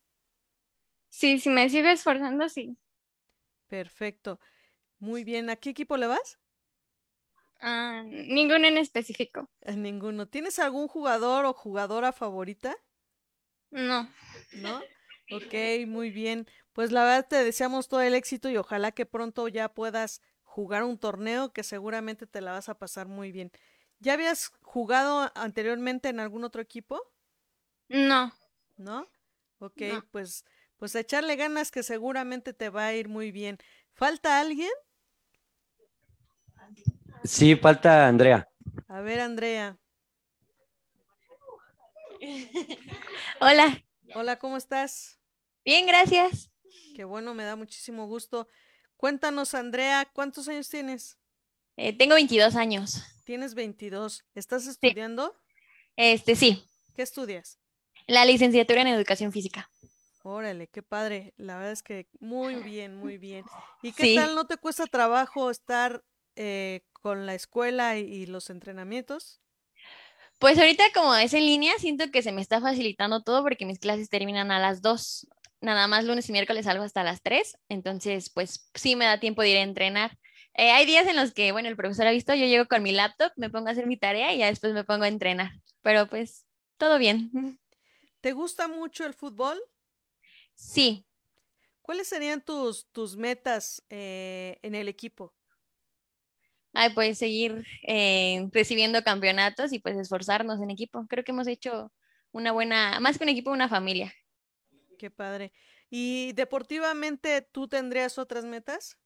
sí, 1.09 1.39
si 1.41 1.51
me 1.51 1.69
sigo 1.71 1.89
esforzando, 1.89 2.49
sí. 2.49 2.77
Perfecto. 3.69 4.41
Muy 5.01 5.25
bien. 5.25 5.51
¿A 5.51 5.57
qué 5.57 5.71
equipo 5.71 5.97
le 5.99 6.07
vas? 6.09 6.39
Ah, 7.61 8.03
ninguno 8.07 8.67
en 8.69 8.79
específico. 8.79 9.51
Ninguno. 9.77 10.29
¿Tienes 10.29 10.59
algún 10.61 10.87
jugador 10.89 11.45
o 11.45 11.53
jugadora 11.55 12.13
favorita? 12.13 12.77
No. 13.71 14.09
¿No? 14.53 14.87
Ok, 15.31 15.55
muy 15.87 16.11
bien. 16.11 16.47
Pues 16.73 16.93
la 16.93 17.03
verdad 17.05 17.27
te 17.29 17.45
deseamos 17.45 17.89
todo 17.89 18.03
el 18.03 18.15
éxito 18.15 18.51
y 18.51 18.57
ojalá 18.57 18.93
que 18.93 19.07
pronto 19.07 19.49
ya 19.49 19.73
puedas 19.75 20.21
jugar 20.43 20.85
un 20.85 20.99
torneo 20.99 21.53
que 21.53 21.63
seguramente 21.65 22.27
te 22.27 22.41
la 22.41 22.53
vas 22.53 22.69
a 22.69 22.79
pasar 22.79 23.09
muy 23.09 23.33
bien. 23.33 23.51
¿Ya 23.99 24.15
habías 24.15 24.53
jugado 24.63 25.31
anteriormente 25.35 26.09
en 26.09 26.21
algún 26.21 26.45
otro 26.45 26.61
equipo? 26.63 27.01
No. 27.89 28.31
¿No? 28.77 29.07
Ok, 29.59 29.83
No. 29.83 30.03
pues, 30.11 30.45
pues 30.77 30.95
echarle 30.95 31.37
ganas 31.37 31.71
que 31.71 31.83
seguramente 31.83 32.53
te 32.53 32.71
va 32.71 32.87
a 32.87 32.95
ir 32.95 33.09
muy 33.09 33.31
bien. 33.33 33.59
¿Falta 33.93 34.41
alguien? 34.41 34.71
Sí, 37.25 37.57
falta 37.57 38.07
Andrea. 38.07 38.49
A 38.89 39.01
ver, 39.01 39.21
Andrea. 39.21 39.79
Hola, 43.41 43.83
Hola, 44.15 44.39
¿cómo 44.39 44.57
estás? 44.57 45.19
bien, 45.65 45.87
gracias. 45.87 46.51
Qué 46.95 47.05
bueno, 47.05 47.35
me 47.35 47.45
da 47.45 47.57
muchísimo 47.57 48.07
gusto. 48.07 48.49
Cuéntanos, 48.97 49.55
Andrea, 49.55 50.09
¿cuántos 50.13 50.49
años 50.49 50.69
tienes? 50.69 51.19
Eh, 51.77 51.97
tengo 51.97 52.15
22 52.15 52.55
años. 52.57 53.03
Tienes 53.25 53.55
22. 53.55 54.25
¿Estás 54.35 54.67
estudiando? 54.67 55.35
Este, 55.97 56.37
sí, 56.37 56.65
¿Qué 56.95 57.03
estudias? 57.03 57.59
la 58.07 58.25
licenciatura 58.25 58.83
en 58.83 58.89
educación 58.89 59.33
física. 59.33 59.69
Órale, 60.23 60.69
qué 60.69 60.83
padre. 60.83 61.35
La 61.37 61.57
verdad 61.57 61.73
es 61.73 61.83
que 61.83 62.09
muy 62.21 62.57
bien, 62.57 62.97
muy 62.97 63.19
bien. 63.19 63.45
¿Y 63.83 63.93
qué 63.93 64.03
Sí. 64.05 64.15
tal? 64.15 64.35
¿No 64.35 64.47
te 64.47 64.57
cuesta 64.57 64.87
trabajo 64.87 65.51
estar 65.51 66.03
eh, 66.37 66.83
con 66.93 67.27
la 67.27 67.35
escuela 67.35 67.99
y, 67.99 68.03
y 68.03 68.27
los 68.27 68.51
entrenamientos? 68.51 69.41
Pues 70.39 70.59
ahorita 70.59 70.85
como 70.95 71.15
es 71.15 71.33
en 71.35 71.47
línea, 71.47 71.73
siento 71.79 72.11
que 72.11 72.23
se 72.23 72.33
me 72.33 72.41
está 72.41 72.61
facilitando 72.61 73.23
todo 73.23 73.43
porque 73.43 73.67
mis 73.67 73.79
clases 73.79 74.09
terminan 74.09 74.51
a 74.51 74.59
las 74.59 74.83
2. 74.83 75.29
Nada 75.61 75.87
más 75.87 76.05
lunes 76.05 76.29
y 76.29 76.33
miércoles 76.33 76.67
salgo 76.67 76.85
hasta 76.85 77.05
las 77.05 77.23
3. 77.23 77.57
Entonces, 77.69 78.31
pues 78.31 78.69
sí 78.75 78.97
me 78.97 79.07
da 79.07 79.21
tiempo 79.21 79.43
de 79.43 79.51
ir 79.51 79.57
a 79.59 79.63
entrenar. 79.63 80.19
Eh, 80.55 80.71
hay 80.71 80.87
días 80.87 81.07
en 81.07 81.17
los 81.17 81.33
que, 81.33 81.53
bueno, 81.53 81.69
el 81.69 81.77
profesor 81.77 82.07
ha 82.07 82.11
visto, 82.11 82.35
yo 82.35 82.47
llego 82.47 82.67
con 82.67 82.83
mi 82.83 82.93
laptop, 82.93 83.33
me 83.37 83.51
pongo 83.51 83.69
a 83.69 83.73
hacer 83.73 83.87
mi 83.87 83.97
tarea 83.97 84.33
y 84.33 84.39
ya 84.39 84.47
después 84.47 84.73
me 84.73 84.85
pongo 84.85 85.05
a 85.05 85.09
entrenar. 85.09 85.53
Pero 85.83 86.09
pues 86.09 86.47
todo 86.77 86.99
bien. 86.99 87.59
¿Te 88.21 88.33
gusta 88.33 88.69
mucho 88.69 89.07
el 89.07 89.15
fútbol? 89.15 89.61
Sí, 90.55 91.05
¿Cuáles 91.85 92.09
serían 92.09 92.43
tus, 92.43 92.87
tus 92.93 93.15
metas 93.15 93.85
eh, 93.91 94.59
en 94.63 94.75
el 94.75 94.89
equipo? 94.89 95.34
Ay, 96.75 96.91
pues 96.93 97.19
seguir 97.19 97.65
eh, 97.87 98.49
recibiendo 98.53 99.03
campeonatos 99.03 99.73
y 99.73 99.79
pues 99.79 99.97
esforzarnos 99.97 100.61
en 100.61 100.71
equipo. 100.71 101.07
Creo 101.09 101.25
que 101.25 101.33
hemos 101.33 101.47
hecho 101.47 101.93
una 102.33 102.53
buena, 102.53 102.99
más 103.01 103.17
que 103.17 103.25
un 103.25 103.31
equipo, 103.31 103.51
una 103.51 103.69
familia. 103.69 104.13
Qué 104.99 105.11
padre. 105.11 105.53
¿Y 105.89 106.33
deportivamente 106.33 107.43
tú 107.43 107.69
tendrías 107.69 108.19
otras 108.19 108.45
metas? 108.45 108.99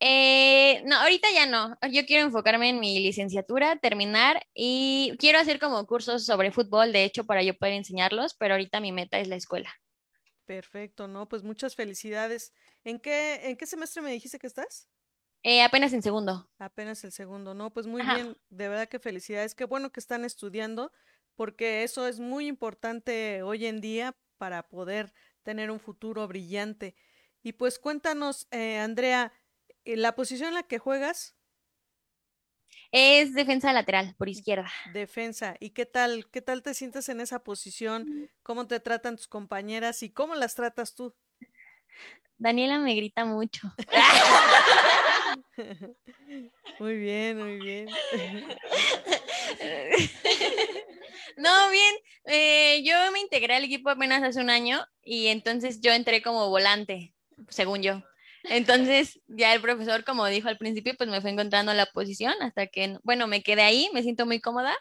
Eh, 0.00 0.82
no, 0.84 0.96
ahorita 0.96 1.28
ya 1.32 1.46
no. 1.46 1.78
Yo 1.92 2.04
quiero 2.06 2.24
enfocarme 2.26 2.70
en 2.70 2.80
mi 2.80 2.98
licenciatura, 2.98 3.76
terminar 3.76 4.42
y 4.52 5.14
quiero 5.20 5.38
hacer 5.38 5.60
como 5.60 5.86
cursos 5.86 6.26
sobre 6.26 6.50
fútbol, 6.50 6.92
de 6.92 7.04
hecho, 7.04 7.24
para 7.24 7.44
yo 7.44 7.56
poder 7.56 7.74
enseñarlos, 7.74 8.34
pero 8.34 8.54
ahorita 8.54 8.80
mi 8.80 8.90
meta 8.90 9.20
es 9.20 9.28
la 9.28 9.36
escuela. 9.36 9.72
Perfecto, 10.44 11.06
¿no? 11.06 11.28
Pues 11.28 11.44
muchas 11.44 11.76
felicidades. 11.76 12.52
¿En 12.82 12.98
qué, 12.98 13.48
en 13.48 13.56
qué 13.56 13.66
semestre 13.66 14.02
me 14.02 14.10
dijiste 14.10 14.40
que 14.40 14.48
estás? 14.48 14.88
Eh, 15.42 15.62
apenas 15.62 15.92
en 15.92 16.02
segundo. 16.02 16.48
Apenas 16.58 17.02
el 17.04 17.12
segundo, 17.12 17.54
¿no? 17.54 17.70
Pues 17.70 17.86
muy 17.86 18.02
Ajá. 18.02 18.14
bien, 18.14 18.36
de 18.50 18.68
verdad 18.68 18.88
que 18.88 18.98
felicidades. 19.00 19.54
Qué 19.54 19.64
bueno 19.64 19.90
que 19.90 20.00
están 20.00 20.24
estudiando, 20.24 20.92
porque 21.34 21.82
eso 21.82 22.06
es 22.06 22.20
muy 22.20 22.46
importante 22.46 23.42
hoy 23.42 23.66
en 23.66 23.80
día 23.80 24.16
para 24.38 24.68
poder 24.68 25.12
tener 25.42 25.70
un 25.70 25.80
futuro 25.80 26.26
brillante. 26.28 26.94
Y 27.42 27.52
pues 27.54 27.78
cuéntanos, 27.80 28.46
eh, 28.52 28.78
Andrea, 28.78 29.32
eh, 29.84 29.96
la 29.96 30.14
posición 30.14 30.50
en 30.50 30.54
la 30.54 30.62
que 30.62 30.78
juegas, 30.78 31.34
Es 32.92 33.34
defensa 33.34 33.72
lateral, 33.72 34.14
por 34.18 34.28
izquierda. 34.28 34.70
defensa, 34.84 35.56
¿y 35.60 35.70
qué 35.70 35.86
tal, 35.86 36.28
qué 36.30 36.42
tal 36.42 36.62
te 36.62 36.74
sientes 36.74 37.08
en 37.08 37.20
esa 37.20 37.42
posición? 37.44 38.08
¿Cómo 38.42 38.66
te 38.66 38.80
tratan 38.80 39.16
tus 39.16 39.28
compañeras 39.28 40.02
y 40.02 40.10
cómo 40.10 40.34
las 40.34 40.54
tratas 40.54 40.94
tú? 40.94 41.14
Daniela 42.38 42.78
me 42.78 42.94
grita 42.94 43.24
mucho. 43.24 43.68
Muy 46.78 46.98
bien, 46.98 47.38
muy 47.38 47.58
bien. 47.60 47.88
No, 51.36 51.70
bien. 51.70 51.94
eh, 52.26 52.82
yo 52.84 52.94
me 53.12 53.20
integré 53.20 53.54
al 53.54 53.64
equipo 53.64 53.90
apenas 53.90 54.22
hace 54.22 54.40
un 54.40 54.50
año 54.50 54.84
y 55.02 55.28
entonces 55.28 55.80
yo 55.80 55.92
entré 55.92 56.22
como 56.22 56.48
volante, 56.50 57.14
según 57.48 57.82
yo. 57.82 58.02
Entonces 58.44 59.20
ya 59.28 59.54
el 59.54 59.60
profesor, 59.60 60.04
como 60.04 60.26
dijo 60.26 60.48
al 60.48 60.58
principio, 60.58 60.94
pues 60.96 61.08
me 61.08 61.20
fue 61.20 61.30
encontrando 61.30 61.72
la 61.74 61.86
posición 61.86 62.34
hasta 62.40 62.66
que, 62.66 62.98
bueno, 63.02 63.26
me 63.26 63.42
quedé 63.42 63.62
ahí, 63.62 63.88
me 63.94 64.02
siento 64.02 64.26
muy 64.26 64.40
cómoda. 64.40 64.74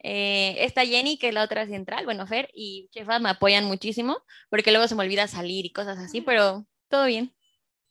Eh, 0.00 0.56
está 0.64 0.84
Jenny, 0.84 1.18
que 1.18 1.28
es 1.28 1.34
la 1.34 1.44
otra 1.44 1.66
central, 1.66 2.04
bueno, 2.04 2.26
Fer 2.26 2.50
y 2.52 2.88
Chefa 2.92 3.18
me 3.18 3.30
apoyan 3.30 3.64
muchísimo 3.64 4.18
porque 4.50 4.70
luego 4.70 4.86
se 4.86 4.94
me 4.94 5.02
olvida 5.04 5.26
salir 5.28 5.64
y 5.64 5.72
cosas 5.72 5.98
así, 5.98 6.20
pero 6.20 6.66
todo 6.88 7.06
bien. 7.06 7.34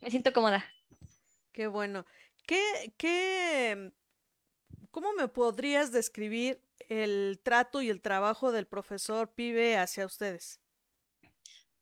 Me 0.02 0.12
siento 0.12 0.34
cómoda. 0.34 0.73
Qué 1.54 1.68
bueno. 1.68 2.06
¿Qué, 2.48 2.94
qué, 2.98 3.92
cómo 4.90 5.14
me 5.14 5.28
podrías 5.28 5.92
describir 5.92 6.60
el 6.90 7.40
trato 7.44 7.82
y 7.82 7.90
el 7.90 8.02
trabajo 8.02 8.52
del 8.52 8.66
profesor 8.66 9.32
Pibe 9.34 9.78
hacia 9.78 10.06
ustedes? 10.06 10.60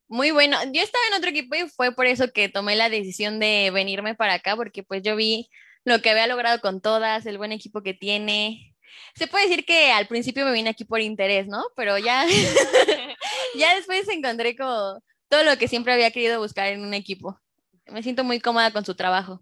Muy 0.09 0.32
bueno. 0.32 0.57
Yo 0.74 0.82
estaba 0.82 1.05
en 1.07 1.13
otro 1.13 1.30
equipo 1.30 1.55
y 1.55 1.69
fue 1.69 1.95
por 1.95 2.05
eso 2.05 2.34
que 2.34 2.49
tomé 2.49 2.76
la 2.76 2.89
decisión 2.89 3.39
de 3.39 3.72
venirme 3.74 4.13
para 4.13 4.34
acá, 4.34 4.57
porque 4.57 4.84
pues 4.84 5.01
yo 5.03 5.15
vi 5.15 5.49
lo 5.86 6.01
que 6.01 6.09
había 6.09 6.28
logrado 6.28 6.59
con 6.59 6.82
todas, 6.82 7.26
el 7.26 7.38
buen 7.38 7.53
equipo 7.53 7.82
que 7.82 7.93
tiene. 7.93 8.76
Se 9.15 9.28
puede 9.28 9.47
decir 9.47 9.65
que 9.65 9.93
al 9.93 10.07
principio 10.07 10.43
me 10.43 10.51
vine 10.51 10.72
aquí 10.72 10.84
por 10.84 10.99
interés, 10.99 11.47
¿no? 11.47 11.63
Pero 11.78 11.97
ya, 11.97 12.26
ya 13.55 13.76
después 13.76 14.09
encontré 14.09 14.57
como 14.57 15.01
todo 15.30 15.43
lo 15.45 15.57
que 15.57 15.69
siempre 15.69 15.93
había 15.93 16.11
querido 16.11 16.41
buscar 16.41 16.67
en 16.67 16.82
un 16.82 16.93
equipo. 16.93 17.39
Me 17.86 18.03
siento 18.03 18.26
muy 18.26 18.41
cómoda 18.41 18.72
con 18.72 18.84
su 18.84 18.95
trabajo. 18.95 19.41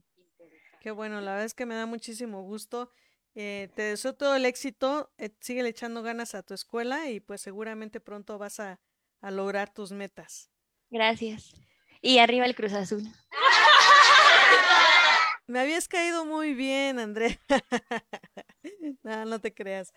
Qué 0.79 0.91
bueno, 0.91 1.19
la 1.21 1.31
verdad 1.31 1.45
es 1.45 1.53
que 1.53 1.65
me 1.65 1.75
da 1.75 1.85
muchísimo 1.85 2.41
gusto. 2.43 2.91
Eh, 3.35 3.69
te 3.75 3.83
deseo 3.83 4.15
todo 4.15 4.35
el 4.35 4.45
éxito, 4.45 5.11
eh, 5.17 5.29
sigue 5.39 5.67
echando 5.67 6.01
ganas 6.01 6.35
a 6.35 6.43
tu 6.43 6.53
escuela 6.53 7.09
y 7.09 7.19
pues 7.19 7.41
seguramente 7.41 7.99
pronto 7.99 8.37
vas 8.37 8.59
a, 8.59 8.79
a 9.21 9.31
lograr 9.31 9.71
tus 9.73 9.91
metas. 9.91 10.49
Gracias. 10.89 11.53
Y 12.01 12.19
arriba 12.19 12.45
el 12.45 12.55
Cruz 12.55 12.73
Azul. 12.73 13.03
Me 15.47 15.59
habías 15.59 15.87
caído 15.87 16.25
muy 16.25 16.53
bien, 16.53 16.99
Andrea. 16.99 17.37
no, 19.03 19.25
no 19.25 19.39
te 19.41 19.53
creas. 19.53 19.93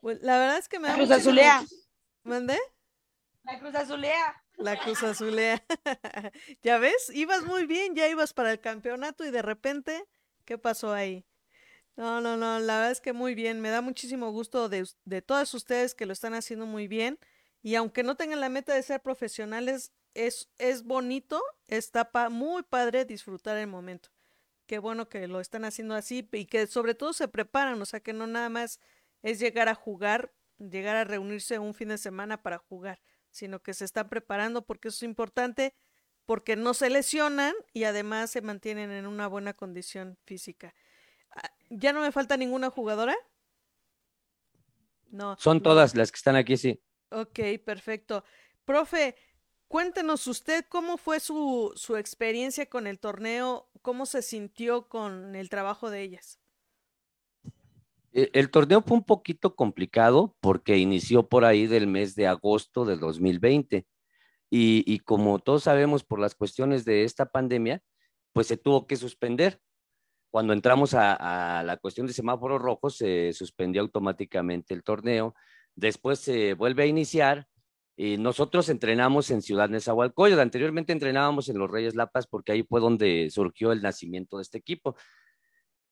Pues, 0.00 0.20
la 0.22 0.38
verdad 0.38 0.58
es 0.58 0.68
que 0.68 0.78
me 0.78 0.88
da 0.88 0.94
Cruz 0.94 1.08
muchísimo- 1.08 1.30
Azulea. 1.30 1.64
¿Mandé? 2.22 2.58
La 3.44 3.58
Cruz 3.58 3.74
Azulea. 3.74 4.44
La 4.58 4.78
Cruz 4.78 5.02
Azulea. 5.02 5.62
¿Ya 6.62 6.76
ves? 6.78 7.10
Ibas 7.14 7.44
muy 7.44 7.64
bien, 7.66 7.94
ya 7.94 8.08
ibas 8.08 8.34
para 8.34 8.52
el 8.52 8.60
campeonato 8.60 9.24
y 9.24 9.30
de 9.30 9.40
repente, 9.40 10.04
¿qué 10.50 10.58
pasó 10.58 10.92
ahí? 10.92 11.24
No, 11.96 12.20
no, 12.20 12.36
no, 12.36 12.60
la 12.60 12.76
verdad 12.76 12.90
es 12.92 13.00
que 13.00 13.12
muy 13.12 13.34
bien. 13.34 13.60
Me 13.60 13.70
da 13.70 13.82
muchísimo 13.82 14.30
gusto 14.32 14.68
de, 14.68 14.88
de 15.04 15.22
todas 15.22 15.54
ustedes 15.54 15.94
que 15.94 16.06
lo 16.06 16.12
están 16.12 16.34
haciendo 16.34 16.66
muy 16.66 16.88
bien. 16.88 17.18
Y 17.62 17.76
aunque 17.76 18.02
no 18.04 18.16
tengan 18.16 18.40
la 18.40 18.48
meta 18.50 18.74
de 18.74 18.82
ser 18.82 19.02
profesionales, 19.02 19.92
es, 20.14 20.50
es 20.58 20.84
bonito, 20.84 21.42
está 21.68 22.10
pa- 22.12 22.30
muy 22.30 22.62
padre 22.64 23.04
disfrutar 23.06 23.56
el 23.58 23.68
momento. 23.68 24.10
qué 24.66 24.78
bueno 24.80 25.08
que 25.08 25.28
lo 25.28 25.40
están 25.40 25.64
haciendo 25.66 25.94
así 25.96 26.28
y 26.32 26.46
que 26.46 26.66
sobre 26.68 26.94
todo 26.94 27.12
se 27.14 27.28
preparan, 27.28 27.80
o 27.82 27.86
sea, 27.86 28.00
que 28.00 28.12
no 28.14 28.26
nada 28.26 28.48
más 28.50 28.80
es 29.22 29.40
llegar 29.40 29.68
a 29.68 29.74
jugar, 29.76 30.32
llegar 30.58 30.96
a 30.96 31.04
reunirse 31.04 31.58
un 31.58 31.74
fin 31.74 31.88
de 31.88 31.98
semana 31.98 32.42
para 32.42 32.58
jugar, 32.58 33.00
sino 33.30 33.60
que 33.62 33.74
se 33.74 33.84
están 33.84 34.08
preparando 34.08 34.64
porque 34.66 34.88
eso 34.88 34.98
es 34.98 35.02
importante, 35.04 35.74
porque 36.26 36.56
no 36.56 36.74
se 36.74 36.90
lesionan 36.90 37.54
y 37.72 37.84
además 37.84 38.30
se 38.30 38.42
mantienen 38.42 38.90
en 38.90 39.06
una 39.06 39.26
buena 39.26 39.54
condición 39.54 40.18
física. 40.24 40.74
Ah, 41.34 41.50
¿Ya 41.70 41.92
no 41.92 42.00
me 42.00 42.12
falta 42.12 42.36
ninguna 42.36 42.70
jugadora? 42.70 43.16
No. 45.10 45.36
Son 45.38 45.62
todas 45.62 45.94
las 45.96 46.12
que 46.12 46.16
están 46.16 46.36
aquí, 46.36 46.56
sí. 46.56 46.80
Ok, 47.10 47.40
perfecto. 47.64 48.24
Profe, 48.64 49.16
cuéntenos 49.66 50.26
usted 50.26 50.64
cómo 50.68 50.96
fue 50.96 51.18
su, 51.20 51.72
su 51.74 51.96
experiencia 51.96 52.66
con 52.66 52.86
el 52.86 53.00
torneo, 53.00 53.68
cómo 53.82 54.06
se 54.06 54.22
sintió 54.22 54.88
con 54.88 55.34
el 55.34 55.48
trabajo 55.48 55.90
de 55.90 56.02
ellas. 56.02 56.40
Eh, 58.12 58.30
El 58.32 58.50
torneo 58.50 58.82
fue 58.82 58.96
un 58.96 59.04
poquito 59.04 59.54
complicado 59.54 60.36
porque 60.40 60.78
inició 60.78 61.28
por 61.28 61.44
ahí 61.44 61.66
del 61.66 61.86
mes 61.86 62.14
de 62.14 62.26
agosto 62.26 62.84
del 62.84 63.00
2020 63.00 63.86
y, 64.50 64.98
como 65.00 65.38
todos 65.38 65.62
sabemos 65.62 66.02
por 66.02 66.18
las 66.18 66.34
cuestiones 66.34 66.84
de 66.84 67.04
esta 67.04 67.26
pandemia, 67.26 67.82
pues 68.32 68.48
se 68.48 68.56
tuvo 68.56 68.86
que 68.86 68.96
suspender. 68.96 69.60
Cuando 70.30 70.52
entramos 70.52 70.94
a, 70.94 71.62
la 71.64 71.76
cuestión 71.76 72.06
de 72.06 72.12
semáforos 72.12 72.60
rojos, 72.60 72.96
se 72.96 73.32
suspendió 73.32 73.82
automáticamente 73.82 74.74
el 74.74 74.82
torneo. 74.82 75.34
Después 75.76 76.18
se 76.18 76.54
vuelve 76.54 76.82
a 76.82 76.86
iniciar 76.86 77.46
y 77.96 78.16
nosotros 78.16 78.68
entrenamos 78.68 79.30
en 79.30 79.42
Ciudad 79.42 79.68
Nezahualcóyotl. 79.68 80.40
Anteriormente 80.40 80.92
entrenábamos 80.92 81.48
en 81.48 81.58
los 81.58 81.70
Reyes 81.70 81.94
Lapas 81.94 82.26
porque 82.26 82.52
ahí 82.52 82.62
fue 82.62 82.80
donde 82.80 83.28
surgió 83.30 83.72
el 83.72 83.82
nacimiento 83.82 84.38
de 84.38 84.42
este 84.42 84.58
equipo. 84.58 84.96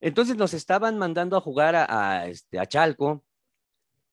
Entonces 0.00 0.36
nos 0.36 0.54
estaban 0.54 0.98
mandando 0.98 1.36
a 1.36 1.40
jugar 1.40 1.74
a, 1.76 2.26
este, 2.26 2.59
a 2.59 2.66
Chalco. 2.66 3.24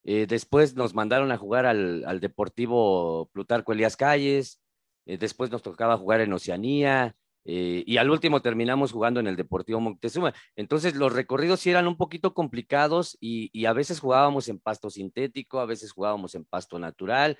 Eh, 0.05 0.27
después 0.27 0.75
nos 0.75 0.93
mandaron 0.93 1.31
a 1.31 1.37
jugar 1.37 1.65
al, 1.65 2.05
al 2.05 2.19
Deportivo 2.19 3.29
Plutarco 3.33 3.73
Elías 3.73 3.97
Calles. 3.97 4.61
Eh, 5.07 5.17
después 5.17 5.51
nos 5.51 5.63
tocaba 5.63 5.97
jugar 5.97 6.21
en 6.21 6.31
Oceanía. 6.31 7.15
eh, 7.45 7.83
y 7.85 7.97
al 7.97 8.09
último 8.09 8.41
terminamos 8.41 8.91
jugando 8.91 9.19
en 9.19 9.27
el 9.27 9.35
Deportivo 9.35 9.79
Moctezuma. 9.79 10.33
Entonces 10.55 10.95
los 10.95 11.13
recorridos 11.13 11.59
sí 11.59 11.69
eran 11.69 11.87
un 11.87 11.97
poquito 11.97 12.33
complicados 12.33 13.17
y, 13.21 13.49
y 13.53 13.65
a 13.65 13.73
veces 13.73 13.99
jugábamos 13.99 14.47
en 14.49 14.59
pasto 14.59 14.89
sintético, 14.89 15.59
a 15.59 15.65
veces 15.65 15.91
jugábamos 15.91 16.33
en 16.35 16.45
pasto 16.45 16.79
natural. 16.79 17.37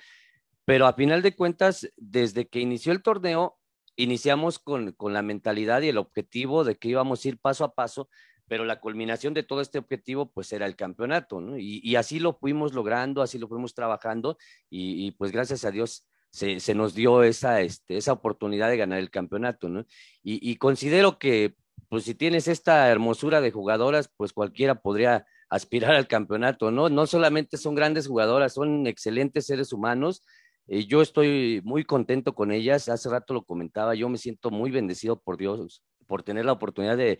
Pero 0.64 0.86
a 0.86 0.92
final 0.94 1.22
de 1.22 1.34
cuentas, 1.34 1.88
desde 1.96 2.48
que 2.48 2.60
inició 2.60 2.92
el 2.92 3.02
torneo, 3.02 3.58
iniciamos 3.96 4.58
con, 4.58 4.92
con 4.92 5.12
la 5.12 5.22
mentalidad 5.22 5.82
y 5.82 5.88
el 5.88 5.98
objetivo 5.98 6.64
de 6.64 6.76
que 6.76 6.88
íbamos 6.88 7.24
a 7.24 7.28
ir 7.28 7.38
paso 7.38 7.64
a 7.64 7.74
paso 7.74 8.08
pero 8.48 8.64
la 8.64 8.80
culminación 8.80 9.34
de 9.34 9.42
todo 9.42 9.60
este 9.60 9.78
objetivo 9.78 10.30
pues 10.30 10.52
era 10.52 10.66
el 10.66 10.76
campeonato, 10.76 11.40
¿no? 11.40 11.58
Y, 11.58 11.96
así 11.96 12.18
lo 12.20 12.34
fuimos 12.34 12.74
logrando, 12.74 13.22
así 13.22 13.38
lo 13.38 13.48
fuimos 13.48 13.74
trabajando 13.74 14.38
y, 14.70 15.10
pues 15.12 15.32
gracias 15.32 15.64
a 15.64 15.70
Dios 15.70 16.06
se, 16.30 16.74
nos 16.74 16.94
dio 16.94 17.22
esa, 17.22 17.60
este, 17.60 17.98
oportunidad 18.10 18.68
de 18.68 18.76
ganar 18.76 18.98
el 18.98 19.10
campeonato, 19.10 19.68
¿no? 19.68 19.80
Y, 20.22 20.50
y 20.50 20.56
considero 20.56 21.18
que 21.18 21.56
pues 21.88 22.04
si 22.04 22.14
tienes 22.14 22.48
esta 22.48 22.90
hermosura 22.90 23.40
de 23.40 23.52
jugadoras, 23.52 24.10
pues 24.16 24.32
cualquiera 24.32 24.76
podría 24.80 25.26
aspirar 25.48 25.94
al 25.94 26.08
campeonato, 26.08 26.70
¿no? 26.70 26.88
No 26.88 27.06
solamente 27.06 27.56
son 27.56 27.74
grandes 27.74 28.08
jugadoras, 28.08 28.54
son 28.54 28.86
excelentes 28.86 29.46
seres 29.46 29.72
humanos. 29.72 30.22
Eh, 30.66 30.86
yo 30.86 31.02
estoy 31.02 31.60
muy 31.64 31.84
contento 31.84 32.34
con 32.34 32.50
ellas, 32.50 32.88
hace 32.88 33.08
rato 33.08 33.34
lo 33.34 33.44
comentaba, 33.44 33.94
yo 33.94 34.08
me 34.08 34.18
siento 34.18 34.50
muy 34.50 34.70
bendecido 34.70 35.20
por 35.20 35.36
Dios 35.36 35.82
por 36.06 36.22
tener 36.22 36.44
la 36.44 36.52
oportunidad 36.52 36.96
de, 36.96 37.18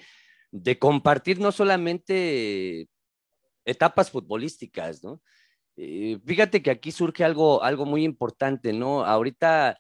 de 0.51 0.79
compartir 0.79 1.41
no 1.41 1.53
solamente 1.53 2.89
etapas 3.65 4.11
futbolísticas, 4.11 5.03
¿no? 5.03 5.21
Eh, 5.77 6.19
fíjate 6.25 6.63
que 6.63 6.71
aquí 6.71 6.91
surge 6.91 7.25
algo, 7.25 7.63
algo 7.63 7.85
muy 7.85 8.05
importante, 8.05 8.73
¿no? 8.73 9.05
Ahorita, 9.05 9.79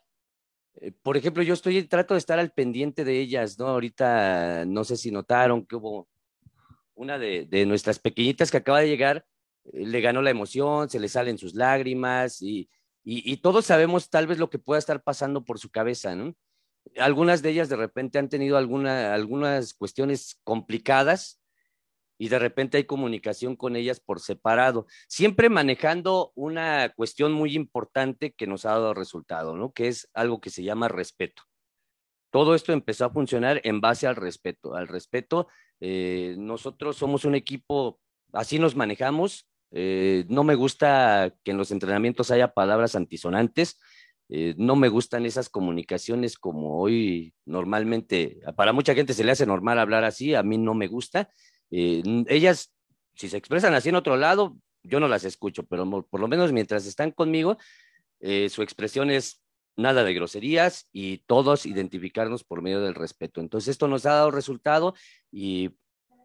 eh, 0.80 0.92
por 1.02 1.16
ejemplo, 1.16 1.42
yo 1.42 1.54
estoy, 1.54 1.82
trato 1.84 2.14
de 2.14 2.18
estar 2.18 2.38
al 2.38 2.52
pendiente 2.52 3.04
de 3.04 3.18
ellas, 3.18 3.58
¿no? 3.58 3.68
Ahorita, 3.68 4.64
no 4.66 4.84
sé 4.84 4.96
si 4.96 5.10
notaron 5.10 5.64
que 5.64 5.76
hubo 5.76 6.08
una 6.94 7.18
de, 7.18 7.46
de 7.46 7.64
nuestras 7.66 7.98
pequeñitas 7.98 8.50
que 8.50 8.58
acaba 8.58 8.80
de 8.80 8.88
llegar, 8.88 9.26
eh, 9.72 9.86
le 9.86 10.00
ganó 10.00 10.20
la 10.20 10.30
emoción, 10.30 10.90
se 10.90 11.00
le 11.00 11.08
salen 11.08 11.38
sus 11.38 11.54
lágrimas 11.54 12.42
y, 12.42 12.68
y, 13.04 13.32
y 13.32 13.38
todos 13.38 13.64
sabemos 13.66 14.10
tal 14.10 14.26
vez 14.26 14.38
lo 14.38 14.50
que 14.50 14.58
pueda 14.58 14.78
estar 14.78 15.02
pasando 15.02 15.44
por 15.44 15.58
su 15.58 15.70
cabeza, 15.70 16.14
¿no? 16.14 16.34
Algunas 16.98 17.42
de 17.42 17.50
ellas 17.50 17.68
de 17.68 17.76
repente 17.76 18.18
han 18.18 18.28
tenido 18.28 18.56
alguna, 18.56 19.14
algunas 19.14 19.74
cuestiones 19.74 20.40
complicadas 20.44 21.40
y 22.18 22.28
de 22.28 22.38
repente 22.38 22.78
hay 22.78 22.84
comunicación 22.84 23.56
con 23.56 23.76
ellas 23.76 24.00
por 24.00 24.20
separado, 24.20 24.86
siempre 25.08 25.50
manejando 25.50 26.32
una 26.34 26.90
cuestión 26.90 27.32
muy 27.32 27.54
importante 27.54 28.32
que 28.32 28.46
nos 28.46 28.64
ha 28.64 28.70
dado 28.70 28.94
resultado, 28.94 29.56
¿no? 29.56 29.72
Que 29.72 29.88
es 29.88 30.08
algo 30.14 30.40
que 30.40 30.50
se 30.50 30.62
llama 30.62 30.88
respeto. 30.88 31.42
Todo 32.30 32.54
esto 32.54 32.72
empezó 32.72 33.04
a 33.04 33.10
funcionar 33.10 33.60
en 33.64 33.80
base 33.80 34.06
al 34.06 34.16
respeto. 34.16 34.74
Al 34.74 34.88
respeto, 34.88 35.48
eh, 35.80 36.34
nosotros 36.38 36.96
somos 36.96 37.24
un 37.24 37.34
equipo, 37.34 38.00
así 38.32 38.58
nos 38.58 38.76
manejamos. 38.76 39.48
Eh, 39.72 40.24
no 40.28 40.44
me 40.44 40.54
gusta 40.54 41.34
que 41.44 41.50
en 41.50 41.58
los 41.58 41.70
entrenamientos 41.70 42.30
haya 42.30 42.52
palabras 42.54 42.94
antisonantes. 42.94 43.78
Eh, 44.28 44.54
no 44.56 44.74
me 44.74 44.88
gustan 44.88 45.24
esas 45.24 45.48
comunicaciones 45.48 46.36
como 46.36 46.80
hoy 46.80 47.32
normalmente, 47.44 48.40
para 48.56 48.72
mucha 48.72 48.94
gente 48.94 49.14
se 49.14 49.22
le 49.22 49.32
hace 49.32 49.46
normal 49.46 49.78
hablar 49.78 50.04
así, 50.04 50.34
a 50.34 50.42
mí 50.42 50.58
no 50.58 50.74
me 50.74 50.88
gusta. 50.88 51.30
Eh, 51.70 52.02
ellas, 52.28 52.72
si 53.14 53.28
se 53.28 53.36
expresan 53.36 53.74
así 53.74 53.88
en 53.90 53.96
otro 53.96 54.16
lado, 54.16 54.56
yo 54.82 55.00
no 55.00 55.08
las 55.08 55.24
escucho, 55.24 55.64
pero 55.64 56.02
por 56.02 56.20
lo 56.20 56.28
menos 56.28 56.52
mientras 56.52 56.86
están 56.86 57.10
conmigo, 57.12 57.56
eh, 58.20 58.48
su 58.48 58.62
expresión 58.62 59.10
es 59.10 59.42
nada 59.76 60.04
de 60.04 60.14
groserías 60.14 60.88
y 60.92 61.18
todos 61.26 61.66
identificarnos 61.66 62.44
por 62.44 62.62
medio 62.62 62.80
del 62.80 62.94
respeto. 62.94 63.40
Entonces 63.40 63.68
esto 63.68 63.88
nos 63.88 64.06
ha 64.06 64.14
dado 64.14 64.30
resultado 64.30 64.94
y 65.30 65.70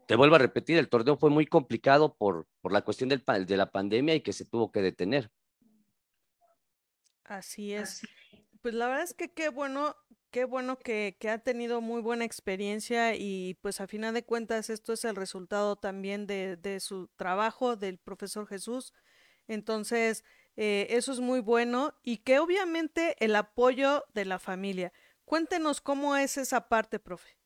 te 0.08 0.16
vuelvo 0.16 0.36
a 0.36 0.38
repetir, 0.38 0.78
el 0.78 0.88
torneo 0.88 1.16
fue 1.16 1.30
muy 1.30 1.46
complicado 1.46 2.14
por, 2.16 2.46
por 2.60 2.72
la 2.72 2.82
cuestión 2.82 3.08
del, 3.08 3.22
de 3.46 3.56
la 3.56 3.70
pandemia 3.70 4.14
y 4.14 4.20
que 4.20 4.32
se 4.32 4.44
tuvo 4.44 4.72
que 4.72 4.82
detener. 4.82 5.30
Así 7.36 7.72
es. 7.72 8.02
Pues 8.60 8.74
la 8.74 8.86
verdad 8.86 9.04
es 9.04 9.14
que 9.14 9.32
qué 9.32 9.48
bueno, 9.48 9.96
qué 10.30 10.44
bueno 10.44 10.78
que, 10.78 11.16
que 11.18 11.30
ha 11.30 11.38
tenido 11.38 11.80
muy 11.80 12.00
buena 12.00 12.24
experiencia 12.24 13.14
y 13.14 13.54
pues 13.62 13.80
a 13.80 13.86
final 13.86 14.14
de 14.14 14.24
cuentas 14.24 14.70
esto 14.70 14.92
es 14.92 15.04
el 15.04 15.16
resultado 15.16 15.76
también 15.76 16.26
de, 16.26 16.56
de 16.56 16.78
su 16.80 17.08
trabajo 17.16 17.76
del 17.76 17.98
profesor 17.98 18.46
Jesús. 18.46 18.92
Entonces, 19.48 20.24
eh, 20.56 20.86
eso 20.90 21.12
es 21.12 21.20
muy 21.20 21.40
bueno 21.40 21.98
y 22.02 22.18
que 22.18 22.38
obviamente 22.38 23.16
el 23.24 23.34
apoyo 23.34 24.04
de 24.14 24.24
la 24.24 24.38
familia. 24.38 24.92
Cuéntenos 25.24 25.80
cómo 25.80 26.16
es 26.16 26.36
esa 26.36 26.68
parte, 26.68 26.98
profe. 26.98 27.36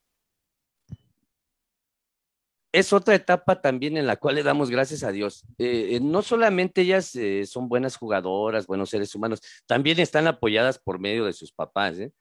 Es 2.77 2.93
otra 2.93 3.15
etapa 3.15 3.63
también 3.63 3.97
en 3.97 4.07
la 4.07 4.17
cual 4.17 4.35
le 4.35 4.43
damos 4.43 4.69
gracias 4.69 5.03
a 5.03 5.11
Dios. 5.11 5.47
Eh, 5.57 5.99
no 6.03 6.21
solamente 6.21 6.83
ellas 6.83 7.17
eh, 7.17 7.47
son 7.47 7.71
buenas 7.71 7.97
jugadoras, 7.97 8.67
buenos 8.67 8.91
seres 8.91 9.15
humanos, 9.15 9.41
también 9.67 9.99
están 9.99 10.27
apoyadas 10.27 10.79
por 10.79 10.99
medio 10.99 11.25
de 11.25 11.33
sus 11.33 11.53
papás. 11.53 11.99
¿eh? 11.99 12.13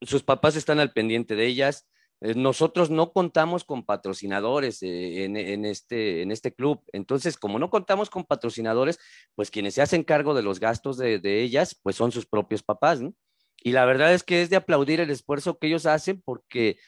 Sus 0.00 0.22
papás 0.22 0.54
están 0.54 0.78
al 0.78 0.92
pendiente 0.92 1.34
de 1.34 1.46
ellas. 1.46 1.88
nosotros 2.20 2.90
no 2.90 3.12
contamos 3.12 3.64
con 3.64 3.84
patrocinadores 3.84 4.84
este, 4.84 6.22
en 6.22 6.30
este 6.30 6.54
club. 6.54 6.84
Entonces, 6.92 7.36
como 7.36 7.58
no 7.58 7.68
contamos 7.68 8.08
con 8.08 8.24
patrocinadores, 8.24 9.00
pues 9.34 9.50
quienes 9.50 9.74
se 9.74 9.82
hacen 9.82 10.04
cargo 10.04 10.32
de 10.34 10.42
los 10.42 10.60
gastos 10.60 10.96
de, 10.96 11.42
ellas, 11.42 11.74
pues 11.82 11.96
son 11.96 12.12
sus 12.12 12.26
propios 12.26 12.62
papás. 12.62 13.00
Y 13.64 13.72
la 13.72 13.84
verdad 13.84 14.14
es 14.14 14.22
que 14.22 14.42
es 14.42 14.50
de 14.50 14.56
aplaudir 14.56 15.00
el 15.00 15.10
esfuerzo 15.10 15.58
que 15.58 15.66
ellos 15.66 15.86
hacen 15.86 16.22
porque 16.24 16.78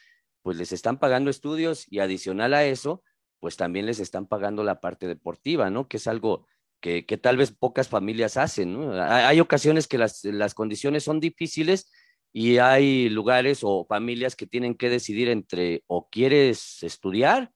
pues 0.45 0.57
les 0.57 0.71
están 0.71 0.99
pagando 0.99 1.31
estudios 1.31 1.87
y 1.89 1.97
adicional 1.97 2.53
a 2.53 2.65
eso, 2.65 3.01
pues 3.39 3.57
también 3.57 3.87
les 3.87 3.99
están 3.99 4.27
pagando 4.27 4.63
la 4.63 4.79
parte 4.79 5.07
deportiva, 5.07 5.71
¿no? 5.71 5.87
Que 5.87 5.97
es 5.97 6.05
algo 6.05 6.45
que, 6.79 7.07
que 7.07 7.17
tal 7.17 7.35
vez 7.35 7.51
pocas 7.51 7.87
familias 7.87 8.37
hacen, 8.37 8.73
¿no? 8.73 8.93
Hay, 9.01 9.39
ocasiones 9.39 9.87
que 9.87 9.97
las, 9.97 10.23
las, 10.23 10.53
condiciones 10.53 11.03
son 11.03 11.19
difíciles 11.19 11.91
y 12.31 12.59
hay 12.59 13.09
lugares 13.09 13.61
o 13.63 13.87
familias 13.89 14.35
que 14.35 14.45
tienen 14.45 14.75
que 14.75 14.91
decidir 14.91 15.29
entre 15.29 15.83
o 15.87 16.11
quieres 16.11 16.83
estudiar 16.83 17.51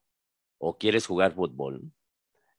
o 0.58 0.80
quieres 0.80 1.06
jugar 1.06 1.36
fútbol. 1.36 1.92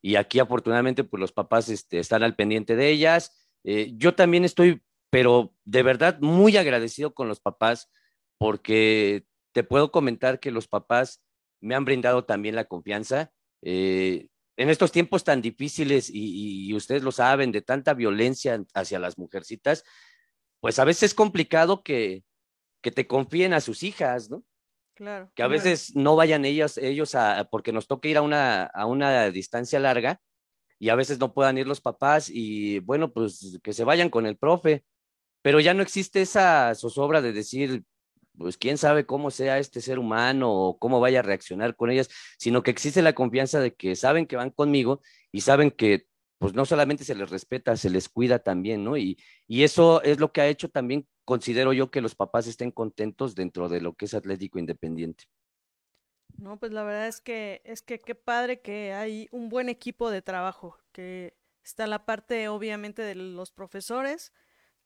Y 0.00 0.14
aquí 0.14 0.38
afortunadamente 0.38 1.02
pues 1.02 1.20
los 1.20 1.32
papás 1.32 1.68
este, 1.70 1.98
están 1.98 2.22
al 2.22 2.36
pendiente 2.36 2.76
de 2.76 2.88
ellas. 2.88 3.36
Eh, 3.64 3.94
yo 3.96 4.14
también 4.14 4.44
estoy, 4.44 4.80
pero 5.10 5.56
de 5.64 5.82
verdad 5.82 6.20
muy 6.20 6.56
agradecido 6.56 7.14
con 7.14 7.26
los 7.26 7.40
papás 7.40 7.90
porque 8.38 9.26
te 9.52 9.64
puedo 9.64 9.90
comentar 9.90 10.40
que 10.40 10.50
los 10.50 10.68
papás 10.68 11.22
me 11.60 11.74
han 11.74 11.84
brindado 11.84 12.24
también 12.24 12.54
la 12.54 12.64
confianza. 12.64 13.32
Eh, 13.62 14.28
en 14.56 14.68
estos 14.68 14.92
tiempos 14.92 15.24
tan 15.24 15.40
difíciles, 15.42 16.10
y, 16.10 16.68
y, 16.68 16.74
ustedes 16.74 17.02
lo 17.02 17.12
saben, 17.12 17.52
de 17.52 17.62
tanta 17.62 17.94
violencia 17.94 18.62
hacia 18.74 18.98
las 18.98 19.18
mujercitas, 19.18 19.84
pues 20.60 20.78
a 20.78 20.84
veces 20.84 21.04
es 21.04 21.14
complicado 21.14 21.82
que, 21.82 22.24
que 22.82 22.90
te 22.90 23.06
confíen 23.06 23.54
a 23.54 23.60
sus 23.60 23.82
hijas, 23.82 24.30
¿no? 24.30 24.44
Claro. 24.94 25.30
Que 25.34 25.42
a 25.42 25.48
veces 25.48 25.96
no 25.96 26.14
vayan 26.14 26.44
ellas, 26.44 26.76
ellos 26.76 27.14
a, 27.14 27.48
porque 27.50 27.72
nos 27.72 27.86
toca 27.86 28.08
ir 28.08 28.18
a 28.18 28.22
una, 28.22 28.64
a 28.64 28.84
una 28.84 29.30
distancia 29.30 29.80
larga 29.80 30.20
y 30.78 30.90
a 30.90 30.94
veces 30.94 31.18
no 31.18 31.32
puedan 31.32 31.56
ir 31.56 31.66
los 31.66 31.80
papás 31.80 32.28
y 32.28 32.80
bueno, 32.80 33.10
pues 33.12 33.58
que 33.62 33.72
se 33.72 33.84
vayan 33.84 34.10
con 34.10 34.26
el 34.26 34.36
profe. 34.36 34.84
Pero 35.42 35.58
ya 35.58 35.72
no 35.72 35.82
existe 35.82 36.20
esa 36.20 36.74
zozobra 36.74 37.22
de 37.22 37.32
decir, 37.32 37.84
pues 38.36 38.56
quién 38.56 38.78
sabe 38.78 39.06
cómo 39.06 39.30
sea 39.30 39.58
este 39.58 39.80
ser 39.80 39.98
humano 39.98 40.52
o 40.52 40.78
cómo 40.78 41.00
vaya 41.00 41.20
a 41.20 41.22
reaccionar 41.22 41.76
con 41.76 41.90
ellas, 41.90 42.08
sino 42.38 42.62
que 42.62 42.70
existe 42.70 43.02
la 43.02 43.14
confianza 43.14 43.60
de 43.60 43.74
que 43.74 43.96
saben 43.96 44.26
que 44.26 44.36
van 44.36 44.50
conmigo 44.50 45.00
y 45.32 45.42
saben 45.42 45.70
que 45.70 46.06
pues 46.38 46.54
no 46.54 46.64
solamente 46.64 47.04
se 47.04 47.14
les 47.14 47.28
respeta, 47.28 47.76
se 47.76 47.90
les 47.90 48.08
cuida 48.08 48.38
también, 48.38 48.82
¿no? 48.82 48.96
Y, 48.96 49.18
y 49.46 49.62
eso 49.62 50.02
es 50.02 50.18
lo 50.18 50.32
que 50.32 50.40
ha 50.40 50.48
hecho 50.48 50.70
también, 50.70 51.06
considero 51.26 51.74
yo, 51.74 51.90
que 51.90 52.00
los 52.00 52.14
papás 52.14 52.46
estén 52.46 52.70
contentos 52.70 53.34
dentro 53.34 53.68
de 53.68 53.82
lo 53.82 53.94
que 53.94 54.06
es 54.06 54.14
Atlético 54.14 54.58
Independiente. 54.58 55.24
No, 56.38 56.58
pues 56.58 56.72
la 56.72 56.82
verdad 56.82 57.08
es 57.08 57.20
que 57.20 57.60
es 57.64 57.82
que 57.82 57.98
qué 57.98 58.14
padre 58.14 58.62
que 58.62 58.94
hay 58.94 59.28
un 59.32 59.50
buen 59.50 59.68
equipo 59.68 60.10
de 60.10 60.22
trabajo, 60.22 60.78
que 60.92 61.36
está 61.62 61.86
la 61.86 62.06
parte 62.06 62.48
obviamente 62.48 63.02
de 63.02 63.14
los 63.16 63.52
profesores, 63.52 64.32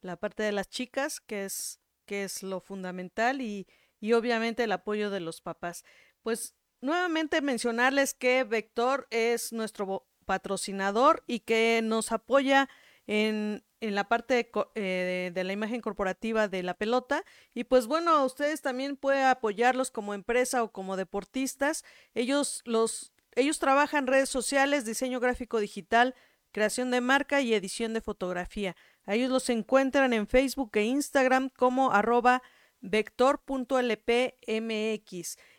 la 0.01 0.17
parte 0.17 0.43
de 0.43 0.51
las 0.51 0.69
chicas, 0.69 1.21
que 1.21 1.45
es 1.45 1.81
que 2.05 2.25
es 2.25 2.43
lo 2.43 2.61
fundamental 2.61 3.41
y, 3.41 3.67
y 4.01 4.13
obviamente 4.13 4.65
el 4.65 4.73
apoyo 4.73 5.11
de 5.11 5.21
los 5.21 5.41
papás. 5.41 5.85
Pues 6.23 6.55
nuevamente 6.81 7.41
mencionarles 7.41 8.15
que 8.15 8.45
Vector 8.45 9.07
es 9.11 9.53
nuestro 9.53 10.07
patrocinador 10.25 11.23
y 11.27 11.41
que 11.41 11.81
nos 11.83 12.13
apoya 12.13 12.69
en, 13.07 13.65
en 13.81 13.95
la 13.95 14.09
parte 14.09 14.35
de, 14.35 14.51
eh, 14.75 15.31
de, 15.35 15.45
la 15.45 15.53
imagen 15.53 15.81
corporativa 15.81 16.49
de 16.49 16.63
la 16.63 16.75
pelota. 16.75 17.25
Y 17.53 17.65
pues 17.65 17.87
bueno, 17.87 18.25
ustedes 18.25 18.63
también 18.63 18.97
pueden 18.97 19.27
apoyarlos 19.27 19.91
como 19.91 20.15
empresa 20.15 20.63
o 20.63 20.73
como 20.73 20.97
deportistas. 20.97 21.85
Ellos, 22.15 22.63
los, 22.65 23.13
ellos 23.35 23.59
trabajan 23.59 24.07
redes 24.07 24.29
sociales, 24.29 24.85
diseño 24.85 25.21
gráfico 25.21 25.61
digital, 25.61 26.15
creación 26.53 26.91
de 26.91 27.01
marca 27.01 27.41
y 27.41 27.53
edición 27.53 27.93
de 27.95 28.01
fotografía. 28.01 28.77
Ellos 29.07 29.31
los 29.31 29.49
encuentran 29.51 30.13
en 30.13 30.27
Facebook 30.27 30.71
e 30.75 30.85
Instagram 30.85 31.51
como 31.51 31.93
arroba 31.93 32.43
vector.lpmx. 32.81 33.79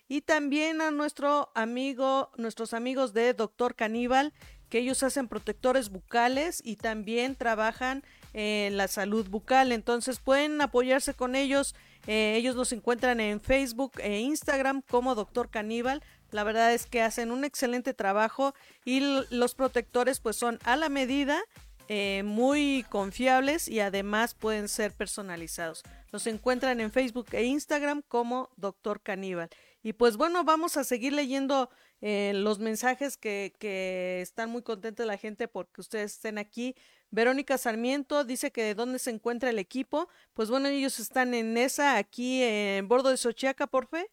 Y 0.08 0.22
también 0.22 0.82
a 0.82 0.92
nuestro 0.92 1.52
amigo, 1.56 2.32
nuestros 2.38 2.74
amigos 2.74 3.14
de 3.14 3.34
Doctor 3.34 3.76
Caníbal, 3.76 4.34
que 4.70 4.80
ellos 4.80 5.04
hacen 5.04 5.28
protectores 5.28 5.90
bucales 5.90 6.62
y 6.64 6.76
también 6.76 7.36
trabajan 7.36 8.04
en 8.34 8.78
la 8.78 8.88
salud 8.88 9.28
bucal. 9.30 9.72
Entonces 9.72 10.20
pueden 10.20 10.62
apoyarse 10.62 11.14
con 11.14 11.36
ellos. 11.36 11.76
Eh, 12.08 12.36
ellos 12.38 12.56
los 12.56 12.72
encuentran 12.72 13.20
en 13.20 13.42
Facebook 13.42 13.94
e 14.00 14.20
Instagram 14.20 14.82
como 14.82 15.16
Doctor 15.16 15.50
Caníbal. 15.50 16.04
La 16.32 16.44
verdad 16.44 16.74
es 16.74 16.86
que 16.86 17.02
hacen 17.02 17.32
un 17.32 17.46
excelente 17.46 17.94
trabajo 17.94 18.54
y 18.84 19.00
los 19.30 19.56
protectores 19.56 20.20
pues 20.20 20.36
son 20.36 20.60
a 20.64 20.76
la 20.76 20.90
medida, 20.90 21.42
eh, 21.88 22.24
muy 22.24 22.86
confiables 22.90 23.68
y 23.68 23.80
además 23.80 24.34
pueden 24.34 24.68
ser 24.68 24.92
personalizados. 24.92 25.84
Los 26.12 26.28
encuentran 26.28 26.80
en 26.80 26.92
Facebook 26.92 27.28
e 27.32 27.44
Instagram 27.44 28.02
como 28.08 28.50
Doctor 28.56 29.02
Caníbal. 29.02 29.50
Y 29.84 29.94
pues 29.94 30.18
bueno, 30.18 30.44
vamos 30.44 30.78
a 30.78 30.84
seguir 30.84 31.14
leyendo 31.14 31.70
eh, 32.02 32.34
los 32.36 32.60
mensajes 32.60 33.18
que, 33.18 33.54
que 33.60 34.20
están 34.22 34.50
muy 34.50 34.64
contentos 34.64 35.06
la 35.06 35.18
gente 35.18 35.48
porque 35.48 35.82
ustedes 35.82 36.14
estén 36.14 36.38
aquí. 36.38 36.76
Verónica 37.12 37.58
Sarmiento 37.58 38.24
dice 38.24 38.52
que 38.52 38.64
de 38.64 38.76
dónde 38.76 39.00
se 39.00 39.12
encuentra 39.12 39.50
el 39.50 39.60
equipo. 39.60 40.10
Pues 40.34 40.50
bueno, 40.50 40.68
ellos 40.68 41.00
están 41.00 41.34
en 41.34 41.56
esa, 41.58 41.98
aquí 41.98 42.42
en 42.44 42.88
bordo 42.88 43.10
de 43.10 43.18
Sochiaca, 43.18 43.68
por 43.68 43.88
fe. 43.88 44.10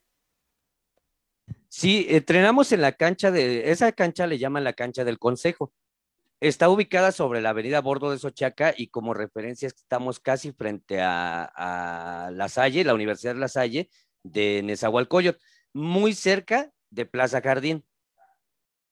Sí, 1.69 2.07
entrenamos 2.11 2.71
en 2.73 2.83
la 2.83 2.93
cancha 2.93 3.31
de, 3.31 3.71
esa 3.71 3.93
cancha 3.93 4.27
le 4.27 4.39
llaman 4.39 4.63
la 4.63 4.75
cancha 4.75 5.05
del 5.05 5.19
Consejo. 5.19 5.73
Está 6.43 6.69
ubicada 6.69 7.13
sobre 7.13 7.41
la 7.41 7.51
avenida 7.51 7.81
Bordo 7.81 8.11
de 8.11 8.19
Sochiaca 8.19 8.75
y 8.77 8.89
como 8.89 9.15
referencia 9.15 9.69
estamos 9.69 10.19
casi 10.19 10.51
frente 10.51 11.01
a, 11.01 11.45
a 11.55 12.33
La 12.33 12.49
Salle, 12.49 12.83
la 12.83 12.95
Universidad 12.95 13.35
de 13.35 13.41
La 13.41 13.47
Salle 13.47 13.91
de 14.25 14.61
Nezahualcóyotl, 14.65 15.39
muy 15.73 16.15
cerca 16.15 16.73
de 16.91 17.07
Plaza 17.07 17.41
Jardín. 17.41 17.85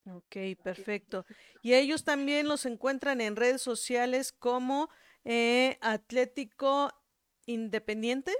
Ok, 0.07 0.37
perfecto. 0.63 1.27
Y 1.61 1.75
ellos 1.75 2.05
también 2.05 2.47
los 2.47 2.67
encuentran 2.67 3.21
en 3.21 3.35
redes 3.35 3.61
sociales 3.61 4.31
como 4.31 4.89
eh, 5.25 5.77
Atlético 5.81 6.93
Independiente. 7.47 8.33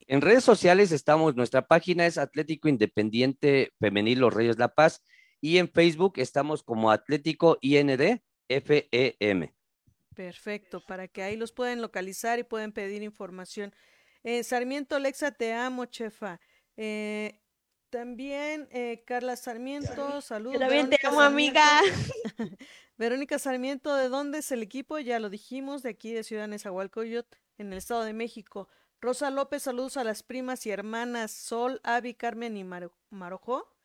En 0.00 0.20
redes 0.20 0.42
sociales 0.42 0.90
estamos, 0.90 1.36
nuestra 1.36 1.68
página 1.68 2.06
es 2.06 2.18
Atlético 2.18 2.66
Independiente 2.66 3.72
Femenil 3.78 4.18
Los 4.18 4.34
Reyes 4.34 4.58
La 4.58 4.74
Paz 4.74 5.04
y 5.40 5.58
en 5.58 5.68
Facebook 5.68 6.14
estamos 6.16 6.62
como 6.62 6.90
Atlético 6.90 7.58
IND 7.60 8.20
FEM. 8.48 9.52
Perfecto, 10.14 10.80
para 10.86 11.06
que 11.06 11.22
ahí 11.22 11.36
los 11.36 11.52
pueden 11.52 11.80
localizar 11.80 12.38
y 12.38 12.42
pueden 12.42 12.72
pedir 12.72 13.02
información. 13.02 13.72
Eh, 14.24 14.42
Sarmiento 14.42 14.98
Lexa, 14.98 15.30
te 15.30 15.52
amo, 15.52 15.84
chefa. 15.86 16.40
Eh, 16.76 17.40
también 17.90 18.68
eh, 18.70 19.04
Carla 19.06 19.36
Sarmiento, 19.36 20.20
saludos. 20.20 20.54
Yo 20.54 20.60
también 20.60 20.90
te 20.90 20.98
amo, 21.06 21.20
amiga. 21.20 21.64
Verónica 22.98 23.38
Sarmiento, 23.38 23.94
¿de 23.94 24.08
dónde 24.08 24.38
es 24.38 24.50
el 24.50 24.62
equipo? 24.62 24.98
Ya 24.98 25.20
lo 25.20 25.30
dijimos, 25.30 25.82
de 25.82 25.90
aquí 25.90 26.12
de 26.12 26.24
Ciudad 26.24 26.48
Nezahualcóyotl, 26.48 27.38
en 27.58 27.72
el 27.72 27.78
Estado 27.78 28.02
de 28.02 28.12
México. 28.12 28.68
Rosa 29.00 29.30
López, 29.30 29.62
saludos 29.62 29.96
a 29.96 30.04
las 30.04 30.24
primas 30.24 30.66
y 30.66 30.70
hermanas 30.70 31.30
Sol, 31.30 31.80
Avi, 31.84 32.14
Carmen 32.14 32.56
y 32.56 32.64
Marojó. 32.64 33.77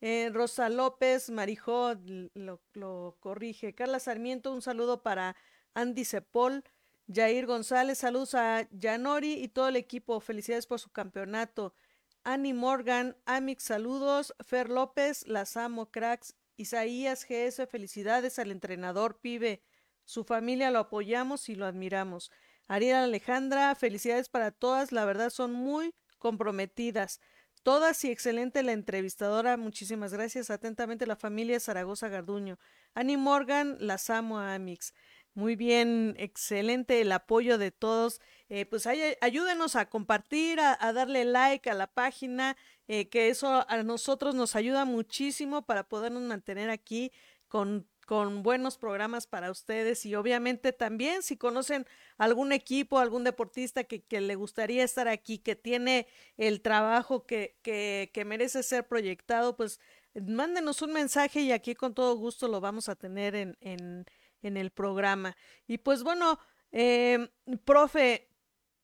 Eh, 0.00 0.30
Rosa 0.32 0.68
López, 0.68 1.30
Marijó, 1.30 1.94
lo, 2.34 2.62
lo, 2.74 3.16
corrige. 3.20 3.74
Carla 3.74 3.98
Sarmiento, 3.98 4.52
un 4.52 4.62
saludo 4.62 5.02
para 5.02 5.36
Andy 5.74 6.04
Cepol. 6.04 6.64
Jair 7.12 7.46
González, 7.46 7.98
saludos 7.98 8.34
a 8.34 8.68
Yanori 8.70 9.32
y 9.42 9.48
todo 9.48 9.68
el 9.68 9.76
equipo. 9.76 10.20
Felicidades 10.20 10.66
por 10.66 10.78
su 10.78 10.90
campeonato. 10.90 11.74
Annie 12.22 12.54
Morgan, 12.54 13.16
Amix, 13.24 13.64
saludos. 13.64 14.34
Fer 14.40 14.68
López, 14.68 15.26
las 15.26 15.56
amo, 15.56 15.90
cracks. 15.90 16.34
Isaías 16.56 17.24
GS, 17.24 17.66
felicidades 17.66 18.38
al 18.38 18.50
entrenador, 18.50 19.20
pibe. 19.20 19.62
Su 20.04 20.24
familia 20.24 20.70
lo 20.70 20.80
apoyamos 20.80 21.48
y 21.48 21.54
lo 21.54 21.66
admiramos. 21.66 22.30
Ariel 22.66 22.96
Alejandra, 22.96 23.74
felicidades 23.74 24.28
para 24.28 24.50
todas, 24.50 24.92
la 24.92 25.04
verdad 25.04 25.30
son 25.30 25.52
muy 25.52 25.94
comprometidas. 26.18 27.20
Todas 27.62 28.04
y 28.04 28.10
excelente 28.10 28.62
la 28.62 28.72
entrevistadora, 28.72 29.56
muchísimas 29.56 30.12
gracias. 30.12 30.50
Atentamente 30.50 31.06
la 31.06 31.16
familia 31.16 31.60
Zaragoza 31.60 32.08
Garduño. 32.08 32.58
Annie 32.94 33.16
Morgan, 33.16 33.76
las 33.80 34.10
amo 34.10 34.38
a 34.38 34.54
Amix. 34.54 34.94
Muy 35.34 35.54
bien, 35.54 36.14
excelente 36.18 37.00
el 37.00 37.12
apoyo 37.12 37.58
de 37.58 37.70
todos. 37.70 38.20
Eh, 38.48 38.66
pues 38.66 38.86
ayúdenos 38.86 39.76
a 39.76 39.88
compartir, 39.88 40.58
a, 40.58 40.92
darle 40.92 41.24
like 41.24 41.70
a 41.70 41.74
la 41.74 41.86
página, 41.86 42.56
eh, 42.88 43.08
que 43.08 43.28
eso 43.28 43.64
a 43.68 43.82
nosotros 43.82 44.34
nos 44.34 44.56
ayuda 44.56 44.84
muchísimo 44.84 45.62
para 45.62 45.88
podernos 45.88 46.22
mantener 46.22 46.70
aquí 46.70 47.12
con, 47.46 47.86
con 48.08 48.42
buenos 48.42 48.78
programas 48.78 49.26
para 49.26 49.50
ustedes 49.50 50.06
y 50.06 50.14
obviamente 50.14 50.72
también 50.72 51.22
si 51.22 51.36
conocen 51.36 51.86
algún 52.16 52.52
equipo, 52.52 52.98
algún 52.98 53.22
deportista 53.22 53.84
que, 53.84 54.02
que 54.02 54.22
le 54.22 54.34
gustaría 54.34 54.82
estar 54.82 55.08
aquí, 55.08 55.38
que 55.38 55.54
tiene 55.54 56.08
el 56.38 56.62
trabajo 56.62 57.26
que, 57.26 57.58
que, 57.60 58.10
que 58.14 58.24
merece 58.24 58.62
ser 58.62 58.88
proyectado, 58.88 59.56
pues 59.56 59.78
mándenos 60.14 60.80
un 60.80 60.94
mensaje 60.94 61.42
y 61.42 61.52
aquí 61.52 61.74
con 61.74 61.94
todo 61.94 62.16
gusto 62.16 62.48
lo 62.48 62.60
vamos 62.60 62.88
a 62.88 62.96
tener 62.96 63.34
en, 63.34 63.58
en 63.60 64.06
en 64.42 64.56
el 64.56 64.70
programa. 64.70 65.36
Y 65.66 65.78
pues 65.78 66.02
bueno, 66.02 66.38
eh, 66.72 67.30
profe, 67.64 68.30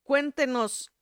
cuéntenos, 0.03 0.93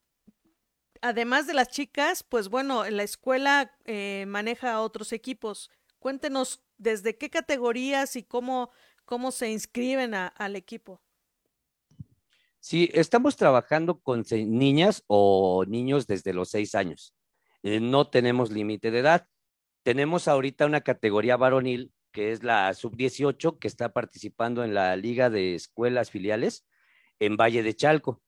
además 1.00 1.46
de 1.46 1.54
las 1.54 1.68
chicas, 1.68 2.22
pues 2.22 2.48
bueno, 2.48 2.88
la 2.88 3.02
escuela 3.02 3.74
eh, 3.84 4.24
maneja 4.28 4.80
otros 4.80 5.12
equipos. 5.12 5.70
Cuéntenos 5.98 6.62
desde 6.82 7.16
qué 7.16 7.30
categorías 7.30 8.16
y 8.16 8.22
cómo, 8.22 8.70
cómo 9.04 9.30
se 9.30 9.50
inscriben 9.50 10.14
al 10.14 10.56
equipo. 10.56 11.00
Sí, 12.60 12.90
estamos 12.92 13.36
trabajando 13.36 14.00
con 14.00 14.24
niñas 14.30 15.02
o 15.06 15.64
niños 15.66 16.06
desde 16.06 16.32
los 16.32 16.50
seis 16.50 16.74
años. 16.74 17.14
Eh, 17.62 17.80
no 17.80 18.08
tenemos 18.08 18.50
límite 18.50 18.90
de 18.90 19.00
edad. 19.00 19.26
Tenemos 19.82 20.28
ahorita 20.28 20.66
una 20.66 20.80
categoría 20.80 21.36
varonil 21.36 21.92
que 22.12 22.30
es 22.30 22.42
la 22.44 22.72
sub-18, 22.74 23.58
que 23.58 23.66
está 23.66 23.92
participando 23.92 24.62
en 24.62 24.74
la 24.74 24.94
Liga 24.96 25.30
de 25.30 25.54
Escuelas 25.54 26.10
Filiales 26.10 26.66
en 27.18 27.36
Valle 27.36 27.62
de 27.62 27.74
Chalco. 27.74 28.22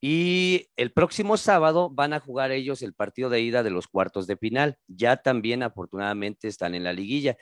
Y 0.00 0.68
el 0.76 0.92
próximo 0.92 1.36
sábado 1.36 1.90
van 1.90 2.12
a 2.12 2.20
jugar 2.20 2.52
ellos 2.52 2.82
el 2.82 2.94
partido 2.94 3.30
de 3.30 3.40
ida 3.40 3.62
de 3.62 3.70
los 3.70 3.88
cuartos 3.88 4.26
de 4.26 4.36
final. 4.36 4.78
Ya 4.86 5.16
también 5.16 5.62
afortunadamente 5.62 6.46
están 6.46 6.74
en 6.74 6.84
la 6.84 6.92
liguilla. 6.92 7.36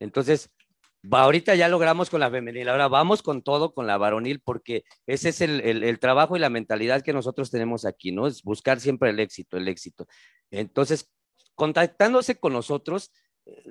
Entonces, 0.00 0.50
ahorita 1.10 1.54
ya 1.54 1.68
logramos 1.68 2.10
con 2.10 2.20
la 2.20 2.30
femenil, 2.30 2.68
ahora 2.68 2.88
vamos 2.88 3.22
con 3.22 3.42
todo, 3.42 3.72
con 3.74 3.86
la 3.86 3.98
varonil, 3.98 4.40
porque 4.40 4.84
ese 5.06 5.30
es 5.30 5.40
el, 5.40 5.60
el, 5.60 5.98
trabajo 5.98 6.36
y 6.36 6.40
la 6.40 6.50
mentalidad 6.50 7.02
que 7.02 7.12
nosotros 7.12 7.50
tenemos 7.50 7.84
aquí, 7.84 8.12
¿no? 8.12 8.26
Es 8.26 8.42
buscar 8.42 8.80
siempre 8.80 9.10
el 9.10 9.20
éxito, 9.20 9.56
el 9.56 9.68
éxito. 9.68 10.06
Entonces, 10.50 11.10
contactándose 11.54 12.38
con 12.38 12.52
nosotros, 12.52 13.12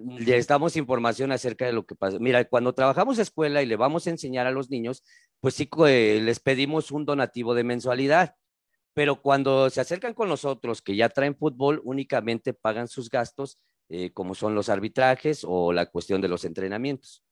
les 0.03 0.47
damos 0.47 0.77
información 0.77 1.31
acerca 1.31 1.65
de 1.65 1.73
lo 1.73 1.85
que 1.85 1.95
pasa. 1.95 2.17
Mira, 2.19 2.45
cuando 2.45 2.73
trabajamos 2.73 3.19
escuela 3.19 3.61
y 3.61 3.65
le 3.65 3.75
vamos 3.75 4.07
a 4.07 4.09
enseñar 4.09 4.47
a 4.47 4.51
los 4.51 4.69
niños, 4.69 5.03
pues 5.41 5.53
sí, 5.55 5.69
eh, 5.87 6.19
les 6.23 6.39
pedimos 6.39 6.91
un 6.91 7.05
donativo 7.05 7.53
de 7.53 7.65
mensualidad, 7.65 8.35
pero 8.93 9.21
cuando 9.21 9.69
se 9.69 9.81
acercan 9.81 10.13
con 10.13 10.29
nosotros 10.29 10.81
que 10.81 10.95
ya 10.95 11.09
traen 11.09 11.35
fútbol, 11.35 11.81
únicamente 11.83 12.53
pagan 12.53 12.87
sus 12.87 13.09
gastos, 13.09 13.59
eh, 13.89 14.11
como 14.11 14.35
son 14.35 14.55
los 14.55 14.69
arbitrajes 14.69 15.45
o 15.47 15.73
la 15.73 15.87
cuestión 15.87 16.21
de 16.21 16.27
los 16.27 16.45
entrenamientos. 16.45 17.23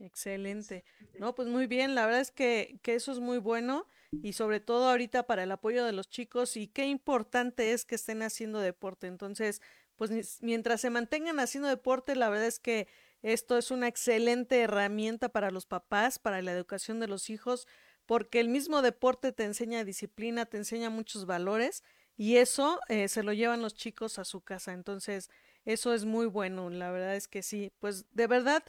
Excelente. 0.00 0.84
No, 1.18 1.34
pues 1.34 1.48
muy 1.48 1.66
bien, 1.66 1.94
la 1.94 2.06
verdad 2.06 2.20
es 2.20 2.30
que, 2.30 2.78
que 2.82 2.94
eso 2.94 3.10
es 3.10 3.18
muy 3.18 3.38
bueno 3.38 3.86
y 4.22 4.34
sobre 4.34 4.60
todo 4.60 4.88
ahorita 4.88 5.26
para 5.26 5.42
el 5.42 5.50
apoyo 5.50 5.84
de 5.84 5.92
los 5.92 6.08
chicos 6.08 6.56
y 6.56 6.68
qué 6.68 6.86
importante 6.86 7.72
es 7.72 7.84
que 7.84 7.96
estén 7.96 8.22
haciendo 8.22 8.60
deporte. 8.60 9.08
Entonces, 9.08 9.60
pues 9.96 10.40
mientras 10.40 10.80
se 10.80 10.90
mantengan 10.90 11.40
haciendo 11.40 11.68
deporte, 11.68 12.14
la 12.14 12.28
verdad 12.28 12.46
es 12.46 12.60
que 12.60 12.86
esto 13.22 13.58
es 13.58 13.72
una 13.72 13.88
excelente 13.88 14.60
herramienta 14.60 15.28
para 15.30 15.50
los 15.50 15.66
papás, 15.66 16.20
para 16.20 16.40
la 16.42 16.52
educación 16.52 17.00
de 17.00 17.08
los 17.08 17.30
hijos, 17.30 17.66
porque 18.06 18.38
el 18.38 18.48
mismo 18.48 18.80
deporte 18.80 19.32
te 19.32 19.44
enseña 19.44 19.84
disciplina, 19.84 20.46
te 20.46 20.56
enseña 20.56 20.88
muchos 20.88 21.26
valores 21.26 21.82
y 22.16 22.36
eso 22.36 22.78
eh, 22.88 23.08
se 23.08 23.24
lo 23.24 23.32
llevan 23.32 23.60
los 23.60 23.74
chicos 23.74 24.20
a 24.20 24.24
su 24.24 24.40
casa. 24.42 24.72
Entonces, 24.72 25.30
eso 25.68 25.92
es 25.92 26.06
muy 26.06 26.24
bueno, 26.24 26.70
la 26.70 26.90
verdad 26.90 27.14
es 27.14 27.28
que 27.28 27.42
sí. 27.42 27.70
Pues 27.78 28.06
de 28.12 28.26
verdad, 28.26 28.64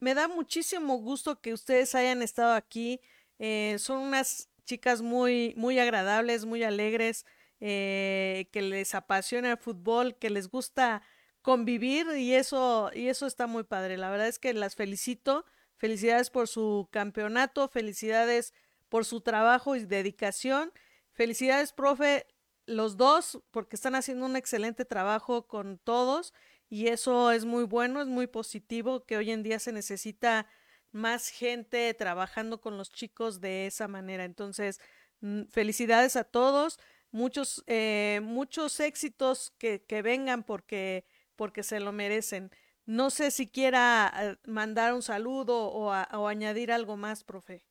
me 0.00 0.14
da 0.14 0.28
muchísimo 0.28 0.96
gusto 0.96 1.42
que 1.42 1.52
ustedes 1.52 1.94
hayan 1.94 2.22
estado 2.22 2.54
aquí. 2.54 3.02
Eh, 3.38 3.76
son 3.78 3.98
unas 3.98 4.48
chicas 4.64 5.02
muy, 5.02 5.52
muy 5.58 5.78
agradables, 5.78 6.46
muy 6.46 6.62
alegres. 6.62 7.26
Eh, 7.60 8.48
que 8.52 8.62
les 8.62 8.94
apasiona 8.94 9.50
el 9.50 9.58
fútbol, 9.58 10.16
que 10.16 10.30
les 10.30 10.48
gusta 10.48 11.02
convivir 11.42 12.06
y 12.16 12.34
eso, 12.34 12.90
y 12.94 13.08
eso 13.08 13.26
está 13.26 13.46
muy 13.46 13.64
padre. 13.64 13.98
La 13.98 14.10
verdad 14.10 14.28
es 14.28 14.38
que 14.38 14.54
las 14.54 14.74
felicito. 14.74 15.44
Felicidades 15.76 16.30
por 16.30 16.48
su 16.48 16.88
campeonato, 16.90 17.68
felicidades 17.68 18.54
por 18.88 19.04
su 19.04 19.20
trabajo 19.20 19.76
y 19.76 19.84
dedicación. 19.84 20.72
Felicidades, 21.12 21.72
profe, 21.74 22.26
los 22.68 22.96
dos, 22.96 23.40
porque 23.50 23.76
están 23.76 23.94
haciendo 23.94 24.26
un 24.26 24.36
excelente 24.36 24.84
trabajo 24.84 25.46
con 25.48 25.78
todos 25.78 26.34
y 26.68 26.88
eso 26.88 27.32
es 27.32 27.44
muy 27.44 27.64
bueno, 27.64 28.02
es 28.02 28.08
muy 28.08 28.26
positivo 28.26 29.04
que 29.04 29.16
hoy 29.16 29.30
en 29.30 29.42
día 29.42 29.58
se 29.58 29.72
necesita 29.72 30.46
más 30.92 31.28
gente 31.28 31.92
trabajando 31.94 32.60
con 32.60 32.76
los 32.76 32.90
chicos 32.90 33.40
de 33.40 33.66
esa 33.66 33.88
manera. 33.88 34.24
Entonces, 34.24 34.80
mm, 35.20 35.44
felicidades 35.44 36.16
a 36.16 36.24
todos 36.24 36.78
muchos, 37.10 37.64
eh, 37.66 38.20
muchos 38.22 38.80
éxitos 38.80 39.52
que, 39.58 39.82
vengan 40.02 40.42
porque, 40.44 41.06
porque 41.36 41.62
se 41.62 41.80
lo 41.80 41.92
merecen. 41.92 42.50
No 42.84 43.10
sé 43.10 43.30
si 43.30 43.48
quiera 43.48 44.12
eh, 44.14 44.36
mandar 44.46 44.94
un 44.94 45.02
saludo 45.02 45.56
o, 45.68 45.88
o 45.90 46.28
añadir 46.28 46.72
algo 46.72 46.96
más, 46.96 47.24
profe. 47.24 47.64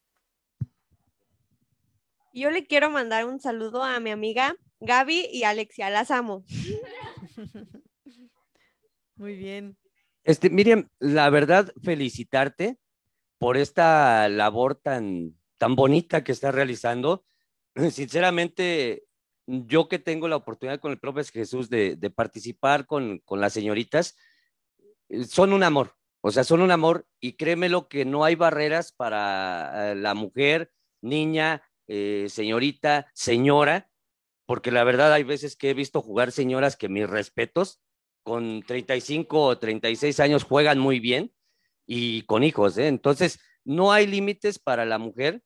Yo 2.33 2.51
le 2.51 2.65
quiero 2.67 2.89
mandar 2.89 3.25
un 3.25 3.39
saludo 3.39 3.83
a 3.83 3.99
mi 3.99 4.11
amiga 4.11 4.55
Gaby 4.79 5.29
y 5.31 5.43
Alexia, 5.43 5.89
las 5.89 6.11
amo. 6.11 6.45
Muy 9.15 9.35
bien. 9.35 9.77
Este, 10.23 10.49
Miriam, 10.49 10.89
la 10.99 11.29
verdad, 11.29 11.73
felicitarte 11.83 12.77
por 13.39 13.57
esta 13.57 14.29
labor 14.29 14.75
tan, 14.75 15.35
tan 15.57 15.75
bonita 15.75 16.23
que 16.23 16.31
estás 16.31 16.53
realizando. 16.53 17.25
Sinceramente, 17.91 19.07
yo 19.47 19.87
que 19.87 19.99
tengo 19.99 20.27
la 20.27 20.35
oportunidad 20.35 20.79
con 20.79 20.91
el 20.91 20.99
profe 20.99 21.23
Jesús 21.23 21.69
de, 21.69 21.97
participar 22.15 22.85
con, 22.85 23.21
las 23.29 23.53
señoritas, 23.53 24.15
eh, 25.09 25.23
son 25.23 25.53
un 25.53 25.63
amor, 25.63 25.95
o 26.21 26.31
sea, 26.31 26.43
son 26.43 26.61
un 26.61 26.71
amor 26.71 27.07
y 27.19 27.33
créemelo 27.33 27.87
que 27.87 28.05
no 28.05 28.25
hay 28.25 28.35
barreras 28.35 28.91
para 28.91 29.91
eh, 29.91 29.95
la 29.95 30.13
mujer, 30.13 30.71
niña, 31.01 31.63
eh, 31.87 32.27
señorita, 32.29 33.07
señora, 33.13 33.86
porque 34.47 34.71
la 34.71 34.83
verdad 34.83 35.13
hay 35.13 35.23
veces 35.23 35.55
que 35.55 35.69
he 35.69 35.73
visto 35.75 36.01
jugar 36.01 36.31
señoras 36.31 36.75
que 36.75 36.89
mis 36.89 37.07
respetos, 37.07 37.79
con 38.23 38.63
35 38.63 39.39
o 39.39 39.57
36 39.59 40.19
años 40.19 40.43
juegan 40.43 40.79
muy 40.79 40.99
bien 40.99 41.31
y 41.85 42.23
con 42.23 42.43
hijos, 42.43 42.79
entonces 42.79 43.39
no 43.63 43.91
hay 43.91 44.07
límites 44.07 44.57
para 44.57 44.85
la 44.85 44.97
mujer 44.97 45.43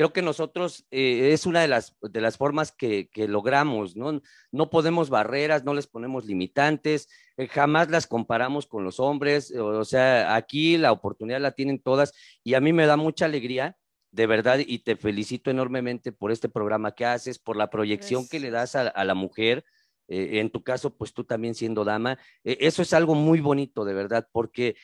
creo 0.00 0.14
que 0.14 0.22
nosotros 0.22 0.86
eh, 0.90 1.34
es 1.34 1.44
una 1.44 1.60
de 1.60 1.68
las, 1.68 1.94
de 2.00 2.22
las 2.22 2.38
formas 2.38 2.72
que, 2.72 3.10
logramos, 3.14 3.96
¿no? 3.96 4.22
No 4.50 4.70
podemos 4.70 5.10
barreras, 5.10 5.62
no 5.62 5.74
les 5.74 5.86
ponemos 5.88 6.24
limitantes, 6.24 7.06
eh, 7.36 7.46
jamás 7.48 7.90
las 7.90 8.06
comparamos 8.06 8.66
con 8.66 8.82
los 8.82 8.98
hombres, 8.98 9.54
o, 9.54 9.84
sea, 9.84 10.34
aquí 10.34 10.78
la 10.78 10.92
oportunidad 10.92 11.38
la 11.38 11.52
tienen 11.52 11.82
todas 11.82 12.14
y 12.42 12.54
a 12.54 12.62
mí 12.62 12.72
me 12.72 12.86
da 12.86 12.96
mucha 12.96 13.26
alegría, 13.26 13.76
de 14.12 14.26
verdad, 14.26 14.58
y 14.58 14.80
te 14.80 14.96
felicito 14.96 15.50
enormemente 15.50 16.12
por 16.12 16.32
este 16.32 16.48
programa 16.48 16.94
que 16.94 17.06
haces, 17.06 17.38
por 17.38 17.56
la 17.56 17.70
proyección 17.70 18.28
que 18.28 18.40
le 18.40 18.50
das 18.50 18.74
a, 18.76 19.04
la 19.04 19.14
mujer. 19.14 19.64
Eh, 20.08 20.40
en 20.40 20.50
tu 20.50 20.64
caso, 20.64 20.96
pues 20.96 21.12
tú 21.12 21.24
también 21.24 21.54
siendo 21.54 21.84
dama, 21.84 22.18
eso 22.42 22.82
es 22.82 22.92
algo 22.92 23.14
muy 23.14 23.40
bonito, 23.40 23.84
de 23.84 23.94
verdad, 23.94 24.28
porque 24.32 24.74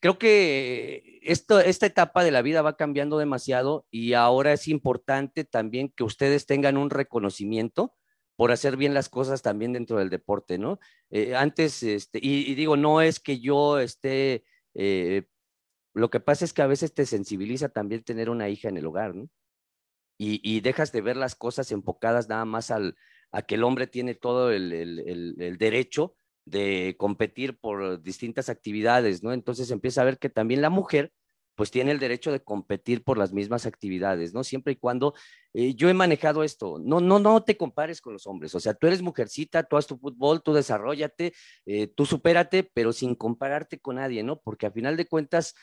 creo 0.00 0.18
que 0.18 1.20
esto, 1.22 1.60
esta 1.60 1.86
etapa 1.86 2.24
de 2.24 2.30
la 2.30 2.42
vida 2.42 2.62
va 2.62 2.76
cambiando 2.76 3.18
demasiado 3.18 3.86
y 3.90 4.14
ahora 4.14 4.52
es 4.52 4.66
importante 4.66 5.44
también 5.44 5.92
que 5.94 6.04
ustedes 6.04 6.46
tengan 6.46 6.76
un 6.76 6.90
reconocimiento 6.90 7.94
por 8.36 8.52
hacer 8.52 8.78
bien 8.78 8.94
las 8.94 9.10
cosas 9.10 9.42
también 9.42 9.74
dentro 9.74 9.98
del 9.98 10.08
deporte, 10.08 10.56
¿no? 10.56 10.80
Eh, 11.10 11.36
antes, 11.36 11.82
este, 11.82 12.18
y, 12.22 12.54
digo, 12.54 12.74
no 12.78 13.02
es 13.02 13.20
que 13.20 13.38
yo 13.38 13.78
esté, 13.78 14.44
eh, 14.72 15.24
lo 15.94 16.10
que 16.10 16.20
pasa 16.20 16.44
es 16.44 16.52
que 16.52 16.62
a 16.62 16.66
veces 16.66 16.94
te 16.94 17.06
sensibiliza 17.06 17.68
también 17.68 18.02
tener 18.02 18.30
una 18.30 18.48
hija 18.48 18.68
en 18.68 18.76
el 18.76 18.86
hogar, 18.86 19.14
¿no? 19.14 19.28
Y, 20.22 20.60
dejas 20.60 20.92
de 20.92 21.00
ver 21.00 21.16
las 21.16 21.34
cosas 21.34 21.72
enfocadas 21.72 22.28
nada 22.28 22.44
más 22.44 22.70
al, 22.70 22.94
a 23.32 23.40
que 23.40 23.54
el 23.54 23.64
hombre 23.64 23.86
tiene 23.86 24.14
todo 24.14 24.52
el, 24.52 24.70
el 24.70 25.56
derecho 25.56 26.14
de 26.44 26.94
competir 26.98 27.58
por 27.58 28.02
distintas 28.02 28.50
actividades, 28.50 29.22
¿no? 29.22 29.32
Entonces 29.32 29.70
empieza 29.70 30.02
a 30.02 30.04
ver 30.04 30.18
que 30.18 30.28
también 30.28 30.60
la 30.60 30.68
mujer 30.68 31.12
pues 31.60 31.70
tiene 31.70 31.90
el 31.90 31.98
derecho 31.98 32.32
de 32.32 32.42
competir 32.42 33.04
por 33.04 33.18
las 33.18 33.34
mismas 33.34 33.66
actividades, 33.66 34.32
¿no? 34.32 34.44
Siempre 34.44 34.72
y 34.72 34.76
cuando 34.76 35.12
eh, 35.52 35.74
yo 35.74 35.90
he 35.90 35.94
manejado 35.94 36.42
esto, 36.42 36.78
no, 36.82 37.00
no, 37.00 37.18
no 37.18 37.42
te 37.42 37.58
compares 37.58 38.00
con 38.00 38.14
los 38.14 38.26
hombres, 38.26 38.54
o 38.54 38.60
sea, 38.60 38.72
tú 38.72 38.86
eres 38.86 39.02
mujercita, 39.02 39.62
tú 39.64 39.76
haz 39.76 39.86
tu 39.86 39.98
fútbol, 39.98 40.42
tú 40.42 40.54
desarrollate, 40.54 41.34
eh, 41.66 41.86
tú 41.88 42.06
supérate, 42.06 42.64
pero 42.72 42.94
sin 42.94 43.14
compararte 43.14 43.78
con 43.78 43.96
nadie, 43.96 44.22
¿no? 44.22 44.40
Porque 44.40 44.64
a 44.64 44.70
final 44.70 44.96
de 44.96 45.06
cuentas, 45.06 45.54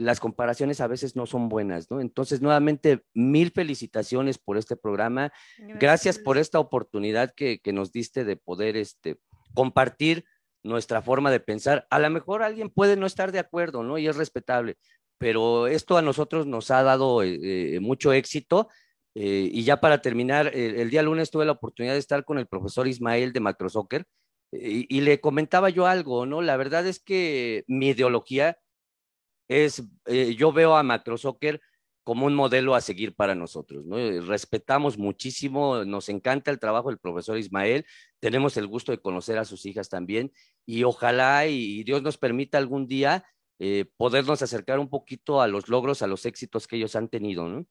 las 0.00 0.20
comparaciones 0.20 0.80
a 0.80 0.86
veces 0.86 1.16
no 1.16 1.26
son 1.26 1.48
buenas, 1.48 1.90
¿no? 1.90 2.00
Entonces, 2.00 2.42
nuevamente, 2.42 3.02
mil 3.14 3.50
felicitaciones 3.50 4.38
por 4.38 4.58
este 4.58 4.76
programa. 4.76 5.32
Gracias, 5.58 6.18
por 6.18 6.38
esta 6.38 6.58
oportunidad 6.58 7.32
que, 7.34 7.60
que, 7.60 7.72
nos 7.72 7.92
diste 7.92 8.24
de 8.24 8.36
poder 8.36 8.76
este, 8.76 9.18
compartir 9.54 10.24
nuestra 10.62 11.00
forma 11.00 11.30
de 11.30 11.40
pensar. 11.40 11.86
A 11.90 11.98
lo 11.98 12.10
mejor 12.10 12.42
alguien 12.42 12.68
puede 12.68 12.96
no 12.96 13.06
estar 13.06 13.32
de 13.32 13.38
acuerdo, 13.38 13.82
¿no? 13.82 13.96
Y 13.98 14.06
es 14.06 14.16
respetable, 14.16 14.76
pero 15.18 15.66
esto 15.66 15.96
a 15.96 16.02
nosotros 16.02 16.46
nos 16.46 16.70
ha 16.70 16.82
dado 16.82 17.22
eh, 17.22 17.76
eh, 17.76 17.80
mucho 17.80 18.12
éxito. 18.12 18.68
Eh, 19.14 19.48
y 19.50 19.64
ya 19.64 19.80
para 19.80 20.02
terminar, 20.02 20.54
el 20.54 20.90
día 20.90 21.02
lunes 21.02 21.30
tuve 21.30 21.46
la 21.46 21.52
oportunidad 21.52 21.94
de 21.94 22.00
estar 22.00 22.24
con 22.26 22.38
el 22.38 22.46
profesor 22.46 22.86
Ismael 22.86 23.32
de 23.32 23.40
Macrosoccer 23.40 24.04
y, 24.52 24.94
y 24.94 25.00
le 25.00 25.20
comentaba 25.20 25.70
yo 25.70 25.86
algo, 25.86 26.26
¿no? 26.26 26.42
La 26.42 26.58
verdad 26.58 26.86
es 26.86 27.00
que 27.00 27.64
mi 27.66 27.88
ideología 27.88 28.58
es, 29.48 29.82
yo 30.36 30.52
veo 30.52 30.76
a 30.76 30.82
Macrosoccer 30.82 31.60
como 32.06 32.26
un 32.26 32.36
modelo 32.36 32.76
a 32.76 32.80
seguir 32.80 33.16
para 33.16 33.34
nosotros. 33.34 33.84
¿no? 33.84 33.98
Eh, 33.98 34.20
respetamos 34.20 34.96
muchísimo, 34.96 35.84
nos 35.84 36.08
encanta 36.08 36.52
el 36.52 36.60
trabajo 36.60 36.88
del 36.88 37.00
profesor 37.00 37.36
Ismael, 37.36 37.84
tenemos 38.20 38.56
el 38.56 38.68
gusto 38.68 38.92
de 38.92 39.00
conocer 39.00 39.38
a 39.38 39.44
sus 39.44 39.66
hijas 39.66 39.88
también 39.88 40.30
y 40.64 40.84
ojalá 40.84 41.48
y, 41.48 41.82
Dios 41.82 42.02
nos 42.02 42.16
permita 42.16 42.58
algún 42.58 42.86
día 42.86 43.24
eh, 43.58 43.86
podernos 43.96 44.40
acercar 44.40 44.78
un 44.78 44.88
poquito 44.88 45.40
a 45.40 45.48
los 45.48 45.68
logros, 45.68 46.00
a 46.00 46.06
los 46.06 46.26
éxitos 46.26 46.68
que 46.68 46.76
ellos 46.76 46.94
han 46.94 47.08
tenido. 47.08 47.48
¿no? 47.48 47.66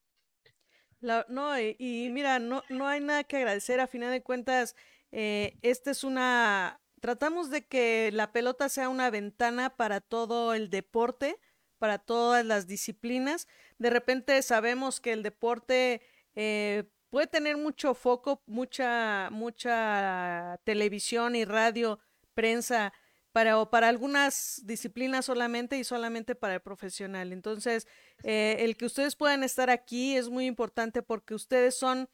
no, 1.30 1.58
y, 1.58 2.10
mira, 2.12 2.38
no, 2.38 2.62
no 2.68 2.90
hay 2.90 3.00
nada 3.00 3.24
que 3.24 3.38
agradecer, 3.38 3.80
a 3.80 3.88
final 3.88 4.12
de 4.12 4.22
cuentas, 4.22 4.76
eh, 5.14 5.58
es 5.62 6.04
una, 6.04 6.82
tratamos 7.00 7.50
de 7.50 7.66
que 7.68 8.12
la 8.12 8.34
pelota 8.34 8.68
sea 8.68 8.90
una 8.90 9.10
ventana 9.10 9.78
para 9.78 10.02
todo 10.02 10.54
el 10.54 10.70
deporte, 10.70 11.38
para 11.86 12.00
todas 12.00 12.44
las 12.44 12.66
disciplinas. 12.66 13.48
De 13.78 13.92
repente 13.92 14.42
sabemos 14.42 15.00
que 15.00 15.14
el 15.14 15.22
deporte 15.22 16.02
eh, 16.34 16.86
puede 17.12 17.28
tener 17.28 17.58
mucho 17.58 17.94
foco, 17.94 18.42
mucha, 18.48 19.30
mucha 19.30 20.60
televisión 20.64 21.36
y 21.36 21.46
radio, 21.46 22.00
prensa, 22.34 22.92
para, 23.32 23.60
o 23.60 23.70
para 23.70 23.88
algunas 23.88 24.64
disciplinas 24.66 25.26
solamente 25.26 25.78
y 25.78 25.84
solamente 25.84 26.34
para 26.34 26.56
el 26.56 26.60
profesional. 26.62 27.32
Entonces, 27.32 27.88
eh, 28.24 28.56
el 28.62 28.78
que 28.78 28.88
ustedes 28.88 29.16
puedan 29.16 29.44
estar 29.44 29.70
aquí 29.70 30.18
es 30.18 30.28
muy 30.30 30.48
importante 30.48 31.04
porque 31.04 31.36
ustedes 31.36 31.78
son 31.78 32.10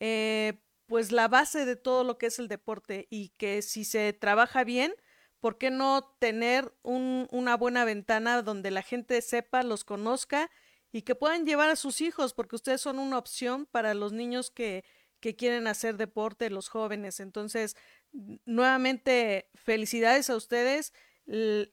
eh, 0.00 0.60
pues 0.84 1.12
la 1.12 1.28
base 1.28 1.64
de 1.64 1.76
todo 1.76 2.04
lo 2.04 2.18
que 2.18 2.26
es 2.26 2.38
el 2.38 2.48
deporte 2.48 3.06
y 3.08 3.30
que 3.38 3.62
si 3.62 3.86
se 3.86 4.12
trabaja 4.12 4.64
bien, 4.64 4.94
¿por 5.44 5.58
qué 5.58 5.70
no 5.70 6.16
tener 6.20 6.72
un, 6.82 7.28
una 7.30 7.54
buena 7.58 7.84
ventana 7.84 8.40
donde 8.40 8.70
la 8.70 8.80
gente 8.80 9.20
sepa, 9.20 9.62
los 9.62 9.84
conozca 9.84 10.50
y 10.90 11.02
que 11.02 11.14
puedan 11.14 11.44
llevar 11.44 11.68
a 11.68 11.76
sus 11.76 12.00
hijos? 12.00 12.32
Porque 12.32 12.56
ustedes 12.56 12.80
son 12.80 12.98
una 12.98 13.18
opción 13.18 13.66
para 13.66 13.92
los 13.92 14.14
niños 14.14 14.50
que, 14.50 14.86
que 15.20 15.36
quieren 15.36 15.66
hacer 15.66 15.98
deporte, 15.98 16.48
los 16.48 16.70
jóvenes. 16.70 17.20
Entonces, 17.20 17.76
nuevamente, 18.46 19.50
felicidades 19.54 20.30
a 20.30 20.36
ustedes. 20.36 20.94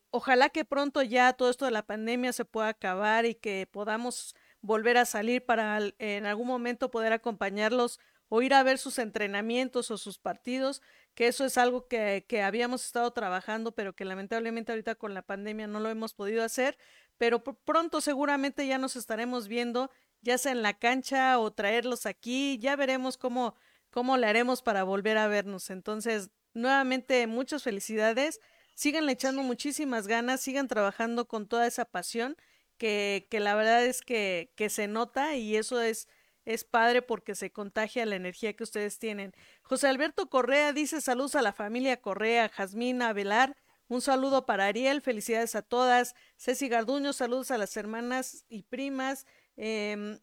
Ojalá 0.09 0.49
que 0.49 0.65
pronto 0.65 1.01
ya 1.01 1.31
todo 1.31 1.49
esto 1.49 1.63
de 1.63 1.71
la 1.71 1.85
pandemia 1.85 2.33
se 2.33 2.43
pueda 2.43 2.67
acabar 2.67 3.25
y 3.25 3.35
que 3.35 3.69
podamos 3.71 4.35
volver 4.59 4.97
a 4.97 5.05
salir 5.05 5.45
para 5.45 5.79
en 5.97 6.25
algún 6.25 6.47
momento 6.47 6.91
poder 6.91 7.13
acompañarlos 7.13 8.01
o 8.33 8.41
ir 8.41 8.53
a 8.53 8.63
ver 8.63 8.77
sus 8.77 8.97
entrenamientos 8.97 9.91
o 9.91 9.97
sus 9.97 10.17
partidos, 10.17 10.81
que 11.13 11.27
eso 11.27 11.45
es 11.45 11.57
algo 11.57 11.87
que, 11.87 12.25
que, 12.27 12.41
habíamos 12.41 12.85
estado 12.85 13.11
trabajando, 13.11 13.73
pero 13.73 13.93
que 13.93 14.05
lamentablemente 14.05 14.71
ahorita 14.71 14.95
con 14.95 15.13
la 15.13 15.21
pandemia 15.21 15.67
no 15.67 15.79
lo 15.79 15.89
hemos 15.89 16.13
podido 16.13 16.43
hacer, 16.43 16.77
pero 17.17 17.43
pronto 17.43 18.01
seguramente 18.01 18.65
ya 18.67 18.77
nos 18.77 18.95
estaremos 18.95 19.47
viendo, 19.47 19.91
ya 20.21 20.37
sea 20.37 20.51
en 20.51 20.61
la 20.61 20.73
cancha 20.77 21.37
o 21.39 21.51
traerlos 21.51 22.05
aquí, 22.05 22.57
ya 22.59 22.75
veremos 22.75 23.17
cómo, 23.17 23.55
cómo 23.89 24.17
le 24.17 24.27
haremos 24.27 24.61
para 24.61 24.83
volver 24.83 25.17
a 25.17 25.27
vernos. 25.27 25.69
Entonces, 25.69 26.31
nuevamente, 26.53 27.27
muchas 27.27 27.63
felicidades, 27.63 28.39
sigan 28.73 29.09
echando 29.09 29.43
muchísimas 29.43 30.07
ganas, 30.07 30.41
sigan 30.41 30.67
trabajando 30.67 31.27
con 31.27 31.47
toda 31.47 31.67
esa 31.67 31.85
pasión 31.85 32.37
que, 32.77 33.27
que 33.29 33.39
la 33.39 33.53
verdad 33.55 33.85
es 33.85 34.01
que, 34.01 34.53
que 34.55 34.69
se 34.69 34.87
nota 34.87 35.35
y 35.35 35.55
eso 35.57 35.81
es 35.81 36.07
es 36.45 36.63
padre 36.63 37.01
porque 37.01 37.35
se 37.35 37.51
contagia 37.51 38.05
la 38.05 38.15
energía 38.15 38.53
que 38.53 38.63
ustedes 38.63 38.99
tienen. 38.99 39.33
José 39.63 39.87
Alberto 39.87 40.29
Correa 40.29 40.73
dice 40.73 41.01
saludos 41.01 41.35
a 41.35 41.41
la 41.41 41.53
familia 41.53 42.01
Correa, 42.01 42.49
Jazmina 42.49 43.13
Velar, 43.13 43.55
un 43.91 43.99
saludo 43.99 44.45
para 44.45 44.67
Ariel, 44.67 45.01
felicidades 45.01 45.53
a 45.55 45.61
todas. 45.61 46.15
Ceci 46.37 46.69
Garduño, 46.69 47.11
saludos 47.11 47.51
a 47.51 47.57
las 47.57 47.75
hermanas 47.75 48.45
y 48.47 48.63
primas. 48.63 49.25
Eh, 49.57 50.17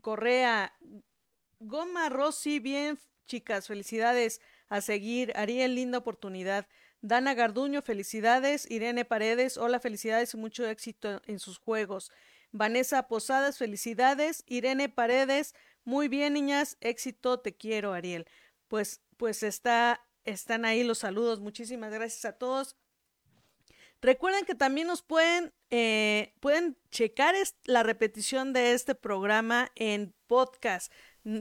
Correa, 0.00 0.74
Goma 1.58 2.08
Rossi, 2.08 2.60
bien, 2.60 2.98
chicas, 3.26 3.66
felicidades 3.66 4.40
a 4.70 4.80
seguir. 4.80 5.34
Ariel, 5.36 5.74
linda 5.74 5.98
oportunidad. 5.98 6.66
Dana 7.02 7.34
Garduño, 7.34 7.82
felicidades. 7.82 8.70
Irene 8.70 9.04
Paredes, 9.04 9.58
hola, 9.58 9.80
felicidades 9.80 10.32
y 10.32 10.38
mucho 10.38 10.66
éxito 10.66 11.20
en 11.26 11.38
sus 11.38 11.58
juegos. 11.58 12.10
Vanessa 12.52 13.08
Posadas, 13.08 13.58
felicidades. 13.58 14.44
Irene 14.46 14.88
Paredes, 14.88 15.54
muy 15.84 16.08
bien, 16.08 16.34
niñas, 16.34 16.76
éxito, 16.80 17.40
te 17.40 17.56
quiero, 17.56 17.92
Ariel. 17.92 18.26
Pues, 18.68 19.02
pues 19.16 19.42
está, 19.42 20.06
están 20.24 20.64
ahí 20.64 20.84
los 20.84 20.98
saludos. 20.98 21.40
Muchísimas 21.40 21.92
gracias 21.92 22.24
a 22.24 22.32
todos. 22.32 22.76
Recuerden 24.02 24.46
que 24.46 24.54
también 24.54 24.86
nos 24.86 25.02
pueden, 25.02 25.52
eh, 25.68 26.32
pueden 26.40 26.78
checar 26.90 27.34
la 27.64 27.82
repetición 27.82 28.54
de 28.54 28.72
este 28.72 28.94
programa 28.94 29.70
en 29.74 30.14
podcast. 30.26 30.90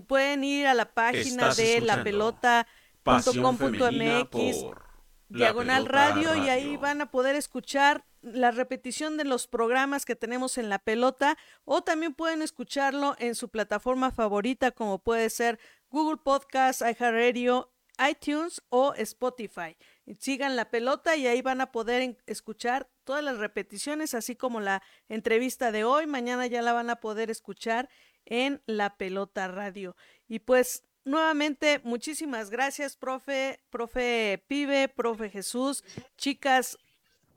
Pueden 0.08 0.44
ir 0.44 0.68
a 0.68 0.74
la 0.74 0.94
página 0.94 1.54
de 1.54 1.80
la 1.80 2.04
pelota.com.mx 2.04 4.89
diagonal 5.30 5.86
radio, 5.86 6.30
radio 6.30 6.46
y 6.46 6.50
ahí 6.50 6.78
van 6.78 7.02
a 7.02 7.12
poder 7.12 7.36
escuchar 7.36 8.06
la 8.22 8.52
repetición 8.52 9.16
de 9.18 9.24
los 9.24 9.48
programas 9.48 10.06
que 10.06 10.16
tenemos 10.16 10.58
en 10.58 10.70
la 10.70 10.80
pelota 10.80 11.38
o 11.66 11.82
también 11.82 12.14
pueden 12.14 12.42
escucharlo 12.42 13.16
en 13.20 13.36
su 13.36 13.50
plataforma 13.50 14.12
favorita 14.12 14.72
como 14.72 15.00
puede 15.00 15.30
ser 15.30 15.60
Google 15.90 16.18
Podcast, 16.18 16.82
iHeartRadio, 16.82 17.72
iTunes 18.10 18.62
o 18.70 18.94
Spotify. 18.96 19.76
Sigan 20.20 20.56
la 20.56 20.70
pelota 20.70 21.16
y 21.16 21.28
ahí 21.28 21.42
van 21.42 21.62
a 21.62 21.72
poder 21.72 22.18
escuchar 22.26 22.90
todas 23.04 23.24
las 23.24 23.38
repeticiones, 23.38 24.14
así 24.14 24.36
como 24.36 24.60
la 24.60 24.82
entrevista 25.08 25.72
de 25.72 25.84
hoy. 25.84 26.08
Mañana 26.08 26.48
ya 26.48 26.62
la 26.62 26.74
van 26.74 26.90
a 26.90 26.98
poder 26.98 27.30
escuchar 27.30 27.90
en 28.26 28.62
la 28.66 28.98
pelota 28.98 29.48
radio. 29.48 29.96
Y 30.28 30.40
pues 30.40 30.84
nuevamente, 31.10 31.82
muchísimas 31.84 32.50
gracias, 32.50 32.96
profe, 32.96 33.60
profe 33.70 34.44
Pibe, 34.48 34.88
profe 34.88 35.30
Jesús. 35.30 35.84
Chicas, 36.18 36.78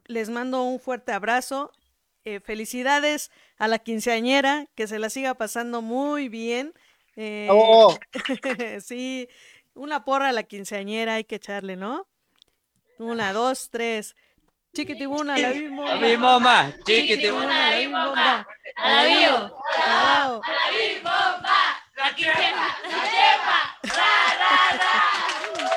les 0.06 0.30
mando 0.30 0.62
un 0.62 0.78
fuerte 0.78 1.12
abrazo. 1.12 1.72
Eh, 2.24 2.38
felicidades 2.38 3.32
a 3.58 3.66
la 3.66 3.80
quinceañera, 3.80 4.68
que 4.76 4.86
se 4.86 5.00
la 5.00 5.10
siga 5.10 5.34
pasando 5.34 5.82
muy 5.82 6.28
bien. 6.28 6.72
Eh, 7.16 7.48
sí, 8.84 9.28
una 9.74 10.04
porra 10.04 10.28
a 10.28 10.32
la 10.32 10.44
quinceañera 10.44 11.14
hay 11.14 11.24
que 11.24 11.36
echarle, 11.36 11.76
¿no? 11.76 12.06
Una, 12.98 13.32
dos, 13.32 13.70
tres. 13.70 14.14
Chiquitibuna, 14.72 15.36
la 15.36 15.50
bimomba. 15.50 15.94
La 15.96 16.06
bimomba. 16.06 16.72
Chiquitibuna, 16.86 17.46
la. 17.46 18.46
A 18.76 19.04
la. 19.04 19.52
A 19.76 20.30
la 20.30 20.70
bimomba. 20.70 21.52
La 21.96 22.14
quinceañera. 22.14 22.76
La 22.88 23.04
ra. 23.04 23.11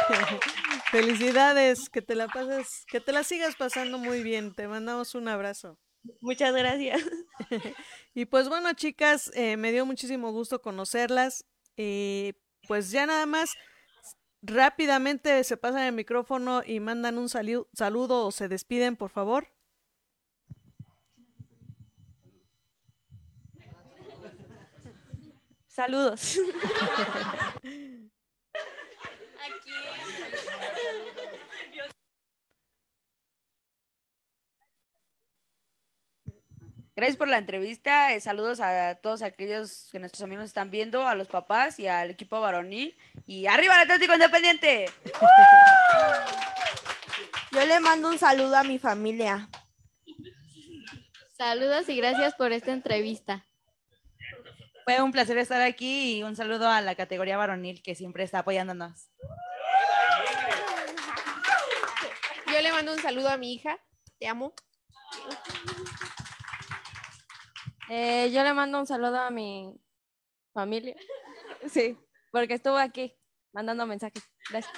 Felicidades, 0.91 1.89
que 1.89 2.01
te 2.01 2.15
la 2.15 2.27
pases, 2.27 2.85
que 2.87 2.99
te 2.99 3.11
la 3.11 3.23
sigas 3.23 3.55
pasando 3.55 3.97
muy 3.97 4.23
bien. 4.23 4.53
Te 4.53 4.67
mandamos 4.67 5.15
un 5.15 5.27
abrazo. 5.27 5.77
Muchas 6.21 6.53
gracias. 6.53 7.01
y 8.13 8.25
pues 8.25 8.49
bueno, 8.49 8.73
chicas, 8.73 9.31
eh, 9.33 9.57
me 9.57 9.71
dio 9.71 9.85
muchísimo 9.85 10.31
gusto 10.31 10.61
conocerlas. 10.61 11.45
Y 11.75 12.33
pues 12.67 12.91
ya 12.91 13.05
nada 13.05 13.25
más, 13.25 13.51
rápidamente 14.41 15.43
se 15.43 15.57
pasan 15.57 15.83
el 15.83 15.93
micrófono 15.93 16.61
y 16.65 16.79
mandan 16.79 17.17
un 17.17 17.29
saludo 17.29 18.25
o 18.25 18.31
se 18.31 18.47
despiden, 18.47 18.95
por 18.95 19.09
favor. 19.09 19.47
Saludos. 25.67 26.39
Gracias 36.95 37.17
por 37.17 37.27
la 37.27 37.37
entrevista. 37.37 38.13
Eh, 38.13 38.21
saludos 38.21 38.61
a 38.61 38.95
todos 38.95 39.21
aquellos 39.21 39.89
que 39.91 39.99
nuestros 39.99 40.23
amigos 40.23 40.45
están 40.45 40.71
viendo, 40.71 41.05
a 41.05 41.13
los 41.13 41.27
papás 41.27 41.77
y 41.77 41.87
al 41.87 42.11
equipo 42.11 42.39
varonil. 42.39 42.97
Y 43.27 43.47
arriba 43.47 43.75
el 43.75 43.81
Atlético 43.81 44.13
Independiente. 44.13 44.85
Yo 47.51 47.65
le 47.65 47.81
mando 47.81 48.07
un 48.07 48.17
saludo 48.17 48.55
a 48.55 48.63
mi 48.63 48.79
familia. 48.79 49.49
Saludos 51.37 51.89
y 51.89 51.97
gracias 51.97 52.33
por 52.35 52.53
esta 52.53 52.71
entrevista. 52.71 53.45
Fue 54.85 55.01
un 55.01 55.11
placer 55.11 55.35
estar 55.39 55.63
aquí 55.63 56.17
y 56.17 56.23
un 56.23 56.35
saludo 56.35 56.69
a 56.69 56.79
la 56.79 56.93
categoría 56.93 57.37
varonil 57.37 57.81
que 57.81 57.95
siempre 57.95 58.23
está 58.23 58.39
apoyándonos. 58.39 59.09
Yo 62.53 62.61
le 62.61 62.71
mando 62.71 62.93
un 62.93 62.99
saludo 62.99 63.29
a 63.29 63.37
mi 63.37 63.51
hija. 63.51 63.79
Te 64.19 64.27
amo. 64.27 64.53
Eh, 67.89 68.29
yo 68.31 68.43
le 68.43 68.53
mando 68.53 68.79
un 68.79 68.85
saludo 68.85 69.19
a 69.19 69.31
mi 69.31 69.73
familia. 70.53 70.95
Sí, 71.67 71.97
porque 72.31 72.53
estuvo 72.53 72.77
aquí 72.77 73.17
mandando 73.53 73.87
mensajes. 73.87 74.23
Gracias. 74.51 74.71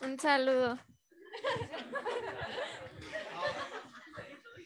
Un 0.00 0.18
saludo. 0.18 0.78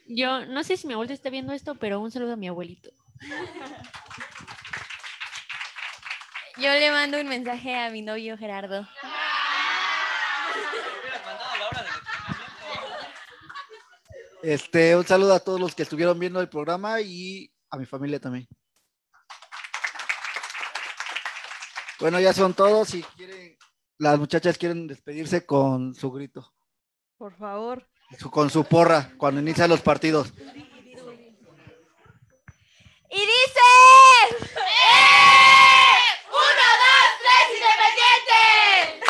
Yo 0.06 0.47
no 0.47 0.62
sé 0.62 0.77
si 0.77 0.86
mi 0.86 0.93
abuelito 0.93 1.14
está 1.14 1.28
viendo 1.28 1.52
esto, 1.52 1.74
pero 1.74 1.98
un 1.98 2.12
saludo 2.12 2.35
a 2.35 2.36
mi 2.36 2.47
abuelito. 2.47 3.02
Yo 6.59 6.70
le 6.70 6.90
mando 6.90 7.20
un 7.20 7.28
mensaje 7.28 7.74
a 7.77 7.90
mi 7.90 8.03
novio 8.03 8.36
Gerardo. 8.36 8.86
Este, 14.43 14.97
un 14.97 15.07
saludo 15.07 15.35
a 15.35 15.40
todos 15.40 15.61
los 15.61 15.74
que 15.74 15.85
estuvieron 15.85 16.19
viendo 16.19 16.40
el 16.40 16.49
programa 16.49 17.01
y 17.01 17.53
a 17.70 17.77
mi 17.77 17.86
familia 17.86 18.19
también. 18.19 18.49
Bueno, 22.01 22.19
ya 22.19 22.32
son 22.32 22.53
todos. 22.53 22.89
Si 22.89 23.03
quieren, 23.03 23.57
las 23.99 24.19
muchachas 24.19 24.59
quieren 24.59 24.89
despedirse 24.89 25.47
con 25.47 25.94
su 25.94 26.11
grito. 26.11 26.53
Por 27.16 27.36
favor. 27.36 27.89
con 28.32 28.51
su 28.51 28.65
porra 28.65 29.12
cuando 29.16 29.40
inician 29.40 29.70
los 29.70 29.81
partidos. 29.81 30.32
Y 33.12 33.20
dice. 33.20 33.60
¡Eh! 34.56 35.02
¡Uno, 36.30 36.64
dos, 36.82 37.10
tres, 37.20 37.44
independiente! 37.59 39.05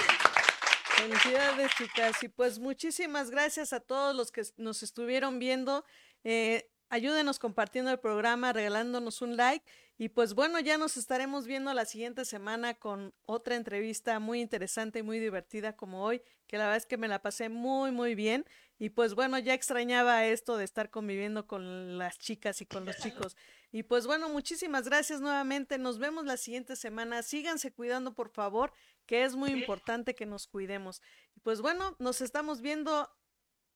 Felicidades, 0.96 1.70
chicas. 1.76 2.22
Y 2.24 2.28
pues 2.28 2.58
muchísimas 2.58 3.30
gracias 3.30 3.72
a 3.72 3.78
todos 3.78 4.16
los 4.16 4.32
que 4.32 4.42
nos 4.56 4.82
estuvieron 4.82 5.38
viendo. 5.38 5.84
Eh, 6.24 6.68
ayúdenos 6.88 7.38
compartiendo 7.38 7.92
el 7.92 8.00
programa, 8.00 8.52
regalándonos 8.52 9.22
un 9.22 9.36
like. 9.36 9.64
Y 9.98 10.08
pues 10.08 10.34
bueno, 10.34 10.58
ya 10.58 10.78
nos 10.78 10.96
estaremos 10.96 11.46
viendo 11.46 11.72
la 11.72 11.84
siguiente 11.84 12.24
semana 12.24 12.74
con 12.74 13.14
otra 13.24 13.54
entrevista 13.54 14.18
muy 14.18 14.40
interesante 14.40 14.98
y 14.98 15.02
muy 15.04 15.20
divertida 15.20 15.76
como 15.76 16.02
hoy, 16.02 16.22
que 16.48 16.58
la 16.58 16.64
verdad 16.64 16.78
es 16.78 16.86
que 16.86 16.96
me 16.96 17.06
la 17.06 17.22
pasé 17.22 17.48
muy, 17.48 17.92
muy 17.92 18.16
bien. 18.16 18.44
Y 18.80 18.90
pues 18.90 19.14
bueno, 19.14 19.38
ya 19.38 19.54
extrañaba 19.54 20.24
esto 20.26 20.56
de 20.56 20.64
estar 20.64 20.90
conviviendo 20.90 21.46
con 21.46 21.98
las 21.98 22.18
chicas 22.18 22.60
y 22.62 22.66
con 22.66 22.84
los 22.84 22.96
chicos. 22.96 23.36
Y 23.72 23.84
pues 23.84 24.06
bueno, 24.06 24.28
muchísimas 24.28 24.84
gracias 24.84 25.22
nuevamente. 25.22 25.78
Nos 25.78 25.98
vemos 25.98 26.26
la 26.26 26.36
siguiente 26.36 26.76
semana. 26.76 27.22
Síganse 27.22 27.72
cuidando, 27.72 28.14
por 28.14 28.28
favor, 28.28 28.70
que 29.06 29.24
es 29.24 29.34
muy 29.34 29.50
importante 29.50 30.14
que 30.14 30.26
nos 30.26 30.46
cuidemos. 30.46 31.00
Y 31.34 31.40
pues 31.40 31.62
bueno, 31.62 31.96
nos 31.98 32.20
estamos 32.20 32.60
viendo 32.60 33.10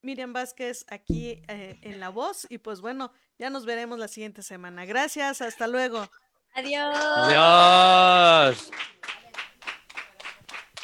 Miriam 0.02 0.34
Vázquez 0.34 0.84
aquí 0.88 1.42
eh, 1.48 1.78
en 1.80 1.98
La 1.98 2.10
Voz. 2.10 2.46
Y 2.50 2.58
pues 2.58 2.82
bueno, 2.82 3.10
ya 3.38 3.48
nos 3.48 3.64
veremos 3.64 3.98
la 3.98 4.08
siguiente 4.08 4.42
semana. 4.42 4.84
Gracias, 4.84 5.40
hasta 5.40 5.66
luego. 5.66 6.06
Adiós. 6.54 6.96
Adiós. 6.98 8.70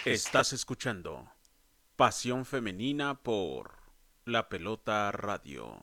Estás 0.06 0.54
escuchando 0.54 1.30
Pasión 1.96 2.46
Femenina 2.46 3.22
por 3.22 3.76
La 4.24 4.48
Pelota 4.48 5.12
Radio. 5.12 5.82